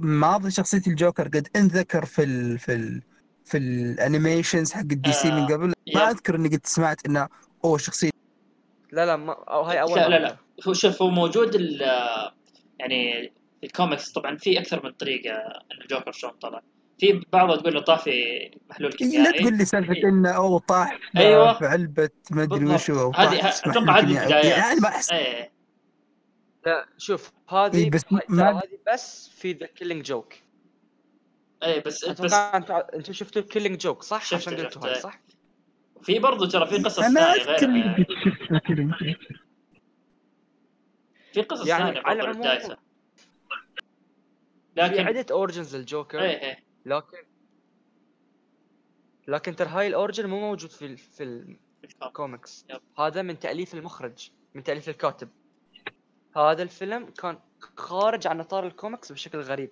ماضي 0.00 0.50
شخصية 0.50 0.82
الجوكر 0.86 1.28
قد 1.28 1.48
انذكر 1.56 2.04
في 2.04 2.22
ال 2.22 2.58
في 2.58 2.72
ال 2.72 3.02
في 3.44 3.58
ال 3.58 3.68
animations 3.68 4.72
حق 4.72 4.80
ال 4.80 5.12
DC 5.12 5.30
من 5.30 5.38
آه، 5.42 5.46
قبل. 5.46 5.72
yep. 5.86 5.96
ما 5.96 6.10
أذكر 6.10 6.34
إني 6.34 6.48
قد 6.48 6.60
سمعت 6.64 7.06
إنه 7.06 7.28
أوه 7.64 7.78
شخصية. 7.78 8.10
لا 8.92 9.06
لا 9.06 9.16
ما 9.16 9.32
أو 9.32 9.62
هاي 9.62 9.80
أول 9.80 9.98
لا 9.98 10.08
لا. 10.08 10.18
لا. 10.18 10.36
هو 10.68 10.72
شوف 10.72 11.02
هو 11.02 11.10
موجود 11.10 11.54
ال 11.54 11.80
يعني 12.80 13.32
في 13.60 13.66
الكوميكس 13.66 14.12
طبعا 14.12 14.36
في 14.36 14.60
أكثر 14.60 14.84
من 14.84 14.92
طريقة 14.92 15.36
إن 15.72 15.80
الجوكر 15.82 16.12
شلون 16.12 16.32
طلع. 16.32 16.62
في 16.98 17.24
بعضها 17.32 17.56
تقول 17.56 17.74
له 17.74 17.80
طاح 17.80 17.98
في 18.04 18.10
محلول 18.70 18.90
إيه، 19.00 19.06
لا 19.08 19.12
كيميائي 19.12 19.40
تقول 19.42 19.58
لي 19.58 19.64
سالفة 19.64 19.94
إيه. 19.94 20.04
إنه 20.04 20.30
أوه 20.30 20.58
طاح 20.58 20.98
في- 21.12 21.18
أيوة. 21.18 21.58
في 21.58 21.66
علبة 21.66 22.10
ما 22.30 22.42
أدري. 22.42 22.64
وشو 22.66 23.10
هذه 23.10 23.48
أتوقع 23.48 23.98
هذه 23.98 24.00
كيميائي. 24.00 24.22
البدايات 24.24 24.44
يعني 24.44 24.72
أنا 24.72 24.80
ما 24.80 24.88
أحس 24.88 25.12
إيه 25.12 25.52
لا 26.66 26.86
شوف 26.98 27.32
هذه 27.48 27.76
إي، 27.84 27.90
بس 27.90 28.02
ما- 28.12 28.50
هذه 28.50 28.62
بس 28.92 29.28
في 29.28 29.52
ذا 29.52 29.66
كيلينج 29.66 30.02
جوك 30.04 30.32
اي 31.62 31.72
إيه، 31.72 31.82
بس 31.84 32.04
بس 32.04 32.08
أتوقع 32.32 32.56
أنتم 32.56 32.74
أنتم 32.94 33.12
شفتوا 33.12 33.42
كيلينج 33.42 33.76
جوك 33.78 34.02
صح؟ 34.02 34.24
شفته- 34.24 34.36
عشان 34.36 34.56
قلتوا. 34.56 34.86
هاي 34.88 34.94
صح؟ 34.94 35.20
في 36.02 36.18
برضو 36.18 36.44
ترى 36.46 36.66
في 36.66 36.76
قصص 36.82 36.98
أنا 36.98 37.32
ثانية 37.34 37.38
شفت 37.42 37.64
كذا. 37.64 38.04
في 41.32 41.42
قصص 41.42 41.66
يعني 41.66 41.84
ثانية 41.84 42.12
العموم 42.12 42.36
للدايسة 42.36 42.68
في 42.74 42.76
لكن 44.76 45.06
عدة 45.06 45.26
اورجنز 45.30 45.76
للجوكر 45.76 46.20
إيه 46.22 46.40
إيه 46.42 46.67
لكن 46.88 47.18
لكن 49.28 49.56
ترى 49.56 49.68
هاي 49.68 49.86
الاورجن 49.86 50.26
مو 50.26 50.40
موجود 50.40 50.70
في 50.70 50.86
ال- 50.86 50.98
في 50.98 51.22
الكوم. 51.24 51.56
ال 52.02 52.11
comics 52.11 52.66
yep. 52.70 52.80
هذا 52.98 53.22
من 53.22 53.38
تأليف 53.38 53.74
المخرج 53.74 54.30
من 54.54 54.62
تأليف 54.62 54.88
الكاتب 54.88 55.28
هذا 56.36 56.62
الفيلم 56.62 57.06
كان 57.10 57.38
خارج 57.76 58.26
عن 58.26 58.40
أطار 58.40 58.66
الكوميكس 58.66 59.12
بشكل 59.12 59.40
غريب 59.40 59.70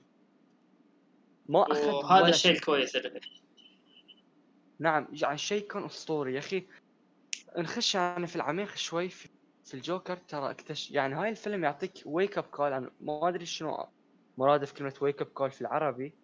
ما 1.48 1.62
أخذ 1.72 1.86
ولا 1.88 2.28
الشيء 2.28 2.52
شيء. 2.52 2.60
الكويس 2.60 2.96
نعم 4.78 5.08
يعني 5.12 5.38
شيء 5.38 5.66
كان 5.66 5.84
أسطوري 5.84 6.34
يا 6.34 6.38
أخي 6.38 6.66
نخش 7.58 7.94
يعني 7.94 8.26
في 8.26 8.36
العميق 8.36 8.74
شوي 8.76 9.08
في, 9.08 9.28
في 9.64 9.74
الجوكر 9.74 10.16
ترى 10.16 10.50
actually 10.50 10.90
يعني 10.90 11.14
هاي 11.14 11.28
الفيلم 11.28 11.64
يعطيك 11.64 11.92
wake 12.06 12.38
up 12.38 12.44
call 12.44 12.90
ما 13.00 13.28
أدري 13.28 13.46
شنو 13.46 13.86
مرادف 14.38 14.72
كلمة 14.72 14.94
wake 15.00 15.20
up 15.22 15.26
call 15.26 15.50
في 15.50 15.60
العربي 15.60 16.14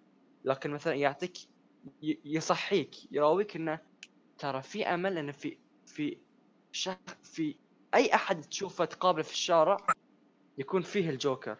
لكن 0.44 0.70
مثلا 0.70 0.94
يعطيك 0.94 1.36
ي- 2.02 2.18
يصحيك 2.24 3.12
يراويك 3.12 3.56
إنه 3.56 3.80
ترى 4.38 4.62
في 4.62 4.86
أمل 4.86 5.18
انه 5.18 5.32
في 5.32 5.58
في 5.86 6.18
شخ 6.72 6.96
في 7.22 7.56
أي 7.94 8.14
أحد 8.14 8.40
تشوفه 8.40 8.84
تقابله 8.84 9.22
في 9.22 9.32
الشارع 9.32 9.76
يكون 10.58 10.82
فيه 10.82 11.10
الجوكر. 11.10 11.56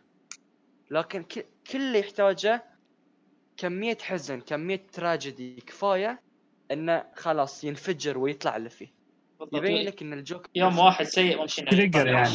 لكن 0.91 1.23
ك- 1.23 1.47
كل 1.71 1.79
اللي 1.81 1.99
يحتاجه 1.99 2.65
كمية 3.57 3.99
حزن 4.01 4.41
كمية 4.41 4.87
تراجيدي 4.93 5.61
كفاية 5.61 6.23
إنه 6.71 7.05
خلاص 7.17 7.65
ينفجر 7.65 8.19
ويطلع 8.19 8.57
اللي 8.57 8.71
فيه. 8.71 8.95
بالضبط. 9.41 9.55
يبين 9.57 9.87
لك 9.87 10.03
إن 10.03 10.13
الجوكر 10.13 10.49
يوم 10.55 10.79
واحد 10.79 11.05
سيء 11.05 11.37
ممكن 11.39 11.63
يطلع 11.63 12.01
يعني. 12.11 12.29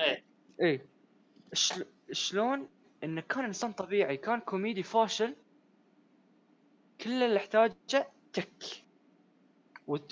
إيه. 0.00 0.24
إيه. 0.62 0.86
شل... 1.52 1.86
شلون 2.12 2.68
انه 3.04 3.20
كان 3.20 3.44
إنسان 3.44 3.72
طبيعي 3.72 4.16
كان 4.16 4.40
كوميدي 4.40 4.82
فاشل 4.82 5.36
كل 7.00 7.22
اللي 7.22 7.36
احتاجه 7.36 7.76
تك. 8.32 8.64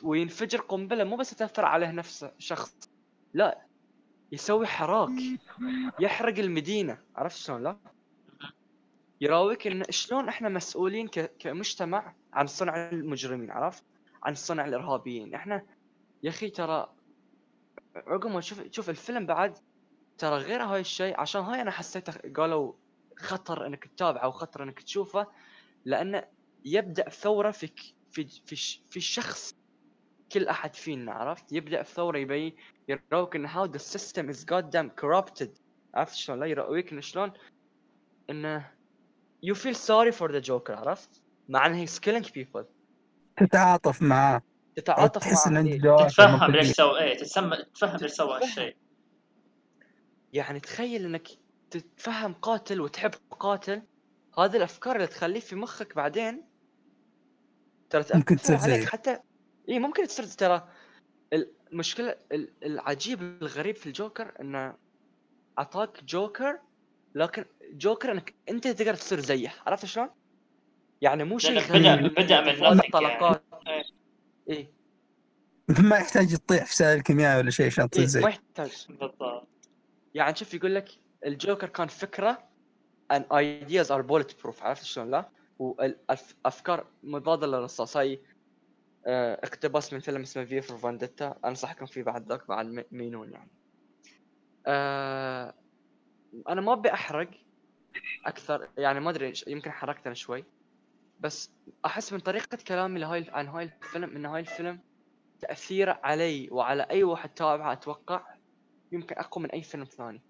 وينفجر 0.02 0.60
قنبلة 0.60 1.04
مو 1.04 1.16
بس 1.16 1.30
تأثر 1.30 1.64
عليه 1.64 1.90
نفسه 1.90 2.32
شخص. 2.38 2.76
لا 3.34 3.66
يسوي 4.32 4.66
حراك. 4.66 5.10
يحرق 6.00 6.38
المدينة. 6.38 6.98
عرفت 7.16 7.36
شلون؟ 7.36 7.62
لا. 7.62 7.76
يراويك 9.20 9.66
إن 9.66 9.84
شلون 9.90 10.28
إحنا 10.28 10.48
مسؤولين. 10.48 11.08
كمجتمع 11.38 12.14
عن 12.32 12.46
صنع 12.46 12.88
المجرمين 12.88 13.50
عرفت؟ 13.50 13.84
عن 14.22 14.34
صنع 14.34 14.64
الإرهابيين. 14.64 15.34
إحنا 15.34 15.66
يا 16.22 16.30
أخي 16.30 16.50
ترى 16.50 16.92
عقب 17.96 18.30
ما 18.30 18.40
تشوف 18.40 18.60
تشوف 18.60 18.90
الفيلم 18.90 19.26
بعد 19.26 19.58
ترى 20.18 20.36
غير 20.36 20.62
هاي 20.62 20.80
الشيء. 20.80 21.20
عشان 21.20 21.42
هاي 21.42 21.60
أنا 21.62 21.70
حسيته 21.70 22.12
قالوا 22.36 22.72
خطر 23.16 23.66
إنك 23.66 23.84
تتابعه 23.84 24.28
وخطر 24.28 24.62
إنك 24.62 24.82
تشوفه 24.82 25.26
لأنه 25.84 26.24
يبدأ 26.66 27.10
ثورة 27.10 27.50
في 27.50 27.70
في 28.12 28.24
في 28.46 28.56
ش- 28.56 28.82
في 28.90 28.96
الشخص 28.96 29.54
كل 30.32 30.48
أحد 30.48 30.74
فينا 30.74 31.12
عرفت؟ 31.12 31.52
يبدأ 31.52 31.82
ثورة 31.82 32.18
يبين 32.18 32.56
يراوك 32.88 33.36
ان 33.36 33.46
how 33.46 33.64
the 33.64 33.78
system 33.78 34.28
is 34.28 34.44
god 34.44 34.70
damn 34.70 34.88
corrupted 34.88 35.58
عرفت 35.94 36.14
شلون؟ 36.14 36.40
لا 36.40 36.46
يراويك 36.46 36.92
إنه 36.92 37.00
شلون؟ 37.00 37.32
إنه 38.30 38.70
you 39.42 39.54
feel 39.54 39.76
sorry 39.76 40.12
for 40.12 40.32
the 40.32 40.38
Joker 40.38 40.74
عرفت؟ 40.74 41.22
مع 41.48 41.66
إنه 41.66 41.76
he's 41.76 41.98
killing 41.98 42.30
people 42.30 42.66
تتعاطف 43.36 44.02
معاه 44.02 44.42
تتعاطف 44.76 45.20
تحس 45.20 45.46
ان 45.46 45.56
عنده 45.56 45.70
إيه. 45.72 45.80
دوافع 45.80 46.06
تتفهم. 46.06 46.50
ليش 46.50 46.70
سوى 46.72 47.00
إيه 47.00 47.16
تتسمى 47.16 47.56
تتفهم 47.56 47.96
ليش 47.96 48.10
سوى 48.12 48.36
هالشيء 48.42 48.76
يعني 50.32 50.60
تخيل 50.60 51.04
إنك 51.04 51.28
تتفهم 51.70 52.32
قاتل 52.32 52.80
وتحب 52.80 53.10
قاتل. 53.30 53.82
هذه 54.38 54.56
الأفكار 54.56 54.96
اللي 54.96 55.06
تخليه 55.06 55.40
في 55.40 55.56
مخك 55.56 55.96
بعدين 55.96 56.44
ترى 57.90 58.04
ممكن 58.14 58.36
تصير 58.36 58.56
زيه. 58.58 58.86
حتى 58.86 59.18
إي 59.68 59.78
ممكن 59.78 60.06
تصير 60.06 60.24
ترى 60.24 60.68
المشكلة 61.72 62.16
ال- 62.32 62.52
العجيب 62.64 63.22
الغريب 63.22 63.76
في 63.76 63.86
الجوكر 63.86 64.32
انه 64.40 64.74
أعطاك 65.58 66.04
جوكر 66.04 66.58
لكن 67.14 67.44
جوكر 67.72 68.12
إنك 68.12 68.34
أنت 68.48 68.68
تقدر 68.68 68.94
تصير 68.94 69.20
زيه 69.20 69.54
عرفت 69.66 69.84
شلون؟ 69.86 70.08
يعني 71.00 71.24
مو 71.24 71.38
شيء 71.38 71.60
بدأ- 71.60 71.70
بدأ 72.20 72.40
من 72.40 72.62
يعني. 72.62 72.80
طلقات 72.92 73.42
إيه. 73.66 73.84
إي 74.50 74.68
ما 75.78 75.96
يحتاج 75.96 76.36
تطيح 76.36 76.66
في 76.66 76.76
سائل 76.76 77.00
كيميائي 77.00 77.38
ولا 77.38 77.50
شيء 77.50 77.66
عشان 77.66 77.90
تصير 77.90 78.02
إي 78.02 78.08
زي 78.08 78.20
ما 78.20 78.28
يحتاج 78.28 78.86
بالضبط 78.88 79.48
يعني 80.14 80.36
شوف 80.36 80.54
يقول 80.54 80.74
لك 80.74 80.88
الجوكر 81.26 81.68
كان 81.68 81.88
فكرة 81.88 82.48
ان 83.10 83.24
ideas 83.32 83.92
are 83.92 84.02
bulletproof 84.02 84.62
عرفت 84.62 84.84
شلون 84.84 85.10
لا؟ 85.10 85.28
والأفكار 85.58 86.86
مضاده 87.02 87.68
هاي 87.96 88.20
آه، 89.06 89.34
اقتباس 89.34 89.92
من 89.92 90.00
فيلم 90.00 90.22
اسمه 90.22 90.44
V 90.44 90.60
for 90.60 90.76
Vendetta 90.76 91.38
أنصحكم 91.44 91.86
فيه 91.86 92.02
بعد 92.02 92.28
ذاك 92.28 92.48
بعد 92.48 92.84
مينون 92.92 93.32
يعني. 93.32 93.50
آه، 94.66 95.54
أنا 96.48 96.60
ما 96.60 96.72
أبي 96.72 96.92
أحرق 96.92 97.30
أكثر 98.26 98.68
يعني 98.78 99.00
ما 99.00 99.10
أدري 99.10 99.32
يمكن 99.46 99.70
حرقت 99.70 100.06
أنا 100.06 100.14
شوي. 100.14 100.44
بس 101.20 101.50
أحس 101.84 102.12
من 102.12 102.18
طريقة 102.18 102.58
كلامي 102.68 103.00
لهاي 103.00 103.26
عن 103.28 103.48
هاي 103.48 103.64
الفيلم 103.64 104.16
إن 104.16 104.26
هاي 104.26 104.40
الفيلم 104.40 104.80
تأثيره 105.40 106.00
علي 106.02 106.48
وعلى 106.50 106.82
أي 106.82 107.02
واحد 107.02 107.28
تابعه 107.28 107.72
أتوقع 107.72 108.26
يمكن 108.92 109.16
أقوى 109.18 109.44
من 109.44 109.50
أي 109.50 109.62
فيلم 109.62 109.84
ثاني. 109.84 110.22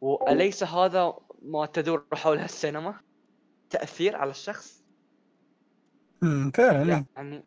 وأليس 0.00 0.64
هذا 0.64 1.18
ما 1.42 1.66
تدور 1.66 2.06
حولها 2.14 2.44
السينما 2.44 3.00
تأثير 3.70 4.16
على 4.16 4.30
الشخص؟ 4.30 4.84
أمم، 6.22 6.50
فعلا 6.50 6.94
إيه. 6.94 7.06
يعني 7.16 7.44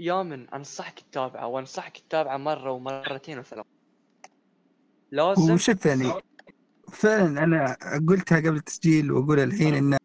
يا 0.00 0.22
من 0.22 0.48
أنصحك 0.50 1.00
تتابعه 1.00 1.46
وأنصحك 1.46 1.98
تتابعه 1.98 2.36
مرة 2.36 2.70
ومرتين 2.70 3.38
وثلاث 3.38 3.64
لازم 5.12 5.54
وشوف 5.54 5.86
يعني 5.86 6.12
فعلا 6.92 7.44
أنا 7.44 7.76
قلتها 8.08 8.38
قبل 8.38 8.56
التسجيل 8.56 9.12
وأقول 9.12 9.40
الحين 9.40 9.74
إن 9.74 9.98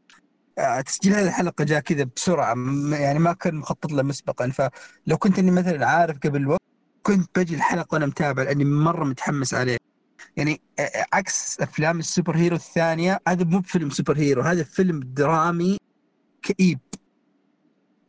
تسجيل 0.85 1.13
هذه 1.13 1.27
الحلقة 1.27 1.63
جاء 1.63 1.79
كذا 1.79 2.03
بسرعة 2.15 2.55
يعني 3.01 3.19
ما 3.19 3.33
كان 3.33 3.55
مخطط 3.55 3.91
له 3.91 4.03
مسبقا. 4.03 4.49
فلو 4.49 5.17
كنت 5.17 5.39
إني 5.39 5.51
مثلا 5.51 5.87
عارف 5.87 6.19
قبل 6.19 6.41
الوقت 6.41 6.61
كنت 7.05 7.39
بجي 7.39 7.55
الحلقة 7.55 7.93
وأنا 7.93 8.05
متابع 8.05 8.43
لأني 8.43 8.65
مرة 8.65 9.03
متحمس 9.03 9.53
عليه. 9.53 9.77
يعني 10.37 10.61
عكس 11.13 11.59
أفلام 11.61 11.99
ال 11.99 12.06
super 12.06 12.37
hero 12.37 12.55
الثانية 12.55 13.19
هذا 13.27 13.43
مو 13.43 13.59
بفيلم 13.59 13.89
super 13.89 14.17
hero 14.17 14.41
هذا 14.41 14.63
فيلم 14.63 14.99
درامي 14.99 15.77
كئيب 16.41 16.79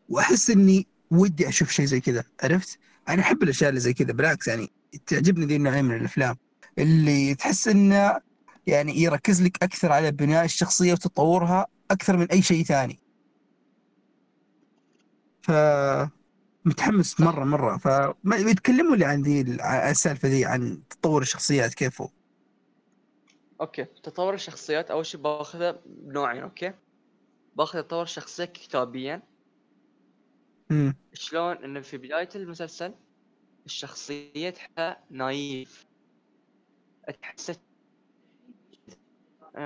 وأحس 0.09 0.51
إني 0.51 0.87
ودي 1.11 1.49
أشوف 1.49 1.71
شيء 1.71 1.85
زي 1.85 2.01
كذا 2.01 2.25
عرفت؟ 2.43 2.79
أنا 3.09 3.23
أحب 3.23 3.43
الأشياء 3.43 3.69
اللي 3.69 3.81
زي 3.81 3.93
كذا 3.93 4.13
بالعكس 4.13 4.49
يعني 4.49 4.71
تعجبني 5.07 5.47
ذي 5.47 5.57
النوعيه 5.57 5.83
من 5.83 5.97
الأفلام 5.97 6.37
اللي 6.79 7.35
تحس 7.35 7.69
إنه 7.69 8.21
يعني 8.67 9.03
يركز 9.03 9.43
لك 9.43 9.63
أكثر 9.63 9.93
على 9.93 10.11
بناء 10.11 10.45
الشخصية 10.45 10.93
وتطورها 10.93 11.67
أكثر 11.91 12.17
من 12.17 12.27
أي 12.31 12.43
شيء 12.43 12.65
ثاني. 12.65 12.99
ف 15.43 15.51
متحمس 16.65 17.21
مرة 17.21 17.45
مرة. 17.45 17.77
فما 17.77 18.37
يتكلموا 18.37 18.97
لي 18.97 19.05
عن 19.05 19.23
ذي 19.23 19.41
السالفة 19.91 20.29
ذي 20.29 20.45
عن 20.45 20.83
تطور 20.91 21.23
الشخصيات 21.23 21.75
كيف 21.75 22.01
هو. 22.01 22.09
okay. 23.61 23.85
تطور 23.85 24.35
الشخصيات 24.35 24.91
أول 24.91 25.07
شيء 25.07 25.21
باخذها 25.21 25.79
بنوعين 25.87 26.43
okay? 26.43 26.73
باخذ 27.57 27.83
تطور 27.83 28.03
الشخصيه 28.03 28.45
كتابيا. 28.45 29.23
امم 30.71 30.97
شلون؟ 31.13 31.57
إنه 31.57 31.81
في 31.81 31.99
بداية 31.99 32.29
المسلسل 32.35 32.95
الشخصية 33.67 34.51
تحسها 34.51 35.05
نايف. 35.11 35.87
تحسها 37.23 37.57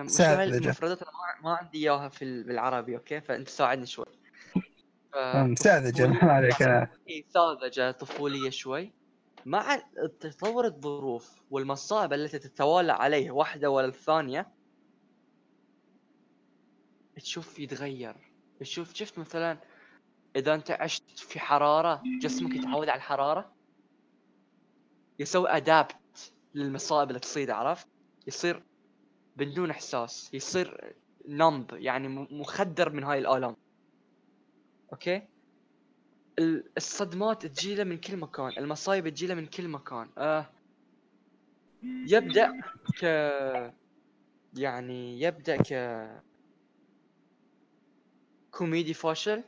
ساذجة. 0.06 0.56
المفردات 0.56 1.02
أنا 1.02 1.10
ما- 1.42 1.50
عندي 1.56 1.78
إياها 1.78 2.08
في 2.08 2.24
ال- 2.24 2.44
بالعربي 2.44 2.96
أوكي؟ 2.96 3.20
فأنت 3.20 3.48
ساعدني 3.48 3.86
شوي. 3.86 4.17
ساذجة 5.54 6.06
ما 6.06 6.32
عليك. 6.32 6.62
أنا 6.62 6.90
ساذجة 7.28 7.90
طفولية 7.90 8.50
شوي. 8.50 8.92
مع 9.46 9.82
تطور 10.20 10.64
الظروف 10.64 11.42
والمصائب 11.50 12.12
التي 12.12 12.38
تتوالى 12.38 12.92
عليه 12.92 13.30
واحدة 13.30 13.70
ورا 13.70 13.86
الثانية 13.86 14.48
تشوف 17.16 17.58
يتغير. 17.58 18.16
تشوف 18.60 18.94
شفت 18.94 19.18
مثلا 19.18 19.58
إذا 20.36 20.54
أنت 20.54 20.70
عشت 20.70 21.18
في 21.18 21.40
حرارة 21.40 22.02
جسمك 22.20 22.54
يتعود 22.54 22.88
على 22.88 22.96
الحرارة؟ 22.96 23.52
يسوي 25.18 25.48
adapt 25.48 26.32
للمصائب 26.54 27.08
اللي 27.08 27.20
تصير 27.20 27.52
عرفت؟ 27.52 27.88
يصير 28.26 28.62
بدون 29.36 29.70
إحساس 29.70 30.34
يصير 30.34 30.94
numb 31.28 31.72
يعني 31.72 32.08
مخدر 32.30 32.92
من 32.92 33.04
هاي 33.04 33.18
الآلام. 33.18 33.56
okay? 34.92 35.22
ال- 36.38 36.70
الصدمات 36.76 37.46
تجيله 37.46 37.84
من 37.84 37.98
كل 37.98 38.16
مكان 38.16 38.48
المصايب 38.58 39.08
تجيله 39.08 39.34
من 39.34 39.46
كل 39.46 39.68
مكان. 39.68 40.10
آه 40.18 40.50
يبدأ 41.82 42.60
ك 43.00 43.02
يعني 44.56 45.20
يبدأ 45.20 45.56
ك 45.56 45.72
كوميدي 48.50 48.94
فاشل 48.94 49.44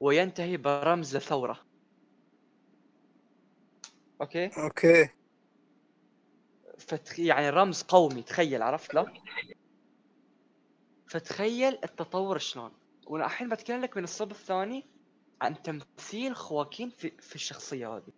وينتهي 0.00 0.56
برمز 0.56 1.16
لثورة. 1.16 1.60
okay? 4.20 4.46
okay. 4.46 5.08
فتخ... 6.78 7.20
يعني 7.20 7.50
رمز 7.50 7.82
قومي 7.82 8.22
تخيل 8.22 8.62
عرفت 8.62 8.94
لا؟ 8.94 9.12
فتخيل 11.06 11.78
التطور 11.84 12.38
شلون. 12.38 12.81
وأنا 13.06 13.24
الحين 13.26 13.48
بتكلم 13.48 13.80
لك 13.80 13.96
من 13.96 14.04
الصوب 14.04 14.30
الثاني 14.30 14.86
عن 15.42 15.62
تمثيل 15.62 16.36
خواكين 16.36 16.90
في, 16.90 17.10
في 17.10 17.34
الشخصية 17.34 17.96
هذه. 17.96 18.12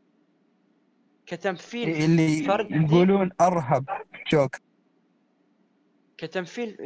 كتمثيل 1.27 1.89
اللي 1.89 2.43
فردي. 2.45 2.75
يقولون 2.75 3.31
أرهب. 3.41 3.85
جوك 4.33 4.57
كتمثيل 6.19 6.77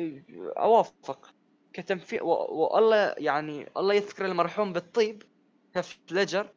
أوافق. 0.57 1.35
كتمثيل. 1.73 2.23
والله 2.23 3.15
يعني 3.19 3.69
الله 3.77 3.95
يذكر 3.95 4.27
المرحوم 4.27 4.73
بالطيب 4.73 5.23
هيث 5.75 5.97
ليجر 6.11 6.53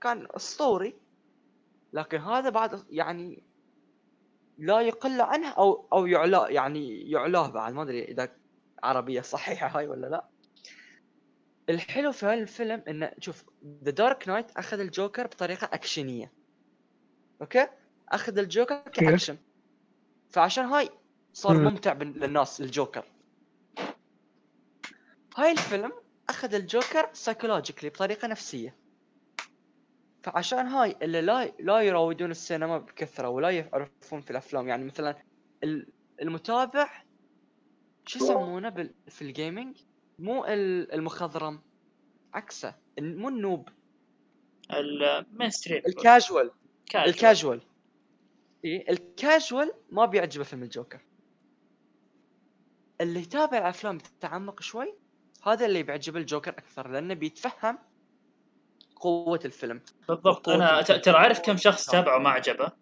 كان 0.00 0.26
أسطوري. 0.30 0.94
لكن 1.92 2.18
هذا 2.18 2.48
بعد 2.48 2.84
يعني 2.90 3.42
لا 4.58 4.80
يقل 4.80 5.20
عنه 5.20 5.48
أو 5.48 5.86
أو 5.92 6.06
يعلى 6.06 6.46
يعني 6.48 7.10
يعلاه 7.10 7.50
بعد. 7.50 7.72
ما 7.72 7.82
أدري 7.82 8.04
إذا 8.04 8.36
عربية 8.82 9.20
صحيحة 9.20 9.78
هاي 9.78 9.86
ولا 9.86 10.06
لا. 10.06 10.28
الحلو 11.68 12.12
في 12.12 12.26
هذا 12.26 12.34
الفيلم 12.34 12.82
انه 12.88 13.12
شوف 13.20 13.44
The 13.84 13.90
Dark 13.90 14.28
Knight 14.28 14.50
أخذ 14.50 14.80
الجوكر 14.80 15.26
بطريقة 15.26 15.64
أكشنية. 15.72 16.32
okay? 17.40 17.66
أخذ 18.08 18.38
الجوكر 18.38 18.82
كأكشن. 18.82 19.38
فعشان 20.30 20.64
هاي 20.64 20.88
صار 21.32 21.56
مم. 21.56 21.64
ممتع 21.64 21.92
للناس 21.92 22.60
الجوكر. 22.60 23.04
هاي 25.36 25.52
الفيلم 25.52 25.92
أخذ 26.28 26.54
الجوكر 26.54 27.10
psychologically 27.12 27.90
بطريقة 27.90 28.28
نفسية. 28.28 28.76
فعشان 30.22 30.66
هاي 30.66 30.96
اللي 31.02 31.20
لا 31.20 31.44
لا 31.44 31.80
يراودون 31.80 32.30
السينما 32.30 32.78
بكثرة 32.78 33.28
ولا 33.28 33.50
يعرفون 33.50 34.20
في 34.20 34.30
الأفلام 34.30 34.68
يعني 34.68 34.84
مثلا 34.84 35.22
ال- 35.64 35.92
المتابع 36.22 37.02
شو 38.06 38.18
يسمونه 38.18 38.90
في 39.08 39.22
ال 39.22 39.30
gaming 39.30 39.76
مو 40.18 40.44
ال- 40.44 40.92
المخضرم. 40.94 41.60
عكسه. 42.34 42.74
ال- 42.98 43.18
مو 43.18 43.28
النوب. 43.28 43.68
المين 44.72 45.50
ستريم 45.50 45.82
الكاجوال. 45.86 46.50
كاجوال. 46.86 47.08
الكاجوال. 47.08 47.60
إي 48.64 48.84
الكاجوال 48.90 49.72
ما 49.90 50.04
بيعجبه 50.06 50.44
فيلم 50.44 50.62
الجوكر. 50.62 51.00
اللي 53.00 53.20
يتابع 53.20 53.58
الافلام 53.58 53.98
بتتعمق 53.98 54.62
شوي 54.62 54.94
هذا 55.46 55.66
اللي 55.66 55.82
بيعجبه 55.82 56.20
الجوكر 56.20 56.50
أكثر 56.50 56.88
لأنه 56.88 57.14
بيتفهم 57.14 57.78
قوة 58.96 59.40
الفيلم. 59.44 59.80
بالضبط. 60.08 60.48
أنا. 60.48 60.82
ترى 60.82 61.16
عارف 61.16 61.40
كم 61.40 61.56
شخص. 61.56 61.90
تابعه 61.90 62.18
ما 62.18 62.30
عجبه؟ 62.30 62.72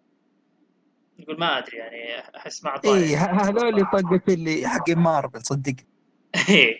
يقول 1.19 1.39
ما 1.39 1.57
أدري 1.57 1.77
يعني 1.77 2.19
أحس 2.37 2.63
ما 2.63 2.69
اي 2.85 3.15
اعطاني 3.15 3.15
هذول 3.15 3.85
طقة 3.85 4.33
اللي 4.33 4.67
حق 4.67 4.89
مارفل 4.89 5.41
صدق. 5.45 5.73
إيه. 5.79 5.94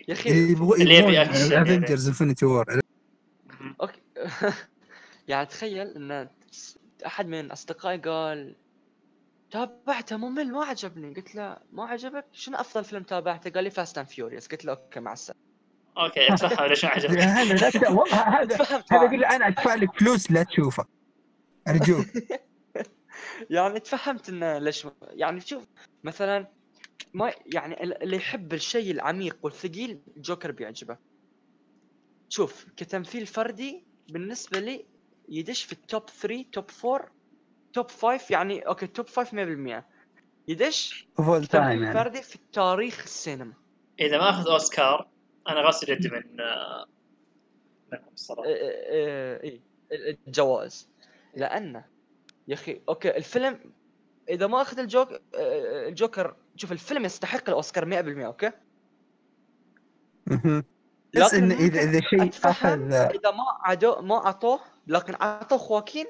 يا 0.08 0.12
أخي 0.12 0.30
اللي 0.30 0.52
يبغوا 0.52 0.76
اللي 0.76 0.94
يبي 0.94 1.22
أكشن 1.22 1.52
يعني. 1.52 1.62
Avengers 1.62 2.08
Infinity 2.08 2.46
War 2.46 2.80
okay. 3.80 4.00
يعني 5.28 5.46
تخيل 5.46 5.86
إن 5.88 6.28
أحد 7.06 7.26
من 7.26 7.50
أصدقائي 7.50 7.98
قال 7.98 8.56
تابعته 9.50 10.16
ممل 10.16 10.52
ما 10.52 10.64
عجبني. 10.64 11.14
قلت 11.14 11.34
له 11.34 11.56
ما 11.72 11.84
عجبك؟ 11.84 12.24
شنو 12.32 12.56
أفضل 12.56 12.84
فيلم 12.84 13.02
تابعته؟ 13.02 13.50
قال 13.50 13.64
لي 13.64 13.70
Fast 13.70 13.98
and 13.98 14.08
Furious 14.08 14.46
قلت 14.46 14.64
له 14.64 14.72
okay 14.72 15.00
مع 15.00 15.12
السلامة. 15.12 15.40
okay 15.98 16.34
أتفهم 16.34 16.66
ليش 16.66 16.84
ما 16.84 16.90
عجبك. 16.90 17.18
هذا 17.18 17.68
هذا 17.68 18.56
هذا 18.56 18.84
معك. 18.92 18.92
يقول 18.92 19.20
لي 19.20 19.26
أنا 19.26 19.48
أدفع 19.48 19.74
لك 19.74 19.98
فلوس 19.98 20.30
لا 20.30 20.42
تشوفه. 20.42 20.84
أرجوك. 21.68 22.06
يعني 23.50 23.80
تفهمت 23.80 24.28
إنه 24.28 24.58
ليش 24.58 24.86
يعني 25.02 25.40
شوف 25.40 25.64
مثلا 26.04 26.46
ما 27.14 27.32
يعني 27.54 27.82
ال- 27.84 28.02
اللي 28.02 28.16
يحب 28.16 28.52
الشيء 28.54 28.90
العميق 28.90 29.36
والثقيل 29.42 30.00
جوكر 30.16 30.50
بيعجبه. 30.50 30.96
شوف 32.28 32.66
كتمثيل 32.76 33.26
فردي 33.26 33.84
بالنسبة 34.08 34.58
لي 34.58 34.84
يدش 35.28 35.62
في 35.64 35.72
ال 35.72 35.81
top 35.81 36.08
3 36.10 36.44
top 36.52 36.64
4 36.84 37.10
top 37.72 37.90
5 37.90 38.32
يعني 38.32 38.60
okay 38.60 38.86
top 38.86 39.06
5 39.08 39.32
100% 39.80 39.84
يدش 40.48 41.08
full 41.16 41.46
time 41.46 41.82
يعني. 41.82 41.94
فردي 41.94 42.22
في 42.22 42.38
تاريخ 42.52 43.02
السينما. 43.02 43.52
إذا 44.00 44.18
ما 44.18 44.30
اخذ 44.30 44.48
أوسكار 44.50 45.08
أنا 45.48 45.60
غاسل 45.60 45.90
يدي 45.92 46.08
من 46.08 46.40
آه، 46.40 46.86
منهم 47.92 48.08
الصراحة. 48.12 48.42
إيه- 48.42 48.46
إيه- 48.46 49.42
اي 49.42 49.60
الجوائز. 50.28 50.88
لأنه 51.34 51.84
يا 52.48 52.54
أخي 52.54 52.80
okay 52.88 53.16
الفيلم 53.16 53.60
إذا 54.28 54.46
ما 54.46 54.62
أخذ 54.62 54.78
الجوك 54.78 55.12
آه، 55.12 55.88
الجوكر 55.88 56.36
شوف 56.56 56.72
الفيلم 56.72 57.04
يستحق 57.04 57.48
الأوسكار 57.48 57.84
100% 57.84 58.24
okay. 58.26 58.50
بس 61.16 61.34
لكن 61.34 61.44
انه 61.44 61.54
اذا 61.54 61.80
إذا 61.80 62.00
شيء 62.00 62.30
اخذ 62.44 62.92
إذا 62.92 63.30
ما 63.30 63.44
عدو 63.62 64.02
ما 64.02 64.26
أعطوه 64.26 64.60
لكن 64.86 65.14
أعطوه 65.14 65.58
خواكين 65.58 66.06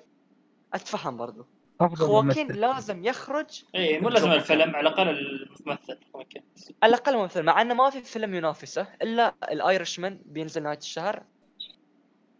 أتفهم 0.74 1.16
برضو 1.16 1.46
أفضل 1.80 2.06
خواكين 2.06 2.46
ممثل 2.46 2.60
لازم 2.60 3.04
يخرج 3.04 3.64
إي 3.74 3.80
إيه، 3.80 4.00
مو 4.00 4.08
لازم. 4.08 4.32
الفيلم 4.32 4.76
على 4.76 4.88
الأقل 4.88 5.08
الممثل 5.08 5.98
okay 6.14 6.42
على 6.82 6.90
الأقل 6.90 7.16
ممثل 7.16 7.42
مع 7.42 7.62
إنه 7.62 7.74
ما 7.74 7.90
في 7.90 8.00
فيلم 8.00 8.34
ينافسه 8.34 8.86
إلا 9.02 9.34
ال 9.52 9.60
Irishman 9.60 10.20
بينزل 10.24 10.62
نهاية 10.62 10.78
الشهر 10.78 11.22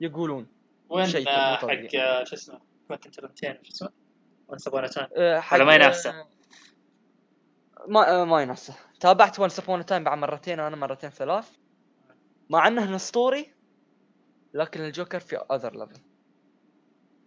يقولون 0.00 0.46
وين 0.88 1.28
آه، 1.28 1.56
حق. 1.56 1.68
آه، 1.94 2.24
شو 2.24 2.34
اسمه 2.34 2.60
كوينتن 2.88 3.10
ترنتينو 3.10 3.54
شو 3.62 3.72
اسمه 3.72 4.05
Once 4.48 4.68
Upon 4.68 4.90
a 4.90 4.94
Time 4.94 5.08
أه، 5.16 5.42
ولا 5.52 5.64
ما 5.64 5.74
ينافسه؟ 5.74 6.26
ما 7.88 8.22
أه، 8.22 8.24
ما 8.24 8.42
ينافسه 8.42 8.74
تابعت 9.00 9.40
Once 9.40 9.58
Upon 9.58 9.86
a 9.86 9.90
Time 9.90 10.04
بعد 10.04 10.18
مرتين 10.18 10.60
أنا 10.60 10.76
مرتين 10.76 11.10
ثلاث 11.10 11.50
مع 12.50 12.68
إنه 12.68 12.96
أسطوري 12.96 13.52
لكن 14.54 14.80
الجوكر 14.80 15.20
في 15.20 15.36
other 15.36 15.76
level 15.76 16.00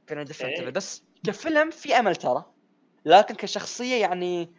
في 0.08 0.24
different 0.24 0.52
إيه. 0.52 0.60
level 0.60 0.72
بس 0.72 1.04
كفيلم 1.24 1.70
في 1.70 2.00
أمل 2.00 2.16
ترى 2.16 2.46
لكن 3.06 3.36
كشخصية 3.36 4.02
يعني 4.02 4.54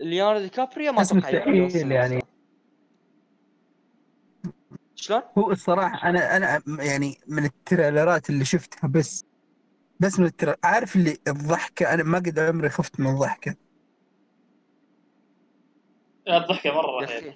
ليوناردو 0.00 0.42
دي 0.44 0.48
كابريو 0.48 0.92
ما 0.92 1.02
أتوقع 1.02 1.30
يعني. 1.30 1.58
المستوى. 1.58 2.20
شلون؟ 4.94 5.22
هو 5.38 5.50
الصراحة 5.50 6.08
أنا 6.08 6.36
أنا 6.36 6.62
يعني 6.78 7.18
من 7.26 7.44
ال 7.44 7.54
trailerات 7.54 8.30
اللي 8.30 8.44
شفتها 8.44 8.88
بس 8.88 9.24
بس 10.00 10.18
من 10.20 10.26
ال 10.26 10.30
trailer 10.30 10.56
عارف 10.64 10.96
اللي 10.96 11.16
الضحكة؟ 11.28 11.94
أنا 11.94 12.02
ما 12.02 12.18
قد 12.18 12.38
عمري 12.38 12.68
خفت 12.68 13.00
من 13.00 13.06
الضحكة. 13.06 13.54
الضحكة 16.28 16.70
مرة 16.74 17.02
يا 17.02 17.06
رهيبة. 17.06 17.34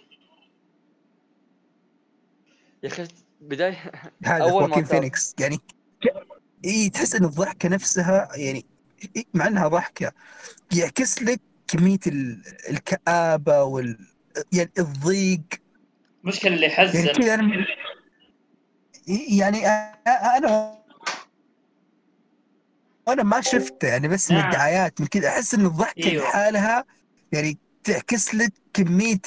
يا 2.83 2.89
أخي 2.89 3.09
بدايه 3.41 3.93
هذا 4.25 4.43
أول 4.43 4.53
ما 4.53 4.59
خواكين 4.69 4.85
تاب- 4.85 4.87
فينيكس 4.99 5.35
يعني 5.41 5.59
اي 6.65 6.91
تحس 6.91 7.15
إن 7.15 7.25
الضحكة 7.25 7.69
نفسها 7.69 8.29
يعني 8.37 8.65
إيه، 9.17 9.25
مع 9.35 9.47
إنها 9.47 9.69
ضحكة 9.69 10.13
يعكس 10.77 11.23
لك 11.23 11.41
كمية 11.69 11.99
ال- 12.07 12.43
الكآبة 12.71 13.63
وال 13.63 13.99
يعني 14.53 14.71
الضيق. 14.79 15.41
المشكلة 16.25 16.55
اللي 16.55 16.67
يعني 16.67 17.35
أنا 17.35 17.67
يعني 19.09 19.61
أ- 19.61 20.09
أنا 20.37 20.84
أنا 23.09 23.23
ما 23.23 23.41
شفته 23.41 23.89
يعني 23.89 24.09
بس 24.09 24.31
من 24.31 24.39
نعم. 24.39 24.51
الدعايات 24.51 25.01
من 25.01 25.07
كذا 25.07 25.29
أحس 25.29 25.55
إن 25.55 25.67
الضحكة 25.67 26.11
أيوه. 26.11 26.25
لحالها 26.25 26.85
يعني 27.33 27.59
تعكس 27.85 28.35
لك 28.35 28.53
كمية 28.73 29.21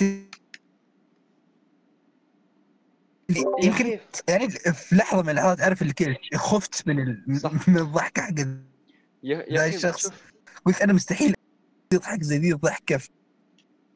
يمكن 3.64 4.00
يعني 4.30 4.50
في 4.50 4.96
لحظة 4.96 5.22
من 5.22 5.30
اللحظات 5.30 5.62
أعرف 5.62 5.82
اللي 5.82 5.94
كذا 5.94 6.16
خفت 6.36 6.88
من 6.88 7.00
ال... 7.00 7.40
صح. 7.42 7.68
من 7.70 7.78
الضحكة 7.78 8.22
حق 8.22 8.34
ذا 9.24 9.66
الشخص. 9.66 10.12
قلت 10.66 10.82
أنا 10.82 10.94
مستحيل 10.94 11.34
يضحك 11.94 12.22
زي 12.24 12.38
ذي 12.38 12.54
الضحكة 12.54 13.00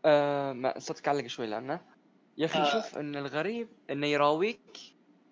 آه 0.06 0.54
ما 0.54 0.80
صدق 0.80 1.10
علق 1.10 1.28
شوي 1.28 1.48
لأنه 1.48 1.80
يا 2.38 2.46
أخي 2.46 2.60
آه. 2.60 2.72
شوف 2.74 2.98
إن 2.98 3.16
الغريب 3.16 3.68
إنه 3.90 4.08
يراويك 4.08 4.78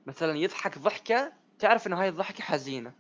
مثلا 0.08 0.38
يضحك 0.38 0.80
ضحكة 0.80 1.34
تعرف 1.60 1.88
ان 1.88 1.93
هاي 1.93 2.10
الضحكة 2.10 2.43
حزينة 2.43 2.93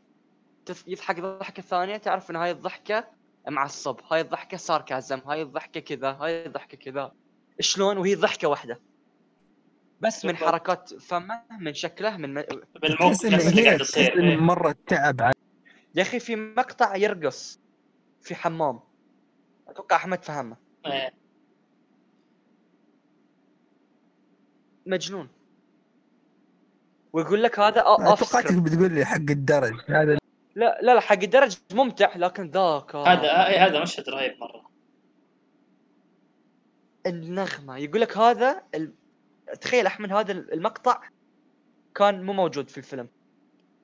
يضحك 0.87 1.19
ضحكة 1.19 1.61
ثانية 1.61 1.97
تعرف 1.97 2.31
إن 2.31 2.35
هاي 2.35 2.51
الضحكة 2.51 3.07
معصب 3.47 3.99
هاي 4.11 4.21
الضحكة 4.21 4.57
ساركازم 4.57 5.19
هاي 5.19 5.41
الضحكة 5.41 5.79
كذا 5.79 6.11
هاي 6.11 6.45
الضحكة 6.45 6.77
كذا. 6.77 7.11
شلون؟ 7.59 7.97
وهي 7.97 8.15
ضحكة 8.15 8.47
واحدة. 8.47 8.81
بس 10.01 10.25
من. 10.25 10.35
حركات 10.35 10.93
فمه 10.93 11.41
من 11.59 11.73
شكله 11.73 12.17
من 12.17 12.33
م... 12.33 12.43
بالموقف 12.81 13.25
اللي 13.25 13.63
قاعد 13.63 13.81
يصير. 13.81 14.41
مرة 14.41 14.75
تعب 14.87 15.21
على 15.21 15.33
يا 15.95 16.01
أخي 16.01 16.19
في 16.19 16.35
مقطع 16.35 16.95
يرقص 16.95 17.59
في 18.21 18.35
حمام. 18.35 18.79
أتوقع 19.67 19.95
أحمد 19.95 20.23
فهمه. 20.23 20.57
إيه. 20.85 21.13
مجنون. 24.85 25.29
ويقول 27.13 27.43
لك 27.43 27.59
هذا 27.59 27.81
اوف 27.81 28.19
توقعتك 28.19 28.53
بتقول 28.53 28.93
لي 28.93 29.05
حق 29.05 29.15
الدرج 29.15 29.81
هذا 29.87 30.18
لا 30.59 30.79
لا 30.81 30.93
لا 30.93 30.99
حق 30.99 31.21
الدرج 31.23 31.57
ممتع 31.73 32.15
لكن 32.15 32.49
ذاك. 32.49 32.95
هذا 32.95 33.47
إيه، 33.47 33.65
هذا 33.65 33.81
مشهد 33.81 34.09
رهيب 34.09 34.37
مرة. 34.39 34.69
النغمة 37.05 37.77
يقول 37.77 38.01
لك 38.01 38.17
هذا 38.17 38.63
ال... 38.75 38.93
تخيل 39.61 39.85
أحمد 39.85 40.13
هذا 40.13 40.31
المقطع 40.31 41.01
كان 41.95 42.23
مو 42.23 42.33
موجود 42.33 42.69
في 42.69 42.77
الفيلم. 42.77 43.09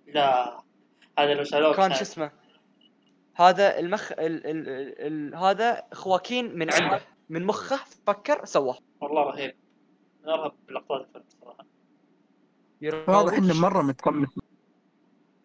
لا 0.07 0.59
هذا 1.19 1.33
لو 1.33 1.43
شالوه 1.43 1.75
كان 1.75 1.93
شو 1.93 2.01
اسمه؟ 2.01 2.31
هذا 3.35 3.79
المخ 3.79 4.11
ال... 4.11 4.19
ال... 4.19 4.69
ال... 4.69 5.01
ال... 5.07 5.35
هذا 5.35 5.83
خواكين 5.93 6.57
من 6.57 6.73
عنده 6.73 7.01
من 7.29 7.45
مخه 7.45 7.79
فكر 8.07 8.45
سواه. 8.45 8.77
والله 9.01 9.21
رهيب. 9.21 9.55
من 10.23 10.29
أرهب 10.29 10.53
لقطات 10.69 11.07
الفيلم 11.07 11.23
صراحة. 11.41 11.65
واضح 13.07 13.33
إنه 13.33 13.61
مرة 13.61 13.81
متقمص. 13.81 14.29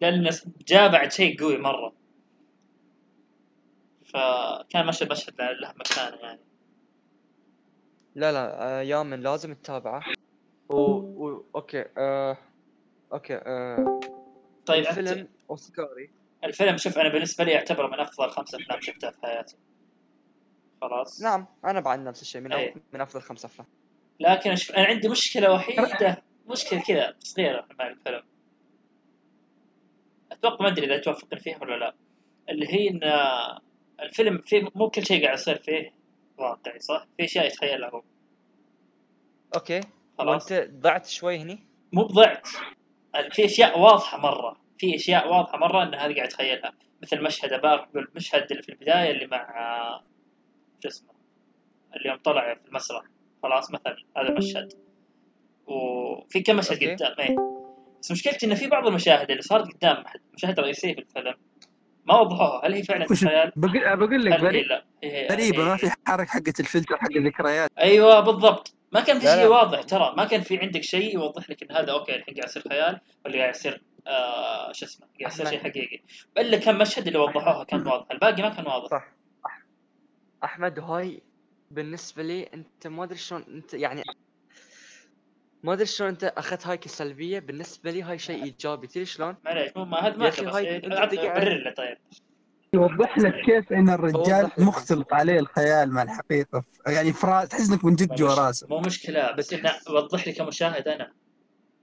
لأن 0.01 0.29
جاء 0.67 0.91
بعد 0.91 1.11
شيء 1.11 1.39
قوي 1.39 1.57
مرة. 1.57 1.93
فكان 4.05 4.85
مشهد 4.87 5.11
مشهد 5.11 5.41
له 5.41 5.73
مكانه 5.75 6.17
يعني. 6.17 6.39
لا 8.15 8.31
لا 8.31 8.63
آه 8.63 8.81
يامن 8.81 9.19
لازم 9.21 9.53
تتابعه. 9.53 10.03
و... 10.69 10.75
و... 10.75 11.45
okay 11.55 11.85
آه... 11.97 12.37
okay 13.13 13.35
آه... 13.35 13.99
طيب 14.65 14.85
أنت- 14.85 14.97
الفيلم 14.97 15.27
أوسكاري. 15.49 16.09
الفيلم 16.43 16.77
شوف 16.77 16.97
أنا 16.97 17.09
بالنسبة 17.09 17.43
لي 17.43 17.55
اعتبره 17.55 17.87
من 17.87 17.99
أفضل 17.99 18.29
خمسة 18.29 18.57
أفلام 18.57 18.81
شفتها 18.81 19.11
في 19.11 19.21
حياتي. 19.21 19.57
خلاص. 20.81 21.21
نعم 21.21 21.45
أنا 21.65 21.79
بعد 21.79 21.99
نفس 21.99 22.21
الشيء 22.21 22.41
من 22.41 22.53
أي. 22.53 22.75
من 22.93 23.01
أفضل 23.01 23.21
خمس 23.21 23.45
أفلام. 23.45 23.67
لكن 24.19 24.51
أشوف 24.51 24.75
أنا 24.75 24.85
عندي 24.85 25.09
مشكلة 25.09 25.53
وحيدة 25.53 26.23
مشكلة 26.47 26.81
كذا 26.81 27.15
صغيرة 27.19 27.67
مع 27.79 27.87
الفيلم. 27.87 28.23
أتوقع 30.43 30.63
ما 30.63 30.71
أدري 30.71 30.85
إذا 30.85 30.97
توافقني 30.97 31.39
فيها 31.39 31.57
ولا 31.61 31.75
لا. 31.75 31.95
اللي 32.49 32.73
هي 32.73 32.89
إن 32.89 32.99
الفيلم 34.01 34.37
فيه 34.37 34.67
مو 34.75 34.89
كل 34.89 35.05
شيء 35.05 35.23
قاعد 35.23 35.37
يصير 35.37 35.57
فيه 35.57 35.93
واقعي 36.37 36.79
صح؟ 36.79 37.07
في 37.17 37.23
أشياء 37.23 37.47
يتخيلها 37.47 37.89
هو. 37.89 38.03
أوكي. 39.55 39.81
خلاص. 40.17 40.51
وأنت 40.51 40.69
ضعت 40.71 41.07
شوي 41.07 41.37
هني؟ 41.37 41.59
مو 41.93 42.03
بضعت 42.03 42.47
في 43.31 43.45
أشياء 43.45 43.79
واضحة 43.79 44.17
مرة. 44.17 44.57
في 44.77 44.95
أشياء 44.95 45.31
واضحة 45.33 45.57
مرة 45.57 45.83
إن 45.83 45.95
هذه 45.95 46.15
قاعد 46.15 46.27
يتخيلها. 46.27 46.73
مثل 47.01 47.23
مشهد 47.23 47.53
ابارك 47.53 47.95
المشهد 47.95 48.51
اللي 48.51 48.63
في 48.63 48.69
البداية 48.69 49.11
اللي 49.11 49.27
مع 49.27 49.47
شو 50.83 50.87
اسمه؟ 50.87 51.11
اللي 51.95 52.09
يوم 52.09 52.17
طلع 52.17 52.53
في 52.53 52.67
المسرح. 52.67 53.03
خلاص 53.43 53.71
مثلا 53.71 53.95
هذا 54.17 54.29
المشهد. 54.29 54.73
وفي 55.67 56.41
كم 56.41 56.55
مشهد. 56.55 56.83
قدام 56.83 57.15
إيه 57.19 57.60
بس 58.01 58.11
مشكلتي 58.11 58.45
انه 58.45 58.55
في 58.55 58.67
بعض 58.67 58.87
المشاهد 58.87 59.29
اللي 59.31 59.41
صارت 59.41 59.73
قدام 59.73 60.03
مشاهد 60.33 60.59
رئيسية 60.59 60.93
في 60.93 60.99
الفيلم 61.01 61.33
ما 62.05 62.19
وضحوها. 62.19 62.67
هل 62.67 62.73
هي 62.73 62.83
فعلا 62.83 63.07
خيال 63.15 63.51
بقول 63.55 63.97
بقول 63.97 64.25
لك 64.25 64.39
غريبة 65.31 65.63
ما 65.63 65.77
في 65.77 65.91
حركه 66.07 66.29
حقت 66.29 66.59
الفلتر 66.59 66.97
حق 66.97 67.11
الذكريات. 67.15 67.69
أيوه 67.79 68.19
بالضبط. 68.19 68.75
ما 68.91 69.01
كان 69.01 69.19
في 69.19 69.27
شيء. 69.27 69.45
واضح 69.45 69.81
ترى. 69.81 70.13
ما 70.17 70.25
كان 70.25 70.41
في 70.41 70.57
عندك 70.57 70.83
شيء 70.83 71.13
يوضح 71.15 71.49
لك 71.49 71.63
إن 71.63 71.75
هذا 71.75 71.91
أوكي 71.91 72.15
الحين 72.15 72.35
قاعد 72.35 72.49
يصير 72.49 72.63
خيال 72.69 72.99
ولا 73.25 73.39
قاعد 73.39 73.55
يصير 73.55 73.81
آه 74.07 74.71
شو 74.71 74.85
اسمه 74.85 75.07
قاعد 75.19 75.31
يصير. 75.31 75.45
شيء 75.45 75.59
حقيقي. 75.59 76.01
إلا 76.37 76.57
كم 76.57 76.77
مشهد 76.77 77.07
اللي 77.07 77.19
وضحوها 77.19 77.63
كان 77.63 77.87
واضح. 77.87 78.05
الباقي 78.11 78.41
ما 78.43 78.49
كان 78.49 78.67
واضح. 78.67 78.87
صح. 78.87 79.07
أحمد 80.43 80.79
هاي 80.79 81.21
بالنسبة 81.71 82.23
لي 82.23 82.43
أنت 82.43 82.87
ما 82.87 83.03
أدري 83.03 83.17
شلون 83.17 83.43
أنت 83.47 83.73
يعني 83.73 84.03
ما 85.63 85.73
أدري 85.73 85.85
شلون 85.85 86.09
أنت 86.09 86.23
أخذت 86.23 86.67
هاي 86.67 86.77
كسلبية. 86.77 87.39
بالنسبة 87.39 87.91
لي 87.91 88.03
هاي 88.03 88.19
شيء 88.19 88.43
إيجابي. 88.43 88.87
تدري 88.87 89.05
شلون؟ 89.05 89.35
معليش 89.45 89.71
مو 89.75 89.85
ما 89.85 90.07
هذا 90.07 90.17
ما 90.17 90.25
يا 90.25 90.29
أخي 90.29 90.45
خلص 90.45 90.55
هاي 90.55 90.67
إيه، 90.67 90.79
برر 91.33 91.63
له 91.63 91.71
طيب. 91.71 91.97
يوضح 92.73 93.17
لك 93.17 93.41
كيف 93.45 93.73
إن 93.73 93.89
الرجال. 93.89 94.51
مختلط 94.57 95.13
عليه 95.13 95.39
الخيال 95.39 95.91
مع 95.91 96.03
الحقيقة. 96.03 96.63
يعني 96.87 97.13
فرا 97.13 97.45
تحس 97.45 97.69
إنك 97.69 97.85
من 97.85 97.95
جد 97.95 98.15
جوا 98.15 98.35
راسه. 98.35 98.67
مو 98.69 98.79
مشكلة 98.79 99.31
بس 99.31 99.53
إنه 99.53 99.71
وضح 99.89 100.27
لي 100.27 100.33
كمشاهد 100.33 100.87
أنا. 100.87 101.11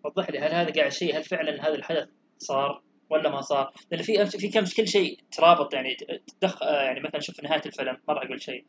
وضح 0.05 0.31
لي 0.31 0.39
هل 0.39 0.53
هذا 0.53 0.73
قاعد 0.73 0.93
شيء 0.93 1.17
هل 1.17 1.25
فعلا 1.25 1.69
هذا 1.69 1.75
الحدث 1.75 2.09
صار 2.39 2.83
ولا 3.11 3.31
ما 3.31 3.41
صار؟ 3.41 3.73
لأن 3.91 4.03
في 4.03 4.27
في 4.27 4.49
كم 4.49 4.65
كل 4.65 4.89
شيء 4.89 5.21
ترابط 5.33 5.75
يعني 5.75 5.97
تدخ 6.41 6.63
آه، 6.63 6.83
يعني 6.83 7.01
مثلا 7.01 7.21
شوف 7.21 7.43
نهاية 7.43 7.63
الفيلم 7.67 7.97
ما 8.09 8.15
راح 8.15 8.23
أقول 8.25 8.43
شيء. 8.43 8.65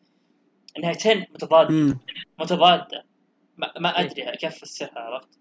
نهايتين 0.83 1.25
متضاد 1.33 1.71
مم. 1.71 1.99
ما, 3.59 3.73
ما 3.79 3.99
إيه. 3.99 4.05
أدري 4.05 4.37
كيف 4.37 4.63
افسرها 4.63 4.99
عرفت؟ 4.99 5.39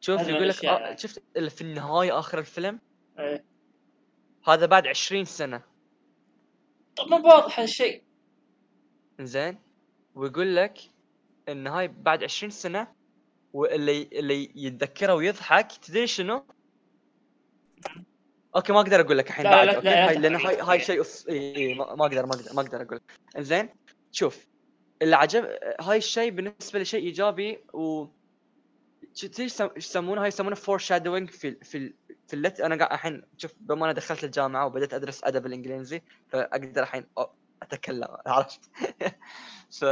شوف 0.00 0.28
يقول 0.28 0.48
لك 0.48 0.64
آه. 0.64 0.96
شفت 0.96 1.22
اللي 1.36 1.50
في 1.50 1.60
النهاية 1.60 2.18
آخر 2.18 2.38
الفيلم 2.38 2.80
إيه. 3.18 3.44
هذا 4.46 4.66
بعد 4.66 4.86
20 4.86 5.24
سنة 5.24 5.62
طب 6.96 7.08
مو 7.08 7.16
واضح 7.16 7.60
هالشيء 7.60 8.02
زين 9.20 9.58
ويقول 10.14 10.56
لك 10.56 10.78
ان 11.48 11.66
هاي 11.66 11.88
بعد 11.88 12.24
20 12.24 12.50
سنة 12.50 12.88
واللي 13.52 14.02
اللي 14.12 14.52
يتذكره 14.54 15.14
ويضحك 15.14 15.72
تدري 15.72 16.06
شنو؟ 16.06 16.46
okay 18.56 18.72
ما 18.72 18.80
أقدر 18.80 19.00
أقول 19.00 19.18
لك 19.18 19.28
الحين 19.28 19.44
لا، 19.44 19.50
بعد 19.50 19.66
لا، 19.66 19.76
okay 19.76 19.84
لا، 19.86 19.90
لا 19.90 20.08
هاي 20.08 20.14
لأن 20.18 20.34
هاي 20.36 20.60
هاي. 20.60 20.80
شيء 20.80 21.00
أص... 21.00 21.26
إي 21.26 21.56
إي 21.56 21.74
ما 21.74 21.94
ما 21.94 22.06
أقدر 22.06 22.26
ما 22.26 22.32
أقدر 22.34 22.54
ما 22.54 22.60
أقدر 22.60 22.82
أقول 22.82 23.00
زين 23.38 23.68
شوف 24.12 24.47
اللي 25.02 25.16
عجب 25.16 25.48
هاي 25.80 25.98
الشيء 25.98 26.30
بالنسبة 26.30 26.78
لي 26.78 26.84
شيء 26.84 27.04
إيجابي 27.04 27.58
و 27.72 28.06
يسمونه؟ 29.76 30.22
هاي 30.22 30.28
يسمونه 30.28 30.54
foreshadowing 30.54 31.30
في 31.30 31.54
في 31.54 31.94
في 32.28 32.34
الـ 32.34 32.36
literature 32.36 32.60
أنا 32.60 32.76
قاعد 32.76 32.92
الحين 32.92 33.22
شوف 33.36 33.54
بما 33.60 33.84
أنا 33.84 33.92
دخلت 33.92 34.24
الجامعة 34.24 34.66
وبدأت 34.66 34.94
أدرس 34.94 35.24
أدب 35.24 35.46
الإنجليزي 35.46 36.02
فأقدر 36.28 36.82
الحين 36.82 37.06
أتكلم 37.62 38.08
عرفت؟ 38.26 38.70
ف 39.70 39.84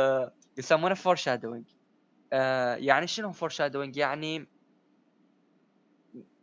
يسمونه 0.59 0.95
foreshadowing 0.95 1.65
آه 2.33 2.75
يعني 2.75 3.07
شنو 3.07 3.33
foreshadowing 3.33 3.97
يعني 3.97 4.49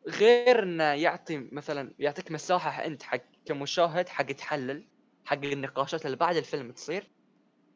غير 0.08 0.64
انه 0.64 0.84
يعطي 0.84 1.38
مثلا 1.52 1.94
يعطيك 2.00 2.32
مساحة 2.32 2.86
أنت 2.86 3.04
حق 3.04 3.22
كمشاهد 3.46 4.10
حق 4.10 4.26
تحلل 4.26 4.88
حق 5.26 5.38
النقاشات 5.44 6.06
اللي 6.06 6.18
بعد 6.18 6.36
الفيلم 6.36 6.72
تصير. 6.72 7.12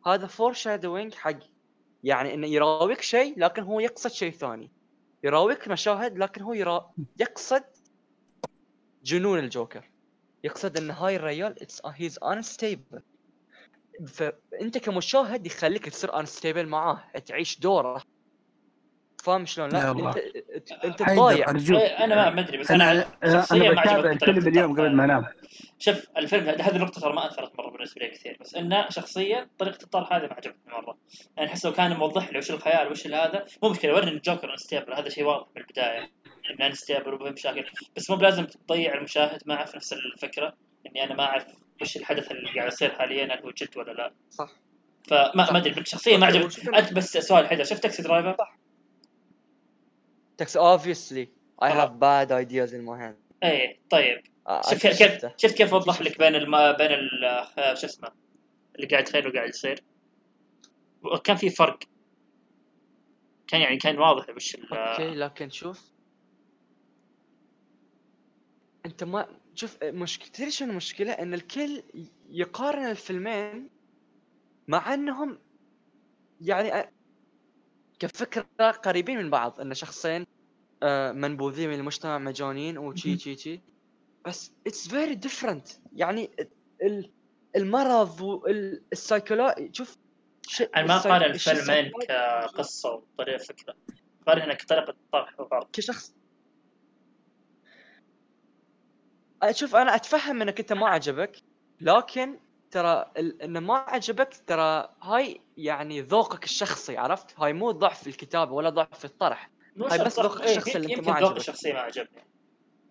هذا 0.05 0.27
foreshadowing 0.27 1.13
حق 1.13 1.39
يعني 2.03 2.33
إنه 2.33 2.47
يراويك 2.47 3.01
شيء 3.01 3.39
لكن 3.39 3.63
هو 3.63 3.79
يقصد 3.79 4.11
شيء 4.11 4.31
ثاني. 4.31 4.71
يراويك 5.23 5.67
مشاهد 5.67 6.17
لكن 6.17 6.41
هو 6.41 6.53
يرا... 6.53 6.91
يقصد 7.19 7.63
جنون 9.03 9.39
الجوكر. 9.39 9.89
يقصد 10.43 10.77
إن 10.77 10.91
هاي 10.91 11.15
الرجال 11.15 11.61
it's 11.61 11.81
he's 11.85 12.19
unstable 12.23 13.01
فانت 14.07 14.77
كمشاهد 14.77 15.45
يخليك 15.45 15.89
تصير 15.89 16.19
unstable 16.19 16.67
معاه 16.67 17.03
تعيش 17.25 17.59
دوره. 17.59 18.03
فاهم 19.23 19.45
شلون؟ 19.45 19.69
لا 19.69 19.91
الله. 19.91 20.09
أنت 20.09 20.36
انت 20.71 21.03
ضايع 21.03 21.45
إيه، 21.49 22.03
أنا 22.03 22.15
ما 22.15 22.29
ما 22.29 22.41
أدري 22.41 22.57
بس 22.57 22.71
أنا 22.71 22.91
أنا 23.23 23.41
شخصيا 23.41 23.71
ما 23.71 23.81
بتابع 23.81 24.09
عجبتني 24.09 24.11
الفيلم 24.11 24.47
اليوم 24.47 24.73
قبل 24.73 24.95
ما 24.95 25.05
أنام. 25.05 25.25
شوف 25.79 26.07
الفيلم 26.17 26.49
هذه 26.49 26.75
النقطة 26.75 27.01
ترى 27.01 27.13
ما 27.13 27.27
أثرت 27.27 27.59
مرة 27.59 27.71
بالنسبة 27.71 28.01
لي 28.01 28.11
كثير 28.11 28.37
بس 28.41 28.55
إنه 28.55 28.89
شخصيا 28.89 29.47
طريقة 29.59 29.83
الطرح 29.83 30.13
هذه 30.13 30.23
ما 30.23 30.33
عجبتني 30.33 30.73
مرة. 30.73 30.97
يعني 31.37 31.49
احس 31.49 31.65
لو 31.65 31.73
كان 31.73 31.93
موضح 31.93 32.31
لي 32.31 32.37
وش 32.37 32.51
الخيال 32.51 32.91
وش 32.91 33.07
هذا. 33.07 33.45
مو 33.63 33.69
مشكلة 33.69 33.93
ورني 33.93 34.11
إن 34.11 34.15
الجوكر 34.15 34.51
unstable 34.51 34.93
هذا 34.93 35.09
شيء 35.09 35.23
واضح 35.23 35.47
من 35.55 35.61
البداية. 35.61 36.11
إنه 36.51 36.67
unstable 36.67 37.13
وفي 37.13 37.29
مشاكل. 37.29 37.65
بس 37.95 38.09
مو 38.09 38.15
بلازم 38.15 38.45
تضيع 38.45 38.93
المشاهد 38.93 39.41
معه 39.45 39.65
في 39.65 39.77
نفس 39.77 39.93
الفكرة. 39.93 40.53
إني 40.87 41.03
أنا 41.03 41.15
ما 41.15 41.23
أعرف 41.23 41.45
وش 41.81 41.97
الحدث 41.97 42.31
اللي 42.31 42.51
قاعد 42.55 42.67
يصير 42.67 42.91
حاليا 42.91 43.25
هل 43.25 43.43
هو 43.43 43.51
جد 43.51 43.77
ولا 43.77 43.91
لا. 43.91 44.13
صح. 44.29 44.49
فما 45.07 45.45
صح. 45.45 45.51
ما 45.51 45.57
أدري 45.57 45.85
شخصيا 45.85 46.17
ما 46.17 46.25
عجبتني. 46.25 46.95
بس 46.95 47.17
سؤال 47.17 47.47
حيدر 47.47 47.63
شفت 47.63 47.83
تاكسي 47.83 48.03
درايفر؟ 48.03 48.35
تكس 50.37 50.57
obviously 50.57 51.27
I 51.61 51.69
خلاص. 51.69 51.89
have 51.89 51.99
bad 51.99 52.31
ideas 52.31 52.71
in 52.73 52.85
my 52.85 52.97
hand 53.01 53.43
إيه 53.43 53.79
طيب 53.89 54.23
آه، 54.47 54.61
شوف 54.61 54.87
كيف. 54.87 55.25
شفت 55.37 55.57
كيف 55.57 55.73
وضح. 55.73 56.01
لك 56.01 56.19
بين 56.19 56.35
الم... 56.35 56.51
بين 56.71 56.91
ال... 56.91 57.25
آه، 57.57 57.73
شو 57.73 57.85
اسمه 57.87 58.11
اللي 58.75 58.87
قاعد 58.87 59.03
يتخيل 59.03 59.27
وقاعد 59.27 59.49
يصير 59.49 59.83
كان 61.23 61.35
في 61.35 61.49
فرق 61.49 61.79
كان 63.47 63.61
يعني 63.61 63.77
كان 63.77 63.97
واضح 63.97 64.29
وش 64.35 64.55
ال... 64.55 64.73
أوكي 64.73 65.15
لكن 65.15 65.49
شوف 65.49 65.91
أنت 68.85 69.03
ما 69.03 69.27
شوف 69.55 69.83
مشكلة 69.83 70.29
تدري 70.31 70.51
شنو 70.51 70.71
المشكلة؟ 70.71 71.11
إن 71.11 71.33
الكل 71.33 71.83
يقارن 72.29 72.89
الفيلمين 72.91 73.69
مع 74.67 74.93
إنهم 74.93 75.39
يعني 76.41 76.91
كفكرة 77.99 78.71
قريبين 78.71 79.17
من 79.17 79.29
بعض 79.29 79.59
إن 79.59 79.73
شخصين 79.73 80.25
آه، 80.83 81.11
منبوذين 81.11 81.69
من 81.69 81.75
المجتمع 81.75 82.17
مجانين 82.17 82.77
وشي 82.77 83.17
شي 83.17 83.35
شي 83.37 83.61
بس 84.25 84.51
it's 84.67 84.87
very 84.89 85.15
different 85.15 85.67
يعني 85.93 86.29
ال- 86.83 87.11
المرض 87.55 88.21
والسايكولوجي 88.21 89.69
شوف 89.73 89.97
أنا 90.75 90.87
ما 90.87 90.97
قارن 90.97 91.31
الفيلمين 91.31 91.91
كقصة 92.07 92.93
وطريقة 92.93 93.37
فكرة. 93.43 93.75
قارنها 94.27 94.53
كطريقه 94.53 94.95
طرح 95.11 95.39
وعرض 95.39 95.67
كشخص. 95.73 96.13
شوف 99.51 99.75
أنا 99.75 99.95
أتفهم 99.95 100.41
إنك 100.41 100.59
أنت 100.59 100.73
ما 100.73 100.87
عجبك 100.87 101.41
لكن 101.81 102.39
ترى 102.71 103.05
إنه 103.19 103.59
ما 103.59 103.73
عجبك 103.77 104.29
ترى 104.47 104.89
هاي 105.01 105.41
يعني 105.57 106.01
ذوقك 106.01 106.43
الشخصي 106.43 106.97
عرفت؟ 106.97 107.39
هاي 107.39 107.53
مو 107.53 107.71
ضعف 107.71 108.01
في 108.03 108.07
الكتابة 108.09 108.51
ولا 108.51 108.69
ضعف 108.69 108.99
في 108.99 109.05
الطرح 109.05 109.49
هاي 109.91 110.05
بس 110.05 110.19
ذوق- 110.19 110.25
ذوق 110.25 110.41
إيه، 110.41 110.49
الشخصي 110.51 110.77
اللي 110.77 110.95
أنت 110.95 111.07
ما 111.09 111.13
ذوق 111.19 111.25
عجبك. 111.27 111.37
الشخصي 111.37 111.73
ما 111.73 111.79
عجبني 111.79 112.23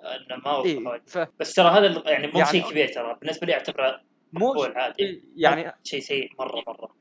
إنه 0.01 0.37
ما 0.45 0.53
وايد. 0.57 1.09
ف 1.09 1.19
بس 1.41 1.55
ترى 1.55 1.69
هذا 1.69 2.11
يعني 2.11 2.27
مو 2.27 2.39
يعني- 2.39 2.51
شيء 2.51 2.71
كبير 2.71 2.89
ترى 2.89 3.17
بالنسبة 3.21 3.47
لي 3.47 3.55
أعتبره 3.55 4.01
مو 4.33 4.63
عادي 4.63 5.03
إيه، 5.05 5.23
يعني 5.37 5.73
شيء 5.85 6.01
سيء 6.01 6.31
مرة 6.39 6.63
مرة 6.67 6.97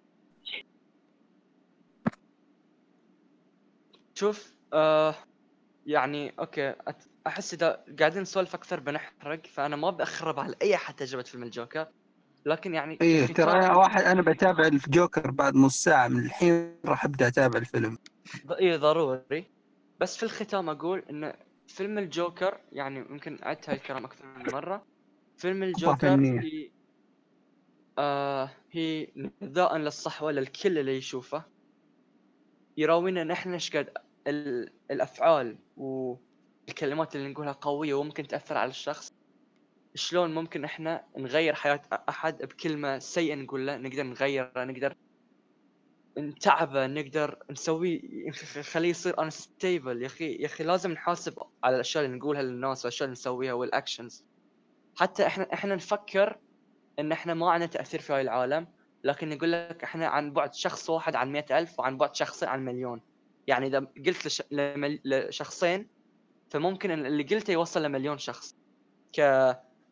شوف 4.15 4.55
آه 4.73 5.15
يعني 5.86 6.34
أوكي 6.39 6.73
أحس 7.28 7.53
إذا 7.53 7.84
قاعدين 7.99 8.21
نسولف 8.21 8.55
أكثر 8.55 8.80
بنحرق 8.80 9.45
فأنا 9.47 9.76
ما 9.76 9.89
بخرب 9.89 10.39
على 10.39 10.55
أي 10.61 10.76
أحد 10.76 11.01
عجبت 11.01 11.28
فيلم 11.28 11.43
الجوكر 11.43 11.88
لكن 12.45 12.73
يعني 12.73 12.97
إيه 13.01 13.21
كختام- 13.27 13.35
ترى 13.35 13.51
أنا 13.59 13.75
واحد 13.75 14.01
أنا 14.03 14.21
بتابع 14.21 14.67
الجوكر 14.67 15.31
بعد 15.31 15.55
نص 15.55 15.83
ساعة 15.83 16.07
من 16.07 16.25
الحين 16.25 16.75
راح 16.85 17.05
أبدأ 17.05 17.27
أتابع 17.27 17.59
الفيلم. 17.59 17.97
إيه 18.59 18.75
ضروري. 18.77 19.45
بس 19.99 20.17
في 20.17 20.23
الختام 20.23 20.69
أقول 20.69 20.99
إن 21.09 21.33
فيلم 21.67 21.97
الجوكر 21.97 22.57
يعني 22.71 22.99
يمكن 22.99 23.39
عدت 23.43 23.69
هاي 23.69 23.75
الكلام 23.77 24.05
أكثر 24.05 24.25
من 24.25 24.51
مرة. 24.53 24.85
فيلم 25.37 25.63
الجوكر. 25.63 26.07
هي 26.41 26.69
آه 27.97 28.49
هي 28.71 29.07
نداء 29.41 29.77
للصحوه 29.77 30.31
للكل 30.31 30.77
اللي 30.77 30.97
يشوفه. 30.97 31.43
يراوينا 32.77 33.21
ان 33.21 33.31
إحنا 33.31 33.53
إيش 33.53 33.75
قد 33.77 33.89
ال- 34.27 34.73
الأفعال 34.91 35.57
والكلمات 35.77 37.15
اللي 37.15 37.27
نقولها 37.29 37.51
قوية 37.51 37.93
وممكن 37.93 38.27
تأثر 38.27 38.57
على 38.57 38.69
الشخص. 38.69 39.13
شلون 39.95 40.33
ممكن 40.33 40.63
إحنا 40.63 41.03
نغير 41.17 41.53
حياة 41.55 41.81
أحد 42.09 42.37
بكلمه 42.37 42.99
سيئه 42.99 43.35
نقول 43.35 43.67
له 43.67 43.77
نقدر 43.77 44.03
نغيره 44.03 44.51
نقدر 44.63 44.95
نتعبه 46.17 46.87
نقدر 46.87 47.37
نسويه 47.51 48.01
نخليه 48.57 48.89
يصير 48.89 49.21
unstable 49.23 50.01
يا 50.01 50.07
أخي 50.07 50.35
يا 50.35 50.45
أخي 50.45 50.63
لازم 50.63 50.91
نحاسب 50.91 51.39
على 51.63 51.75
الأشياء 51.75 52.05
اللي 52.05 52.17
نقولها 52.17 52.41
للناس 52.41 52.85
والأشياء 52.85 53.05
اللي 53.05 53.11
نسويها 53.11 53.53
وال 53.53 53.69
actions 53.69 54.23
حتى 54.95 55.27
إحنا 55.27 55.53
إحنا 55.53 55.75
نفكر 55.75 56.37
إن 56.99 57.11
إحنا 57.11 57.33
ما 57.33 57.51
عندنا 57.51 57.69
تأثير 57.69 58.01
في 58.01 58.13
هاي 58.13 58.21
العالم 58.21 58.67
لكن 59.03 59.31
يقول 59.31 59.51
لك 59.51 59.83
إحنا 59.83 60.07
عن 60.07 60.33
بعد 60.33 60.53
شخص 60.53 60.89
واحد 60.89 61.15
عن 61.15 61.31
مئة 61.31 61.59
ألف 61.59 61.79
وعن 61.79 61.97
بعد 61.97 62.15
شخصين 62.15 62.49
عن 62.49 62.65
مليون. 62.65 63.01
يعني 63.47 63.67
إذا 63.67 63.79
قلت 63.79 64.25
لش... 64.25 64.43
لمل... 64.51 64.99
لشخصين 65.05 65.87
فممكن 66.49 66.91
اللي 66.91 67.23
قلته 67.23 67.51
يوصل 67.51 67.83
لمليون 67.83 68.17
شخص. 68.17 68.55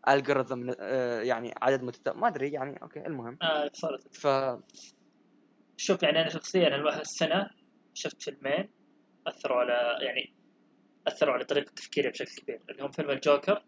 ك 0.06 0.12
algorithm 0.12 0.70
يعني 1.22 1.54
عدد 1.62 1.84
متت... 1.84 2.10
ما 2.10 2.28
أدري 2.28 2.52
يعني 2.52 2.82
okay 2.82 3.08
المهم. 3.08 3.38
آه 3.42 3.70
صارت 3.74 4.16
ف 4.16 4.28
شوف 5.78 6.04
يعني 6.04 6.22
أنا 6.22 6.30
شخصيا 6.30 6.68
الواحد 6.76 7.00
السنة 7.00 7.50
شفت 7.94 8.22
فيلمين 8.22 8.70
أثروا 9.28 9.58
على 9.58 10.06
يعني 10.06 10.34
أثروا 11.08 11.34
على 11.34 11.46
طريقة 11.46 11.72
تفكيري 11.72 12.10
بشكل 12.10 12.42
كبير 12.42 12.62
اللي 12.70 12.84
هم 12.84 12.92
فيلم 12.92 13.10
الجوكر 13.10 13.64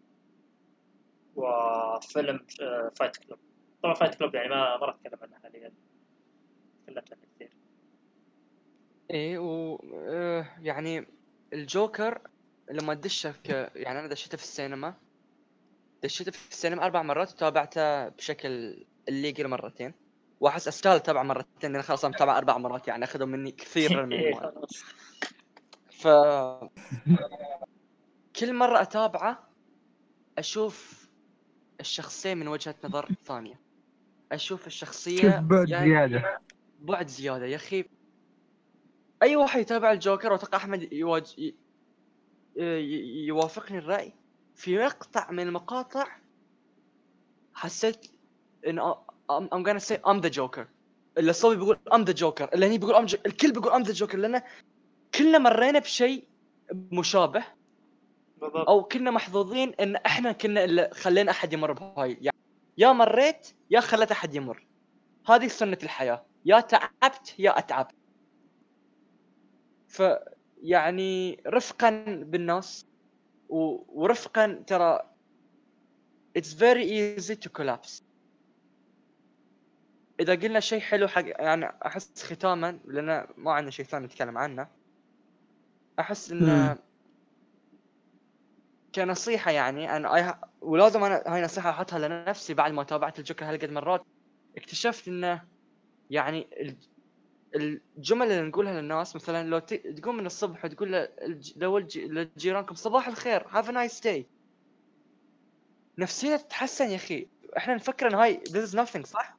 وفيلم 1.36 2.46
آه، 2.62 2.92
فايت 2.96 3.16
كلوب 3.16 3.38
طبعا 3.82 3.94
فايت 3.94 4.14
كلوب 4.14 4.34
يعني 4.34 4.48
ما 4.48 4.76
ما 4.76 4.86
راح 4.86 4.94
أتكلم 4.94 5.18
عنه 5.22 5.42
حاليا. 5.42 5.72
تكلمت 6.86 7.12
عنه 7.12 7.22
كثير. 7.34 7.50
إيه 9.10 9.38
و 9.38 9.78
آه، 9.94 10.48
يعني 10.60 11.06
الجوكر 11.52 12.20
لما 12.70 12.94
دشه. 12.94 13.34
يعني 13.74 13.98
أنا 13.98 14.08
دشيته 14.08 14.36
في 14.36 14.42
السينما 14.42 14.94
دشيته 16.02 16.30
في 16.30 16.50
السينما 16.50 16.84
أربع 16.84 17.02
مرات 17.02 17.32
وتابعته 17.32 18.08
بشكل 18.08 18.84
ال 19.08 19.15
legal 19.15 19.48
مرتين. 19.48 19.94
وأحس 20.40 20.68
أستاهل 20.68 20.96
اتابع 20.96 21.22
مرتين 21.22 21.72
لأن 21.72 21.82
خلاص 21.82 22.04
أنا 22.04 22.14
متابع 22.14 22.38
أربع 22.38 22.58
مرات 22.58 22.88
يعني 22.88 23.04
أخذوا 23.04 23.26
مني 23.26 23.50
كثير 23.50 24.06
من. 24.06 24.16
ف 26.00 26.08
كل 28.40 28.54
مرة 28.54 28.82
أتابعه 28.82 29.50
أشوف 30.38 31.06
الشخصية 31.80 32.34
من 32.34 32.48
وجهة 32.48 32.74
نظر 32.84 33.12
ثانية. 33.24 33.60
أشوف 34.32 34.66
الشخصية 34.66 35.36
شوف 35.36 35.44
بعد 35.44 35.68
يعني 35.68 35.90
زيادة. 35.90 36.40
بعد 36.78 37.08
زيادة. 37.08 37.46
يا 37.46 37.56
أخي 37.56 37.84
أي 39.22 39.36
واحد 39.36 39.60
يتابع 39.60 39.92
الجوكر 39.92 40.32
وأتوقع 40.32 40.58
أحمد 40.58 40.92
يواج... 40.92 41.34
ي... 41.38 41.54
ي... 42.56 43.26
يوافقني 43.26 43.78
الرأي. 43.78 44.12
في 44.56 44.78
مقطع 44.78 45.30
من 45.30 45.40
المقاطع 45.40 46.06
حسيت 47.54 48.06
I'm, 48.66 49.48
I'm 49.52 49.62
gonna 49.62 49.80
say 49.80 49.96
I'm 50.06 50.20
the 50.20 50.30
Joker. 50.30 50.66
اللي 51.18 51.32
صوبي 51.32 51.56
بيقول 51.56 51.78
I'm 51.90 52.04
the 52.04 52.14
Joker 52.20 52.52
اللي 52.54 52.66
هني 52.66 52.78
بيقول 52.78 53.08
jo... 53.08 53.14
الكل 53.26 53.52
بيقول 53.52 53.72
I'm 53.72 53.86
the 53.86 53.98
Joker 53.98 54.14
لأن 54.14 54.42
كلنا 55.14 55.38
مرينا 55.38 55.78
بشيء 55.78 56.28
مشابه 56.72 57.44
بالضبط. 58.36 58.68
أو 58.68 58.84
كنا 58.84 59.10
محظوظين 59.10 59.74
إن 59.80 59.96
إحنا 59.96 60.32
كنا 60.32 60.64
اللي 60.64 60.90
خلينا 60.92 61.30
أحد 61.30 61.52
يمر 61.52 61.72
بهاي. 61.72 62.18
يعني 62.20 62.36
يا 62.78 62.92
مريت 62.92 63.48
يا 63.70 63.80
خليت 63.80 64.10
أحد 64.10 64.34
يمر. 64.34 64.66
هذه 65.26 65.48
سنة 65.48 65.78
الحياة. 65.82 66.24
يا 66.44 66.60
تعبت 66.60 67.34
يا 67.38 67.58
اتعب 67.58 67.90
ف 69.88 70.02
يعني 70.62 71.42
رفقا 71.46 72.04
بالناس. 72.26 72.86
ورفقا 73.48 74.64
ترى 74.66 75.00
it's 76.38 76.52
very 76.52 76.84
easy 76.84 77.34
to 77.36 77.48
collapse. 77.58 78.02
إذا 80.20 80.34
قلنا 80.34 80.60
شيء 80.60 80.80
حلو 80.80 81.08
حق 81.08 81.24
يعني 81.26 81.66
أحس 81.86 82.22
ختاما 82.22 82.80
لأن 82.84 83.26
ما 83.36 83.52
عندنا 83.52 83.70
شيء 83.70 83.84
ثاني 83.84 84.06
نتكلم 84.06 84.38
عنه. 84.38 84.68
أحس 86.00 86.30
انه. 86.30 86.78
كنصيحة 88.94 89.50
يعني 89.50 89.96
أنا 89.96 90.32
I- 90.32 90.46
ولازم 90.60 91.04
أنا 91.04 91.22
هاي 91.26 91.42
نصيحة 91.42 91.70
أحطها 91.70 91.98
لنفسي 92.08 92.54
بعد 92.54 92.72
ما 92.72 92.82
تابعت 92.82 93.18
الجوكر 93.18 93.44
هالقد 93.50 93.70
مرات. 93.70 94.02
اكتشفت 94.56 95.08
إنه 95.08 95.44
يعني 96.10 96.46
الجمل 97.54 98.26
اللي 98.32 98.48
نقولها 98.48 98.80
للناس 98.80 99.16
مثلا 99.16 99.48
لو 99.48 99.58
تقوم 99.58 100.16
من 100.16 100.26
الصبح 100.26 100.64
وتقول 100.64 101.08
لو 101.56 101.78
لجيرانكم 101.96 102.74
صباح 102.74 103.08
الخير 103.08 103.46
have 103.48 103.70
nice 103.70 104.00
day 104.00 104.26
نفسيتنا 105.98 106.36
تتحسن 106.36 106.90
يا 106.90 106.96
أخي. 106.96 107.26
إحنا 107.56 107.74
نفكر 107.74 108.06
إن 108.08 108.14
هاي 108.14 108.40
this 108.48 108.70
is 108.70 108.74
nothing 108.74 109.02
صح؟ 109.06 109.36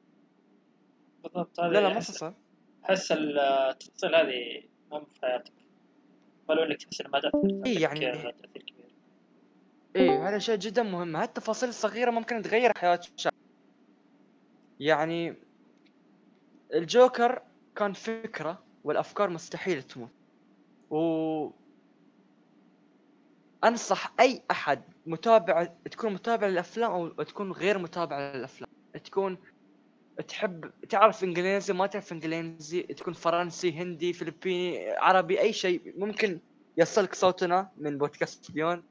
بالضبط 1.24 1.60
هذا 1.60 1.72
لا 1.72 1.80
لا 1.88 2.00
أحس- 2.00 2.02
صح 2.02 2.32
أحس 2.90 3.12
التفاصيل 3.12 4.14
هذه 4.14 4.62
مهمة 4.90 5.04
في 5.06 5.20
حياتك 5.22 5.52
ولو 6.48 6.62
إنك 6.62 6.82
تحس 6.82 7.00
انها 7.00 7.10
ما 7.12 7.20
تأثر 7.20 7.38
إيه 7.66 7.86
عندك، 7.86 8.02
يعني- 8.02 8.22
تأثير 8.22 8.62
كبير. 8.62 8.94
إيه 9.96 10.28
هذا 10.28 10.38
شيء 10.38 10.56
جدا 10.56 10.82
مهم. 10.82 11.16
هالتفاصيل 11.16 11.68
الصغيرة 11.68 12.10
ممكن 12.10 12.42
تغير 12.42 12.72
حياة 12.78 13.00
شخص 13.16 13.34
يعني 14.80 15.34
الجوكر 16.74 17.42
كان 17.78 17.92
فكرة 17.92 18.58
والأفكار 18.84 19.30
مستحيل 19.30 19.82
تموت. 19.82 20.10
و 20.90 21.50
أنصح 23.64 24.14
أي 24.20 24.42
أحد 24.50 24.82
متابع 25.06 25.64
تكون 25.64 26.12
متابع 26.12 26.46
للأفلام 26.46 26.90
أو 26.90 27.08
تكون 27.08 27.52
غير 27.52 27.78
متابع 27.78 28.32
للأفلام. 28.34 28.68
تكون 29.04 29.38
تحب 30.28 30.70
تعرف 30.88 31.24
إنجليزي 31.24 31.72
ما 31.72 31.86
تعرف 31.86 32.12
إنجليزي 32.12 32.82
تكون 32.82 33.14
فرنسي 33.14 33.72
هندي 33.72 34.12
فلبيني 34.12 34.90
عربي 34.90 35.40
أي 35.40 35.52
شيء 35.52 35.92
ممكن 35.96 36.40
يصلك 36.76 37.14
صوتنا 37.14 37.70
من 37.76 37.98
بودكاست 37.98 38.50
بيون. 38.50 38.82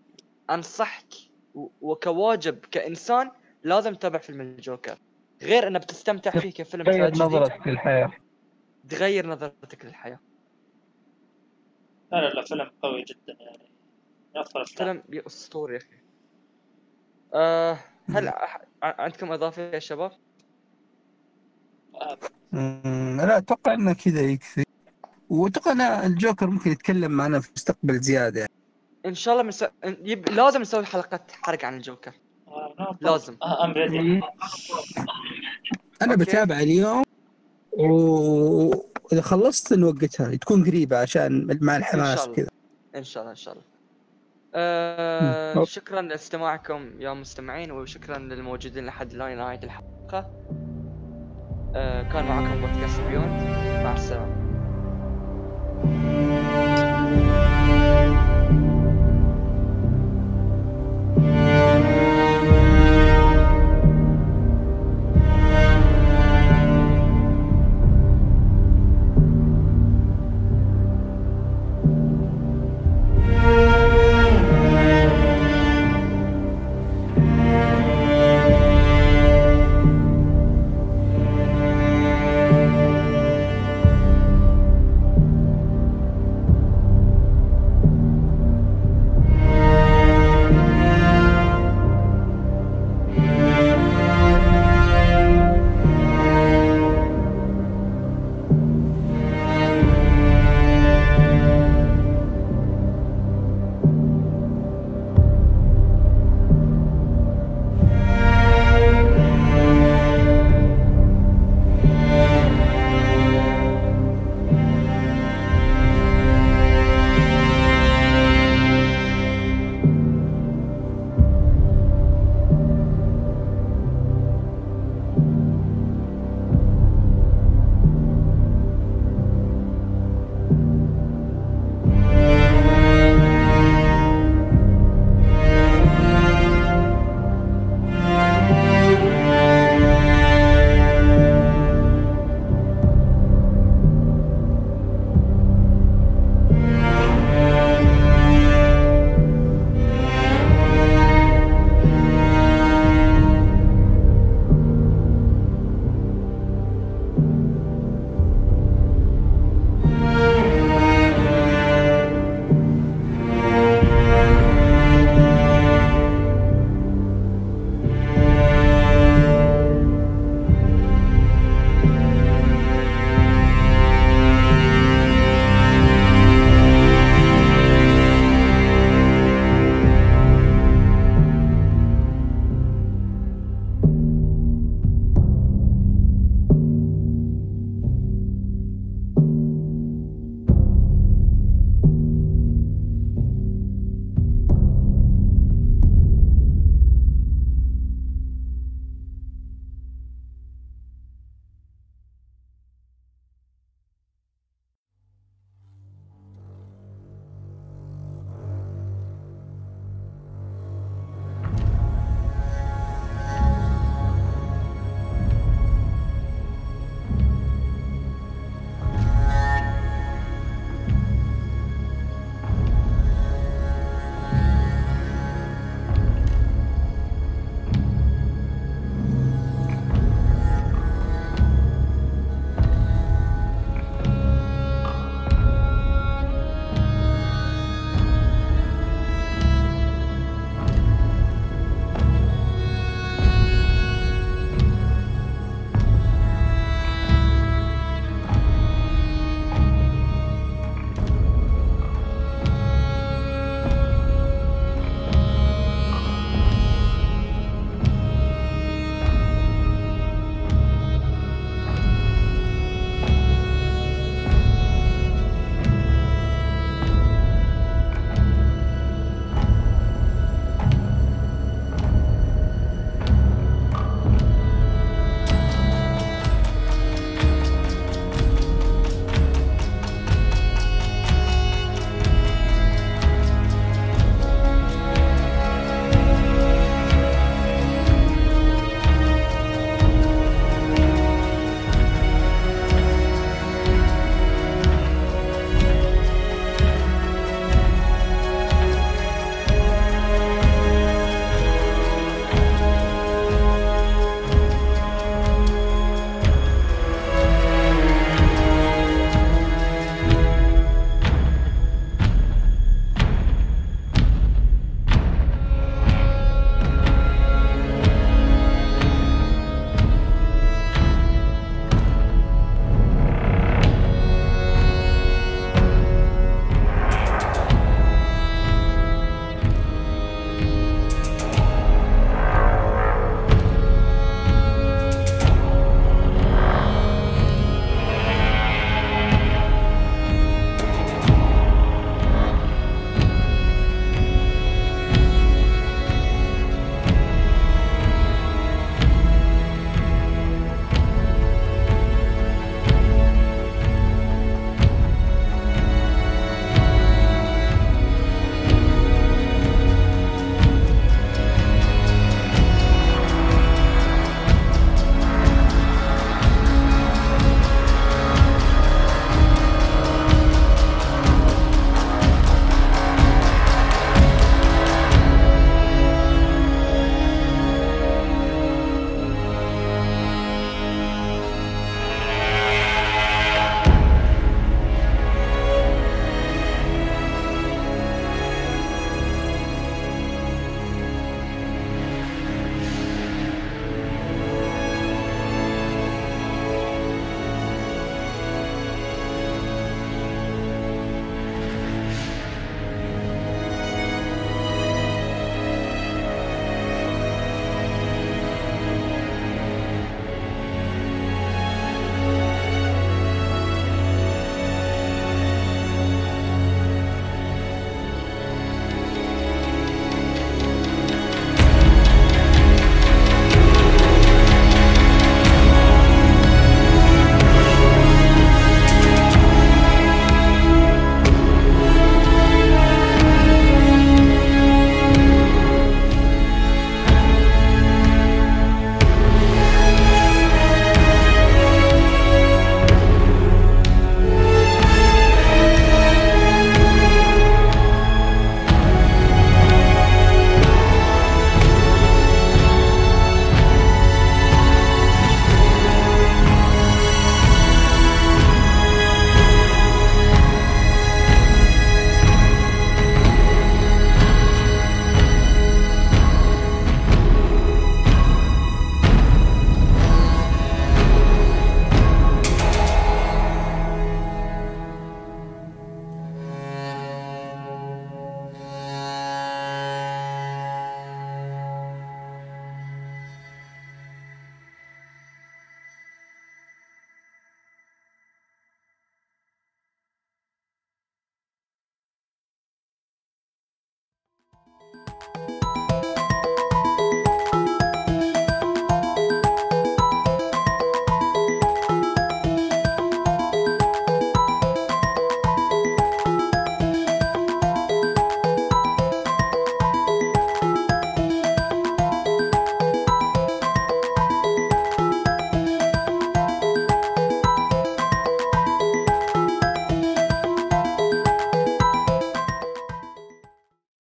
أنصحك 0.50 1.14
و- 1.54 1.70
وكواجب 1.82 2.58
كإنسان 2.72 3.32
لازم 3.64 3.94
تتابع 3.94 4.20
فيلم 4.20 4.42
الجوكر. 4.42 4.98
غير 5.44 5.68
انه 5.68 5.80
بتستمتع 5.80 6.32
فيه 6.32 6.52
كفيلم 6.52 6.86
غير 6.86 6.98
تراجيدي. 6.98 7.24
نظرتك 7.24 7.68
للحياة. 7.68 8.12
تغير 8.90 9.28
نظرتك 9.28 9.86
للحياة. 9.86 10.20
لا 12.12 12.18
لا 12.18 12.30
لا 12.30 12.46
فيلم 12.46 12.72
قوي 12.84 13.04
جدا 13.04 13.38
يعني. 13.40 13.72
من 14.36 14.42
افضل 14.42 14.66
فيلم 14.66 15.04
اسطوري 15.28 15.74
يا 15.74 15.80
أخي. 15.80 15.98
آه 17.34 17.80
هل 18.10 18.34
عندكم 18.84 19.32
إضافة 19.32 19.62
يا 19.62 19.80
شباب؟ 19.80 20.12
لا 23.18 23.38
أتوقع 23.38 23.74
إنه 23.74 23.94
كذا 23.94 24.22
يكفي. 24.22 24.64
وأتوقع 25.30 25.72
إن 25.72 25.82
الجوكر 25.82 26.48
ممكن 26.48 26.72
يتكلم 26.72 27.12
معنا 27.12 27.40
في 27.40 27.48
المستقبل 27.48 28.00
زيادة 28.00 28.40
يعني. 28.40 28.52
إن 29.06 29.16
شاء 29.16 29.34
الله 29.34 29.44
منس... 29.44 29.66
يب... 29.84 30.30
لازم 30.30 30.62
نسوي 30.62 30.86
حلقة 30.86 31.20
حرق 31.32 31.66
عن 31.66 31.78
الجوكر. 31.78 32.14
لازم. 33.02 33.38
I'm 33.44 33.72
ready 33.72 34.22
أنا 36.02 36.14
okay. 36.14 36.16
بتابع 36.16 36.60
اليوم. 36.60 37.04
وإذا 37.78 39.22
خلصت 39.22 39.74
نوقتها 39.74 40.36
تكون 40.36 40.66
قريبة 40.66 40.98
عشان 40.98 41.58
مع 41.62 41.78
الحماس 41.78 42.30
كذا. 42.30 42.48
إن 42.96 43.04
شاء 43.04 43.24
الله 43.24 43.32
إن 43.32 43.36
شاء 43.36 43.54
الله. 43.54 43.64
آه 44.56 45.58
مم. 45.58 45.66
شكرا 45.66 46.02
لإستماعكم 46.02 46.90
يا 47.00 47.14
مستمعين 47.14 47.72
وشكرا 47.72 48.18
للموجودين 48.18 48.86
لحد 48.86 49.12
الآن 49.12 49.38
نهاية 49.38 49.60
الحلقة. 49.64 50.32
آه 51.76 52.04
كان 52.14 52.26
معكم 52.26 52.62
بودكاست 52.62 53.00
بيوند. 53.02 53.42
مع 53.84 53.94
السلامة. 53.94 54.48